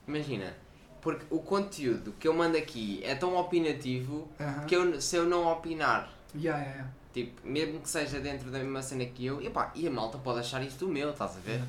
[0.08, 0.54] Imagina,
[1.02, 4.66] porque o conteúdo que eu mando aqui é tão opinativo Aham.
[4.66, 6.94] que eu, se eu não opinar, Yeah, yeah, yeah.
[7.14, 10.40] Tipo, mesmo que seja dentro da mesma cena que eu, epá, e a malta pode
[10.40, 11.62] achar isso do meu, estás a ver?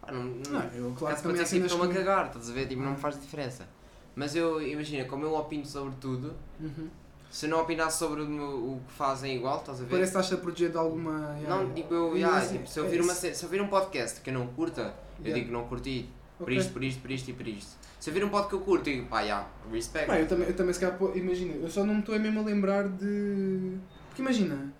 [0.00, 2.66] Pá, não, não, Não, eu, claro que também tipo, estou-me a cagar, estás a ver?
[2.68, 3.66] Tipo, não me faz diferença.
[4.14, 6.88] Mas eu, imagina, como eu opino sobre tudo, Uhum.
[7.30, 8.26] se não opinasse sobre o,
[8.74, 9.90] o que fazem igual, estás a ver?
[9.90, 11.12] Parece que estás a proteger de alguma.
[11.38, 11.74] yeah, Não, yeah.
[11.74, 13.68] tipo, eu, E yeah, assim, tipo, se, eu é vir uma, se eu vir um
[13.68, 17.10] podcast que eu não curta, eu digo que não curti, por isto, por isto, por
[17.10, 17.70] isto e por isto.
[17.98, 20.06] Se eu vir um podcast que eu curto, eu digo, pá, yeah, respect.
[20.08, 22.40] Pá, eu também, eu também se calhar, imagina, eu só não me estou a mesmo
[22.40, 23.78] a lembrar de.
[24.08, 24.74] Porque imagina,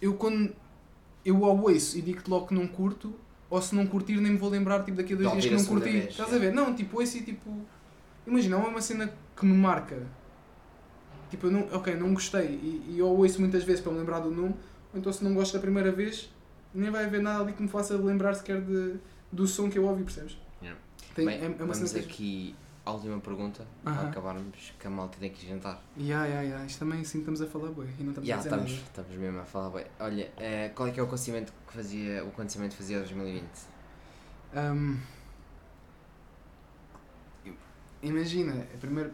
[0.00, 0.54] eu quando
[1.24, 3.14] eu ao ouço e digo-te logo que não curto,
[3.48, 5.64] ou se não curtir nem me vou lembrar tipo, daqui a dois dias que não
[5.64, 5.90] curti.
[5.90, 6.36] vez, Estás é.
[6.36, 6.52] a ver?
[6.52, 7.50] Não, tipo, ouço e tipo.
[8.26, 10.02] Imagina, é uma cena que me marca.
[11.30, 14.20] Tipo, eu não, ok, não gostei e, e eu ouço muitas vezes para me lembrar
[14.20, 14.54] do nome,
[14.92, 16.30] ou então se não gosto da primeira vez,
[16.74, 18.94] nem vai haver nada ali que me faça lembrar sequer de,
[19.32, 20.38] do som que eu ouvi, percebes?
[20.62, 20.80] Yeah.
[21.14, 22.54] Tem, Bem, é, é uma vamos cena aqui
[22.86, 24.08] à última pergunta, para Aham.
[24.10, 25.82] acabarmos, que a malta tem que jantar.
[25.96, 26.64] Ya, ya, ya.
[26.66, 28.82] Isto também sim estamos a falar bem e não estamos Já, a dizer estamos, nada.
[28.84, 29.86] estamos mesmo a falar bem.
[30.00, 33.00] Olha, eh, qual é que é o acontecimento que fazia, o acontecimento que fazia em
[33.00, 33.48] 2020?
[34.54, 34.96] Ahm,
[38.02, 39.10] imagina, primeiro.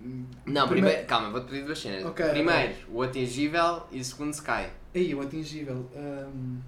[0.00, 0.68] Não, primeiro.
[0.68, 2.04] primeiro, calma, vou-te pedir duas cenas.
[2.04, 4.68] Ok, primeiro, o atingível e o segundo Sky.
[4.94, 5.88] Aí, o atingível.
[5.94, 6.58] ahm,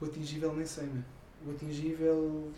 [0.00, 1.04] o atingível nem sei, mano.
[1.46, 2.52] O atingível.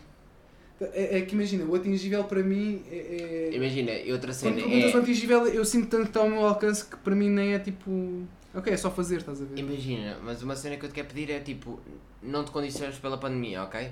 [0.79, 3.49] É, é que imagina, o atingível para mim é.
[3.51, 3.55] é...
[3.55, 5.01] Imagina, outra cena Quando perguntas o é.
[5.01, 8.23] atingível, eu sinto tanto que está ao meu alcance que para mim nem é tipo.
[8.53, 9.57] Ok, é só fazer, estás a ver?
[9.59, 11.79] Imagina, mas uma cena que eu te quero pedir é tipo,
[12.21, 13.89] não te condiciones pela pandemia, ok?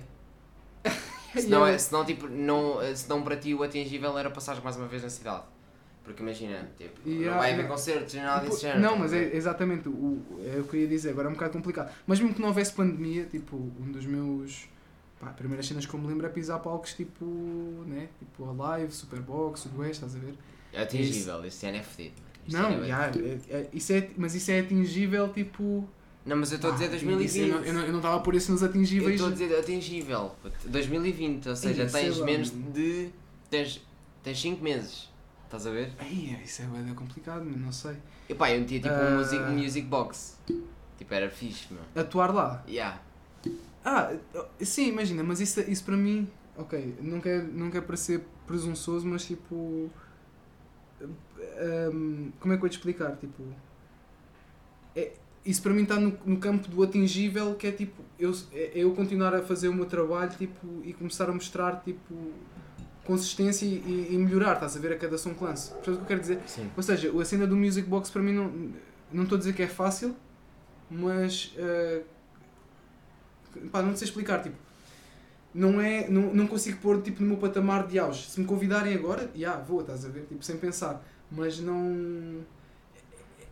[1.35, 5.03] Senão, é, senão, tipo, não, senão para ti o atingível era passares mais uma vez
[5.03, 5.43] na cidade.
[6.01, 7.71] Porque imagina, tipo, Yeah, não vai haver não.
[7.71, 8.81] concertos nada desse Tipo, género.
[8.81, 11.33] não, tá mas é exatamente o, é o que eu ia dizer, agora é um
[11.33, 11.91] bocado complicado.
[12.07, 14.69] Mas mesmo que não houvesse pandemia, tipo, um dos meus
[15.19, 17.25] pá, primeiras cenas que eu me lembro é pisar palcos tipo,
[17.87, 18.09] né?
[18.19, 20.35] Tipo a Live, Superbox, o Oeste, estás a ver?
[20.73, 22.15] É atingível, este ano é fedido.
[22.49, 25.87] Não, é já, é- é- isso é, mas isso é atingível tipo
[26.25, 27.37] Não, mas eu estou a dizer Ah, 2020.
[27.67, 29.13] Eu não- eu eu estava a pôr isso nos Eu atingíveis.
[29.15, 30.31] estou a dizer atingível.
[30.41, 30.69] puto.
[30.69, 33.09] 2020, ou seja, sei tens lá, menos de.
[33.49, 33.81] Tens,
[34.23, 35.09] tens 5 meses.
[35.45, 35.93] Estás a ver?
[35.99, 37.95] Ai, isso é bué complicado, não sei.
[38.27, 39.09] E pá, eu metia tipo Ah.
[39.11, 40.39] um music, music box.
[40.97, 41.81] Tipo, era fixe, meu.
[41.95, 42.63] Atuar lá.
[42.67, 42.99] Yeah.
[43.85, 44.15] Ah,
[44.61, 46.27] sim, imagina, mas isso, isso para mim,
[46.57, 49.91] ok, não quer, não quer parecer presunçoso, mas tipo.
[51.93, 53.15] hum, como é que eu vou te explicar?
[53.17, 53.43] Tipo.
[54.95, 55.11] É,
[55.45, 58.01] isso para mim está no, no campo do atingível, que é tipo.
[58.17, 62.15] Eu, é eu continuar a fazer o meu trabalho tipo, e começar a mostrar tipo,
[63.05, 65.39] consistência e, e melhorar, estás a ver a cada som que.
[65.39, 66.39] Percebes o que eu quero dizer?
[66.47, 66.71] Sim.
[66.75, 68.73] Ou seja, a cena do Music Box para mim não
[69.11, 70.15] não estou a dizer que é fácil,
[70.89, 72.01] mas eh,
[73.71, 74.55] pá, não sei explicar, tipo,
[75.53, 78.29] não é, não, não consigo pôr tipo no meu patamar de auge.
[78.29, 82.43] Se me convidarem agora, já vou, estás a ver, tipo, sem pensar, mas não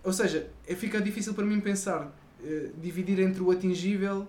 [0.03, 4.27] ou seja, é, fica difícil para mim pensar, eh, dividir entre o atingível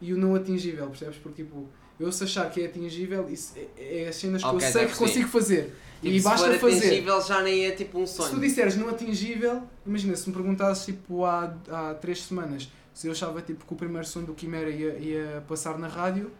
[0.00, 1.18] e o não atingível, percebes?
[1.18, 1.68] Porque tipo,
[2.00, 4.96] eu se achar que é atingível, isso é, é as cenas que eu sei que
[4.96, 5.74] consigo fazer.
[6.00, 6.78] Tipo, e se basta fazer.
[6.78, 8.40] atingível já nem é tipo um Se tu sonho.
[8.40, 13.40] disseres não atingível, imagina, se me perguntasses tipo há, há três semanas se eu achava
[13.42, 16.30] tipo que o primeiro som do Quimera ia, ia passar na rádio,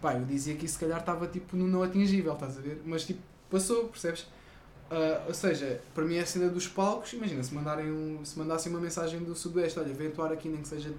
[0.00, 2.82] pá, eu dizia que isso se calhar estava tipo no não atingível, estás a ver?
[2.84, 4.26] Mas tipo, passou, percebes?
[4.90, 8.38] Ah, ou seja, para mim é a cena dos palcos, imagina, se mandarem um, se
[8.38, 10.92] mandassem uma mensagem do Sudoeste, olha, vem atuar aqui nem que seja,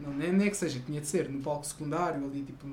[0.00, 2.66] não, nem, nem que seja, tinha de ser, no palco secundário, ali tipo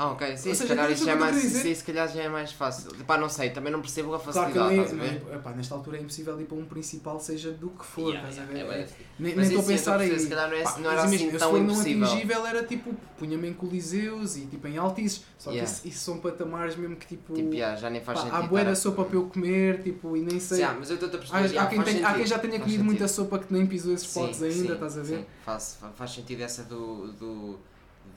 [0.00, 0.36] Ah, ok.
[0.36, 1.34] Sim, se seja, calhar isso já é mais.
[1.42, 1.60] dizer?
[1.60, 2.94] Sim, se calhar já é mais fácil.
[3.04, 5.36] Pá, não sei, também não percebo a Claro facilidade, que não é, a não é-
[5.38, 8.48] epá, nesta altura é impossível ir para um principal, seja do que for, Yeah, estás
[8.48, 8.80] a yeah, ver?
[8.82, 8.84] é
[9.18, 10.16] bem- Nem estou a pensar a aí.
[10.16, 12.06] se calhar não é- Pá, não era assim se tão não impossível.
[12.06, 15.24] atingível era tipo, punha-me em coliseus e tipo em altices.
[15.36, 15.68] Só Yeah.
[15.68, 17.34] que isso, isso são patamares mesmo que tipo.
[17.34, 18.44] Tipo, yeah, já nem faz pá, sentido.
[18.44, 20.58] há bué da estar a- sopa para eu comer, tipo, e nem sei.
[20.58, 21.38] Sim, ah, mas eu estou a Há, perceber.
[21.38, 24.40] há yeah, quem há quem já tenha comido muita sopa que nem pisou esses potes
[24.44, 25.18] ainda, estás a ver?
[25.18, 25.26] Sim,
[25.96, 27.08] faz sentido essa do,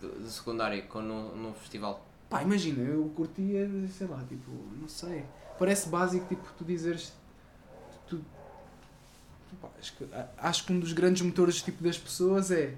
[0.02, 2.06] do, do, do secundário com no, no festival.
[2.30, 5.26] Pá, imagina, eu curtia, sei lá, tipo, não sei.
[5.60, 7.14] Parece básico, tipo, tu dizeres.
[8.08, 8.18] Tu,
[9.49, 12.74] tu- pá, acho, que, acho que um dos grandes motores tipo, das pessoas é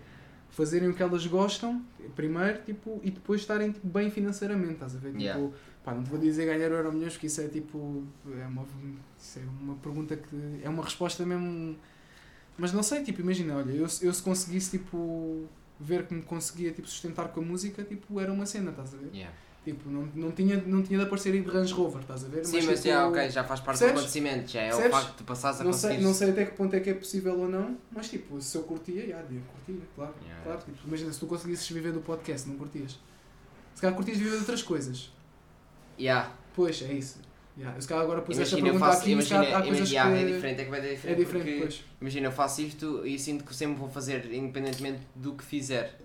[0.50, 1.84] fazerem o que elas gostam,
[2.16, 5.10] primeiro, tipo, e depois estarem tipo, bem financeiramente, estás a ver?
[5.10, 5.52] Tipo, Yeah.
[5.84, 8.04] pá, não te vou dizer ganhar euro milhões, porque isso é tipo.
[8.40, 8.66] É uma,
[9.20, 10.62] isso é uma pergunta que.
[10.64, 11.76] É uma resposta mesmo.
[12.58, 15.48] Mas não sei, tipo, imagina, olha, eu, eu se conseguisse, tipo,
[15.84, 18.98] ver que me conseguia, tipo, sustentar com a música, tipo, era uma cena, estás a
[18.98, 19.10] ver?
[19.14, 19.34] Yeah.
[19.64, 22.46] Tipo, não, não, tinha, não tinha de aparecer aí de Range Rover, estás a ver?
[22.46, 23.94] Sim, mas tipo, já, ok, já faz parte percebes?
[23.94, 24.52] do acontecimento.
[24.52, 24.92] Já é o Percebes?
[25.00, 25.94] facto de passares a Não conseguir.
[25.96, 28.58] sei, não sei até que ponto é que é possível ou não, mas tipo, se
[28.58, 30.14] eu curtia, já, eu curtia, claro.
[30.22, 30.44] Yeah.
[30.44, 33.00] claro tipo, imagina, se tu conseguisses viver do podcast, não curtias.
[33.74, 35.12] Se calhar curtias viver de outras coisas.
[35.98, 36.30] Yeah.
[36.54, 37.20] Pois, é isso.
[37.58, 37.80] Yeah.
[37.80, 39.02] Se calhar agora pus esta Imagina, eu pergunta faço.
[39.02, 40.18] aqui, Imagina, há coisas imagina, que...
[40.18, 41.26] é diferente, é que vai ser É diferente.
[41.26, 41.80] diferente, porque.
[42.02, 46.00] Imagina, eu faço isto e sinto que sempre vou fazer, independentemente do que fizer.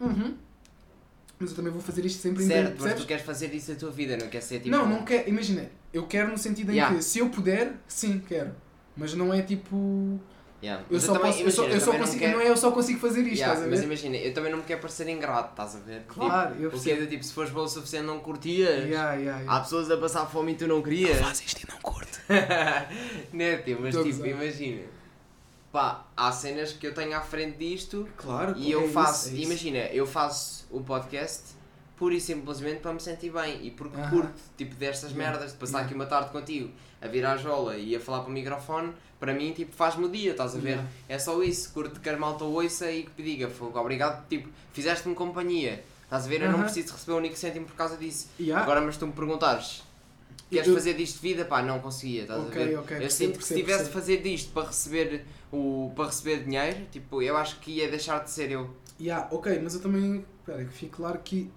[0.00, 0.36] Uhum.
[1.40, 3.90] Mas eu também vou fazer isto sempre certo, mas tu queres fazer isso a tua
[3.90, 4.70] vida, não quer ser tipo.
[4.70, 6.96] Não, não quero, imagina, eu quero no sentido em Yeah.
[6.96, 8.52] que se eu puder, sim, quero.
[8.96, 10.20] Mas não é tipo...
[10.62, 10.82] Yeah.
[10.82, 12.44] Eu Mas só, também- posso, eu só, imagina, eu só também não consigo, quero- não
[12.44, 13.86] é eu só consigo fazer isto, Yeah, estás a mas ver?
[13.86, 16.02] imagina, eu também não me quero parecer ingrato, estás a ver?
[16.06, 17.00] Claro, eu tipo, porque é percebo.
[17.00, 19.52] do tipo, se fores bom o suficiente não curtias, Yeah, yeah, yeah.
[19.52, 21.18] há pessoas a passar fome e tu não querias.
[21.18, 22.20] Faz isto e não curte.
[23.32, 24.82] né, tio, mas tipo, imagina.
[25.72, 29.28] Pá, há cenas que eu tenho à frente disto Claro, e é eu isso, faço,
[29.30, 29.42] é isso.
[29.42, 31.42] imagina, eu faço o podcast
[31.96, 34.10] pura e simplesmente para me sentir bem e porque Aham.
[34.10, 35.86] curto, tipo, destas merdas, de passar Yeah.
[35.86, 36.70] aqui uma tarde contigo
[37.00, 40.08] a virar a jola e a falar para o microfone, para mim, tipo, faz-me o
[40.08, 40.70] dia, estás a ver?
[40.70, 40.88] Yeah.
[41.08, 45.14] É só isso, curto que a malta ouça e que diga, fogo, obrigado, tipo, fizeste-me
[45.14, 46.42] companhia, estás a ver?
[46.42, 46.64] Eu não Aham.
[46.64, 48.28] preciso receber um único cêntimo por causa disso.
[48.40, 48.62] Yeah.
[48.62, 49.82] Agora, mas tu me perguntares,
[50.50, 51.44] queres Eu- fazer disto de vida?
[51.44, 52.78] Pá, não conseguia, estás Ok, a ver?
[52.78, 56.78] ok, eu sinto que se tivesse de fazer disto para receber, o, para receber dinheiro,
[56.90, 58.70] tipo, eu acho que ia deixar de ser eu.
[59.00, 60.24] Yeah, ok, mas eu também.
[60.40, 61.50] Espera, que fique claro que.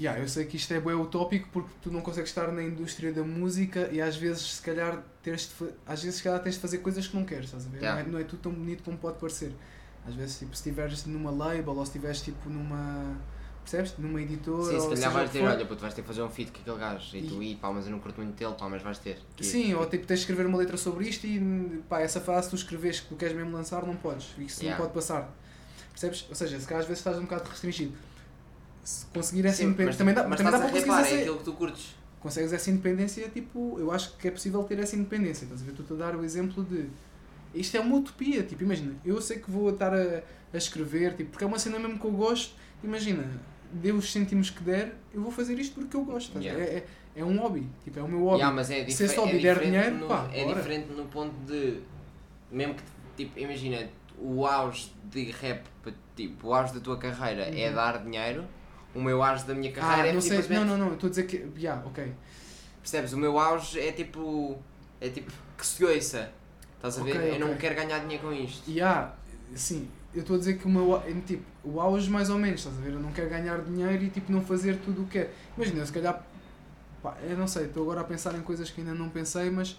[0.00, 3.12] Yeah, eu sei que isto é bem utópico porque tu não consegues estar na indústria
[3.12, 6.60] da música e às vezes se calhar teres de, às vezes se calhar tens de
[6.62, 7.78] fazer coisas que não queres, estás a ver?
[7.82, 8.02] Yeah.
[8.02, 9.52] Não, é, não é tudo tão bonito como pode parecer.
[10.06, 13.18] Às vezes tipo, se estiveres numa label ou se estiveres tipo numa.
[13.62, 13.94] Percebes?
[13.98, 14.62] Numa editora.
[14.72, 15.42] Sim, se calhar vais for.
[15.42, 17.16] olha, puto, vais ter que fazer um feat com aquele gajo.
[17.16, 19.18] E tu, E- e pá, mas eu não curto muito dele, pá, mas vais ter.
[19.36, 22.48] Que- Sim, ou tipo tens de escrever uma letra sobre isto e pá, essa frase
[22.48, 24.28] tu escreves que tu queres mesmo lançar, não podes.
[24.38, 24.78] Isso Yeah.
[24.78, 25.30] não pode passar.
[25.90, 26.24] Percebes?
[26.30, 27.92] Ou seja, se calhar às vezes estás um bocado restringido.
[28.82, 29.86] Se conseguir essa independência.
[29.86, 31.94] mas, Também dá, mas também dá para conseguir reparar, é essa, aquilo que tu curtes.
[32.20, 35.44] consegues essa independência, tipo, eu acho que é possível ter essa independência.
[35.44, 35.72] Estás a ver?
[35.72, 36.86] Tu a dar o exemplo de.
[37.54, 41.30] Isto é uma utopia, tipo, imagina, eu sei que vou estar a, a escrever, tipo,
[41.30, 43.28] porque é uma cena mesmo que eu gosto, imagina,
[43.72, 46.38] dê os cêntimos que der, eu vou fazer isto porque eu gosto.
[46.38, 46.62] Yeah.
[46.62, 46.86] É, é,
[47.16, 48.36] é um hobby, tipo, é o meu hobby.
[48.36, 50.56] Yeah, mas é Se esse hobby é der dinheiro, no, pá, é bora.
[50.56, 51.80] diferente no ponto de.
[52.52, 52.82] Mesmo que,
[53.16, 55.64] tipo, imagina, o auge de rap,
[56.14, 57.74] tipo, o auge da tua carreira é Uhum.
[57.74, 58.44] dar dinheiro,
[58.94, 60.66] o meu auge da minha Ah, carreira é não sei, simplesmente.
[60.68, 61.46] não, não, não, estou a dizer que.
[61.56, 62.12] Yeah, ok.
[62.82, 63.12] Percebes?
[63.12, 64.58] O meu auge é tipo.
[65.00, 66.30] É tipo que se ouça.
[66.76, 67.16] Estás a ver?
[67.16, 68.62] Ok, Eu não quero ganhar dinheiro com isto.
[68.70, 69.12] E há,
[69.54, 72.60] sim, eu estou a dizer que o meu, em, tipo, o auge mais ou menos,
[72.60, 72.92] estás a ver?
[72.94, 75.30] Eu não quero ganhar dinheiro e tipo não fazer tudo o que quero.
[75.56, 76.24] Imagina, se calhar,
[77.02, 79.78] pá, eu não sei, estou agora a pensar em coisas que ainda não pensei, mas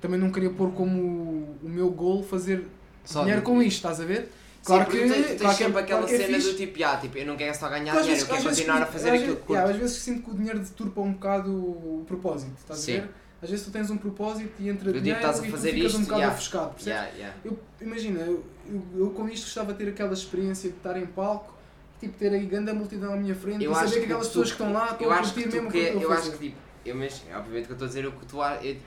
[0.00, 2.66] também não queria pôr como o, meu goal fazer
[3.04, 4.32] Só dinheiro de- com isto, estás a ver?
[4.60, 6.50] Sim, Claro porque que, tu tu claro que é- sempre aquela claro é cena fixe.
[6.50, 8.86] do tipo, ah, tipo, eu não quero só ganhar dinheiro, vezes- eu quero continuar a
[8.86, 9.52] fazer às aquilo que curto.
[9.52, 12.98] yeah, às vezes sinto que o dinheiro deturpa um bocado o propósito, estás Sim.
[12.98, 13.10] a ver?
[13.40, 15.56] Às vezes tu tens um propósito e entra Eu digo, dinheiro estás a e tu
[15.58, 16.34] ficas um isto, bocado yeah.
[16.34, 16.86] ofuscado, percebes?
[16.98, 17.36] Yeah, yeah.
[17.44, 21.06] Eu, imagina, eu, eu, eu com isto gostava de ter aquela experiência de estar em
[21.06, 21.54] palco,
[22.00, 24.30] tipo, ter aí grande multidão à minha frente Eu e saber que que aquelas tu-
[24.30, 26.56] pessoas que estão lá estão a curtir mesmo o que, eu eu acho que tipo,
[26.84, 28.38] eu, mas, obviamente que eu estou a dizer o que tu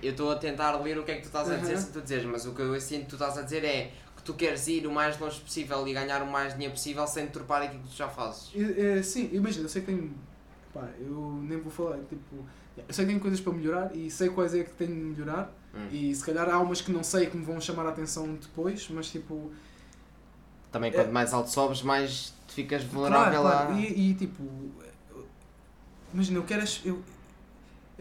[0.03, 2.01] eu estou a tentar ler o que é que tu estás a dizer se tu
[2.01, 3.91] dizes, mas o que eu sinto que tu estás a dizer é
[4.21, 7.25] que tu queres ir o mais longe possível e ganhar o mais dinheiro possível sem
[7.25, 8.51] deturpar aquilo que tu já fazes.
[8.55, 10.13] É, é, sim, imagina, eu sei que tenho.
[10.73, 12.45] Pá, eu nem vou falar, tipo.
[12.77, 15.51] Eu sei que tenho coisas para melhorar e sei quais é que tenho de melhorar.
[15.75, 15.87] Hum.
[15.91, 18.87] E se calhar há umas que não sei que me vão chamar a atenção depois,
[18.89, 19.51] mas tipo.
[20.71, 20.93] Também É.
[20.93, 23.73] quanto mais alto sobes, mais tu ficas vulnerável Claro, claro.
[23.75, 23.79] a.
[23.81, 24.43] E, e, tipo.
[26.13, 26.61] Imagina, eu quero.
[26.63, 27.01] as- Eu,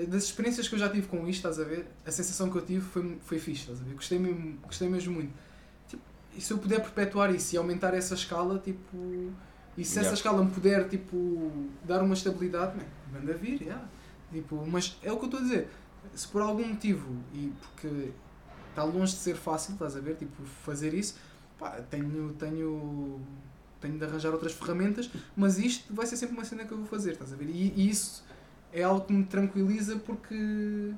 [0.08, 1.86] das experiências que eu já tive com isto, estás a ver?
[2.06, 3.94] A sensação que eu tive foi, foi fixe, estás a ver?
[3.94, 5.32] Gostei mesmo, gostei mesmo muito.
[6.36, 8.96] E se eu puder perpetuar isso e aumentar essa escala, tipo.
[9.76, 10.08] E se Yeah.
[10.08, 11.50] essa escala me puder, tipo,
[11.84, 13.84] dar uma estabilidade, man, manda vir, yeah.
[14.32, 15.68] Tipo, mas é o que eu estou a dizer.
[16.14, 18.10] Se por algum motivo, e porque
[18.70, 20.16] está longe de ser fácil, estás a ver?
[20.16, 21.16] Tipo, fazer isso,
[21.58, 23.20] pá, tenho, tenho,
[23.80, 26.86] tenho de arranjar outras ferramentas, mas isto vai ser sempre uma cena que eu vou
[26.86, 27.48] fazer, estás a ver?
[27.48, 28.24] E, e isso
[28.72, 30.92] é algo que me tranquiliza porque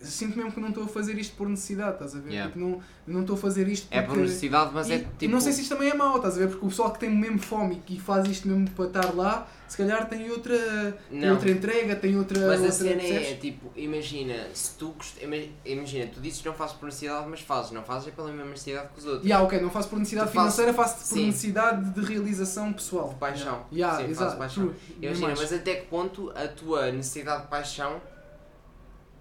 [0.00, 2.30] sinto mesmo que não estou a fazer isto por necessidade, estás a ver?
[2.32, 2.52] Yeah.
[2.52, 3.98] Tipo, não, não estou a fazer isto porque...
[3.98, 5.32] É por necessidade, mas e, é e tipo.
[5.32, 6.48] não sei se isto também é mau, estás a ver?
[6.48, 9.46] Porque o pessoal que tem mesmo fome e que faz isto mesmo para estar lá,
[9.68, 12.38] se calhar tem outra, tem outra entrega, tem outra.
[12.40, 13.40] Mas a outra cena é, percebes?
[13.40, 15.22] tipo, imagina, se tu gost...
[15.22, 18.28] ima- imagina, tu dizes que não fazes por necessidade, mas fazes, não fazes é pela
[18.32, 19.24] mesma necessidade que os outros.
[19.24, 21.26] Yeah, ok, não faço por necessidade Tu fazes- financeira, faço por Sim.
[21.26, 23.08] necessidade de realização pessoal.
[23.10, 23.64] De paixão.
[23.72, 24.36] Yeah, Sim, fazes exato.
[24.36, 24.74] paixão.
[25.00, 28.00] Imagina, mas até que ponto a tua necessidade de paixão,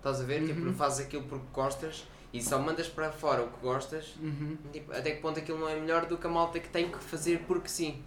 [0.01, 0.61] estás a ver, que é Uhum.
[0.61, 4.57] porque fazes aquilo porque gostas e só mandas para fora o que gostas, Uhum.
[4.71, 6.97] tipo, até que ponto aquilo não é melhor do que a malta que tem que
[6.99, 8.01] fazer porque sim,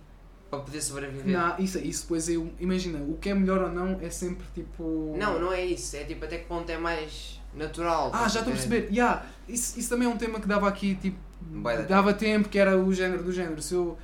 [0.51, 1.27] para poder sobreviver.
[1.37, 2.51] Não, isso, isso depois eu.
[2.61, 5.15] Imagina, o que é melhor ou não é sempre tipo.
[5.19, 8.11] Não, não é isso, é tipo até que ponto é mais natural.
[8.13, 8.89] Ah, já estou a perceber.
[8.91, 11.19] Yeah, isso, isso também é um tema que dava aqui, tipo,
[11.89, 13.61] dava tempo, que era o género do género.
[13.63, 13.97] Se eu,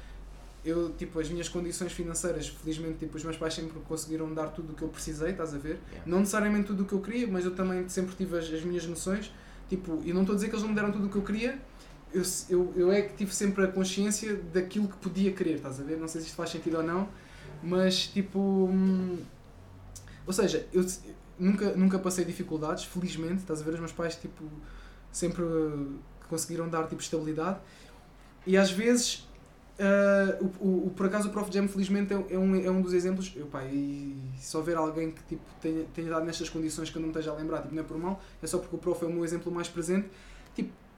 [0.65, 4.73] eu, tipo, as minhas condições financeiras, felizmente, tipo, os meus pais sempre conseguiram dar tudo
[4.73, 5.79] o que eu precisei, estás a ver?
[5.89, 6.03] Yeah.
[6.07, 8.85] Não necessariamente tudo o que eu queria, mas eu também sempre tive as, as minhas
[8.87, 9.33] noções.
[9.69, 11.23] Tipo, e não estou a dizer que eles não me deram tudo o que eu
[11.23, 11.59] queria,
[12.13, 15.85] eu, eu, eu é que tive sempre a consciência daquilo que podia querer, estás a
[15.85, 15.97] ver?
[15.97, 17.09] Não sei se isto faz sentido ou não,
[17.63, 18.39] mas tipo.
[18.39, 19.19] hum,
[20.27, 20.85] ou seja, eu
[21.39, 23.75] nunca, nunca passei dificuldades, felizmente, estás a ver?
[23.75, 24.45] Os meus pais, tipo,
[25.13, 25.43] sempre
[26.29, 27.59] conseguiram dar tipo estabilidade
[28.47, 29.27] e às vezes.
[29.81, 31.51] Uh, o, o, por acaso o Prof.
[31.53, 33.33] Jam felizmente é, é um, é um dos exemplos.
[33.35, 37.01] Eu, pá, e se houver alguém que tipo, tenha, tenha dado nestas condições que eu
[37.01, 39.05] não me esteja a lembrar, tipo, não é por mal, é só porque o Prof.
[39.05, 40.09] é o meu exemplo mais presente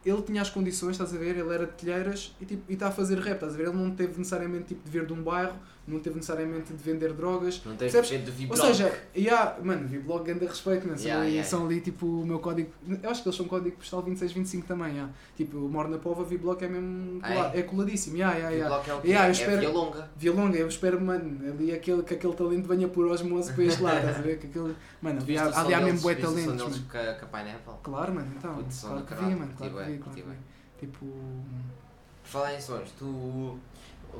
[0.04, 1.36] ele tinha as condições, estás a ver?
[1.36, 3.68] Ele era de telheiras e tipo, está a fazer rap, estás a ver?
[3.68, 5.54] Ele não teve necessariamente tipo, de vir de um bairro,
[5.86, 7.60] não teve necessariamente de vender drogas.
[7.64, 8.66] Não gente de Ou vibrar.
[8.66, 11.48] seja, yeah, mano, Vblog ganda respeito, são, Yeah, ali, yeah.
[11.48, 12.70] são ali tipo o meu código.
[13.02, 15.12] Eu acho que eles são código postal 2625 também, yeah.
[15.36, 17.34] Tipo, eu moro na Pova, Vblog é mesmo Ah, é?
[17.36, 18.76] colado, é coladíssimo, yeah, yeah, yeah.
[18.76, 19.08] É o quê?
[19.08, 20.10] Yeah, eu é espero- via longa.
[20.16, 23.82] Via longa, eu espero, mano, ali aquele, que aquele talento venha por osmose para este
[23.82, 24.38] lado, estás a ver?
[24.38, 26.84] Que aquele, mano, viste havia, havia mesmo bué viste talentos, mano.
[26.90, 27.74] com a- com a Pineapple?
[27.82, 30.36] Claro, mano, então, Putz, claro que vi, mano, claro que vi, claro que vi.
[30.78, 33.58] Tipo, Por falar em sons, tu.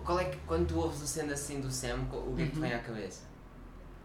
[0.04, 2.56] Qual é que, quando tu ouves o sendo assim do Sam, o que é que
[2.56, 2.62] Uhum.
[2.62, 3.32] vem à cabeça?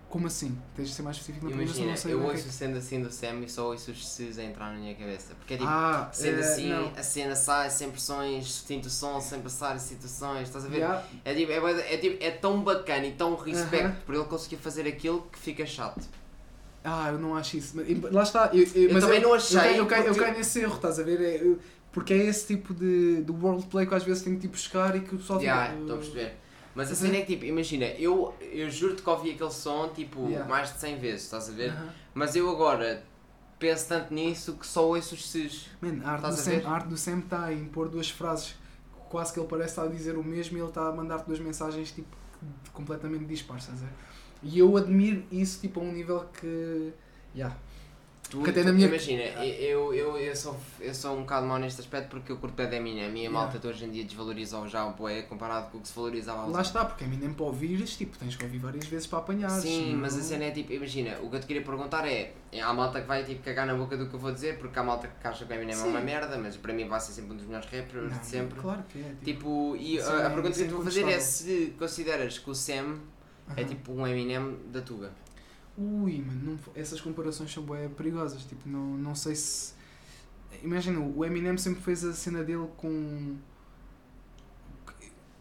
[0.09, 0.57] como assim?
[0.73, 2.77] Tens de ser mais específico na Imagina, não sei eu ouço o é que- sendo
[2.77, 5.35] assim do Sam e só ouço os Cs a entrar na minha cabeça.
[5.35, 6.87] Porque é tipo, Ah, sendo eh, assim, não.
[6.95, 10.77] a cena sai sem pressões, sinto o som sem passar em situações, estás a ver?
[10.77, 11.03] Yeah.
[11.25, 13.95] É, tipo, é, é, tipo, é tão bacana e tão respeito Aham.
[14.05, 16.01] por ele conseguir fazer aquilo que fica chato.
[16.83, 17.75] Ah, eu não acho isso.
[17.75, 18.49] Mas- Lá está.
[18.53, 20.75] Eu, eu- Eu mas também não achei, Eu caio, eu caio, eu caio nesse erro,
[20.75, 21.19] estás a ver?
[21.21, 21.59] É, eu-
[21.91, 25.01] porque é esse tipo de, de worldplay que às vezes tenho que tipo buscar e
[25.01, 26.37] que o pessoal fica, estou a perceber.
[26.75, 29.51] Mas a Estás a cena é que tipo, imagina, eu, eu juro-te que ouvi aquele
[29.51, 30.47] som tipo Yeah.
[30.47, 31.71] mais de 100 vezes, estás a ver?
[31.71, 31.89] Aham.
[32.13, 33.03] Mas eu agora
[33.57, 35.69] penso tanto nisso que só ouço os Cs.
[35.81, 36.65] Man, a arte, do Sam, ver?
[36.67, 38.53] a arte do Sam está a impor duas frases
[39.09, 41.39] quase que ele parece estar a dizer o mesmo e ele está a mandar-te duas
[41.39, 42.15] mensagens tipo
[42.73, 43.93] completamente dispares, estás a ver?
[44.43, 46.91] E eu admiro isso tipo a um nível que.
[47.35, 47.55] Yeah.
[48.29, 51.79] Tu, tu- na minha- Imagina, eu, eu, eu, sou, eu sou um bocado mau neste
[51.79, 53.05] aspecto porque eu curto bem da Eminem.
[53.05, 53.39] A minha Yeah.
[53.39, 56.45] malta de hoje em dia desvalorizam já o poé comparado com o que se valorizava
[56.47, 59.19] Lá está, porque a mim nem para ouvires, tipo, tens que ouvir várias vezes para
[59.19, 59.49] apanhar.
[59.49, 62.33] Sim, senão- mas a cena é tipo, imagina, o que eu te queria perguntar é,
[62.51, 64.77] é há malta que vai tipo cagar na boca do que eu vou dizer, porque
[64.77, 67.13] há malta que acha que o Eminem é uma merda, mas para mim vai ser
[67.13, 68.59] sempre um dos melhores rappers Não, de sempre.
[68.59, 69.03] Claro que é.
[69.23, 71.19] Tipo, Tipo, e Sim, a, a é- pergunta que é eu te vou fazer é
[71.21, 72.97] se consideras que o Sam
[73.55, 73.69] é aham.
[73.69, 75.11] tipo um Eminem da Tuga.
[75.77, 78.43] Ui, mano, não- essas comparações são bem perigosas.
[78.43, 79.73] Tipo, não, não sei se.
[80.63, 83.35] Imagina, o Eminem sempre fez a cena dele com.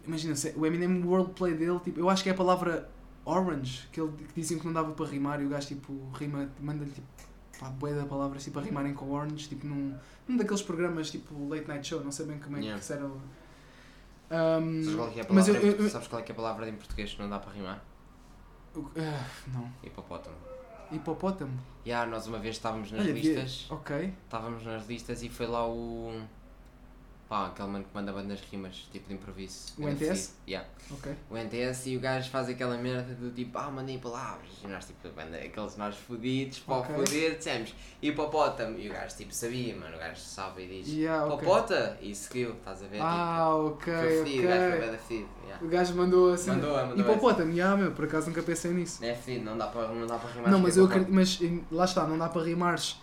[0.06, 2.88] Imagina, se- o Eminem, o wordplay dele, tipo, eu acho que é a palavra
[3.24, 6.48] orange, que, ele, que diziam que não dava para rimar e o gajo, tipo, rima,
[6.60, 7.06] manda-lhe, tipo,
[7.58, 9.96] pá, bué da palavras, tipo, a rimarem com orange, tipo, num,
[10.28, 12.80] num daqueles programas, tipo, late night show, não sei bem como é Yeah.
[12.80, 13.06] que era.
[13.06, 16.30] Um, Sabes qual é é a mas palavra, em- eu- eu- sabes qual é que
[16.30, 17.82] é a palavra em português que não dá para rimar?
[18.96, 19.70] Ah, não.
[19.82, 20.36] Hipopótamo.
[20.92, 21.58] Hipopótamo.
[21.84, 24.12] E ah, nós uma vez estávamos nas Olha, vi- listas, Ok.
[24.24, 26.20] estávamos nas listas e foi lá o.
[27.28, 29.72] Pá, aquele mano que manda bandas rimas, tipo de improviso.
[29.78, 30.36] O NTS?
[30.46, 30.68] Yeah.
[30.92, 31.12] Ok.
[31.28, 34.48] O NTS e o gajo faz aquela merda do tipo, ah, mandem palavras.
[34.62, 36.94] E nós, tipo, banda, aqueles nós fodidos, para Ok.
[36.94, 38.78] o foder, dissemos hipopótamo.
[38.78, 41.36] E o gajo, tipo, sabia, mano, o gajo sabe e diz, Yeah, ok.
[41.36, 41.98] hipopota!
[42.00, 43.00] E seguiu, estás a ver?
[43.02, 45.28] Ah, tipo, ok, foi fedido, o gajo foi bem fedido.
[45.46, 45.64] Yeah.
[45.64, 46.50] O gajo mandou assim.
[46.50, 49.04] Mandou, mandou Hipopótamo, yeah, meu, por acaso nunca pensei nisso.
[49.04, 50.48] É fedido, não dá para, não dá para rimar.
[50.52, 51.20] Não, mas eu hipopótamo.
[51.20, 53.00] acredito, mas lá está, não dá para rimares.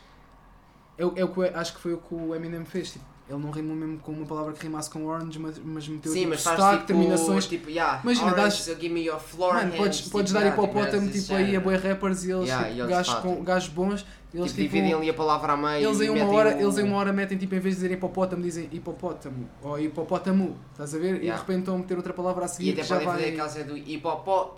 [0.98, 2.92] É, é o que eu- acho que foi o que o Eminem fez.
[2.94, 6.12] Tipo, ele não rimou mesmo com uma palavra que rimasse com orange, mas, mas meteu
[6.12, 7.46] Sim, tipo, mas sotaque, tipo, terminações.
[7.48, 10.40] tipo, yeah, Imagina, orange, dás- give me your floor Mano, hands, podes, tipo, podes dar
[10.42, 13.14] yeah, hipopótamo tipo, desse aí a boi rappers e eles, Yeah, tipo, e eles, gajos,
[13.16, 14.06] com, tipo, gajos bons.
[14.34, 16.60] Eles, Tipo, tipo, dividem ali a palavra a meio eles, em e uma hora, o-
[16.60, 20.58] eles em uma hora metem tipo, em vez de dizer hipopótamo, dizem hipopótamo ou hipopótamo.
[20.72, 21.16] Estás a ver?
[21.16, 21.40] E de Yeah.
[21.40, 23.32] repente estão a meter outra palavra a E seguir até que já podem fazer vai.
[23.32, 24.56] aquela cena do hipopótamo,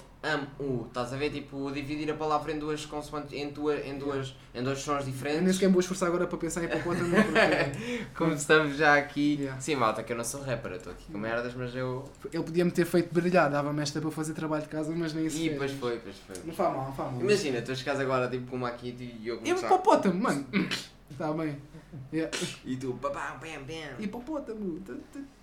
[0.87, 1.29] estás a ver?
[1.31, 5.03] Tipo, dividir a palavra em duas consoantes, em, duas, em, duas, em dois sons Eu
[5.05, 5.53] nem diferentes.
[5.55, 9.37] sequer me vou esforçar agora para pensar em hipopótamo porque Como estamos já aqui.
[9.39, 9.61] Yeah.
[9.61, 12.03] Sim, malta, que eu não sou rapper, eu estou aqui com merdas, mas eu.
[12.31, 15.37] ele podia-me ter feito brilhar, dava-me esta para fazer trabalho de casa, mas nem isso.
[15.37, 16.35] E pois foi, pois foi.
[16.45, 17.21] Não faz mal, não faz mal.
[17.21, 19.65] Imagina, tu chegas agora tipo com uma aqui e eu começar.
[19.67, 20.45] hipopótamo, mano.
[21.11, 21.55] Está bem.
[22.11, 22.35] Yeah.
[22.65, 24.03] E tu, babá, bam, bam.
[24.03, 24.81] Hipopótamo.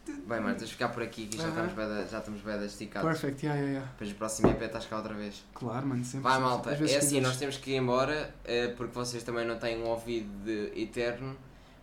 [0.07, 1.51] Bem, mano, tens de ficar por aqui que já Aham.
[1.51, 3.09] estamos bué da- já estamos bem esticados.
[3.09, 3.93] Perfect, yeah, yeah, yeah.
[3.93, 5.45] Depois o próximo EP estás cá outra vez.
[5.55, 6.29] Claro, mano, sempre.
[6.29, 7.23] Vai malta, é assim, quiseres.
[7.23, 11.37] nós temos que ir embora eh, porque vocês também não têm um ouvido eterno,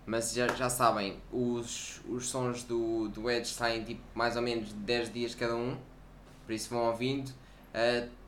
[0.05, 4.73] mas já, já sabem, os, os sons do, do Edge saem tipo mais ou menos
[4.73, 5.77] 10 dias cada um,
[6.45, 7.31] por isso vão ouvindo.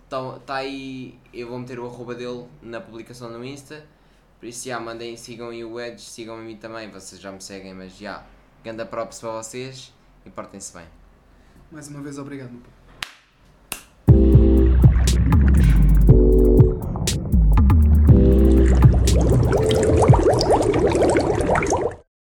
[0.06, 3.86] Está aí, eu vou meter o arroba dele na publicação no Insta,
[4.42, 7.40] por isso já mandem, sigam aí o Edge, sigam a mim também, vocês já me
[7.40, 8.26] seguem, mas já,
[8.64, 9.94] ganda props para vocês
[10.26, 10.88] e portem-se bem.
[11.72, 12.81] Mais uma vez, obrigado, meu pai.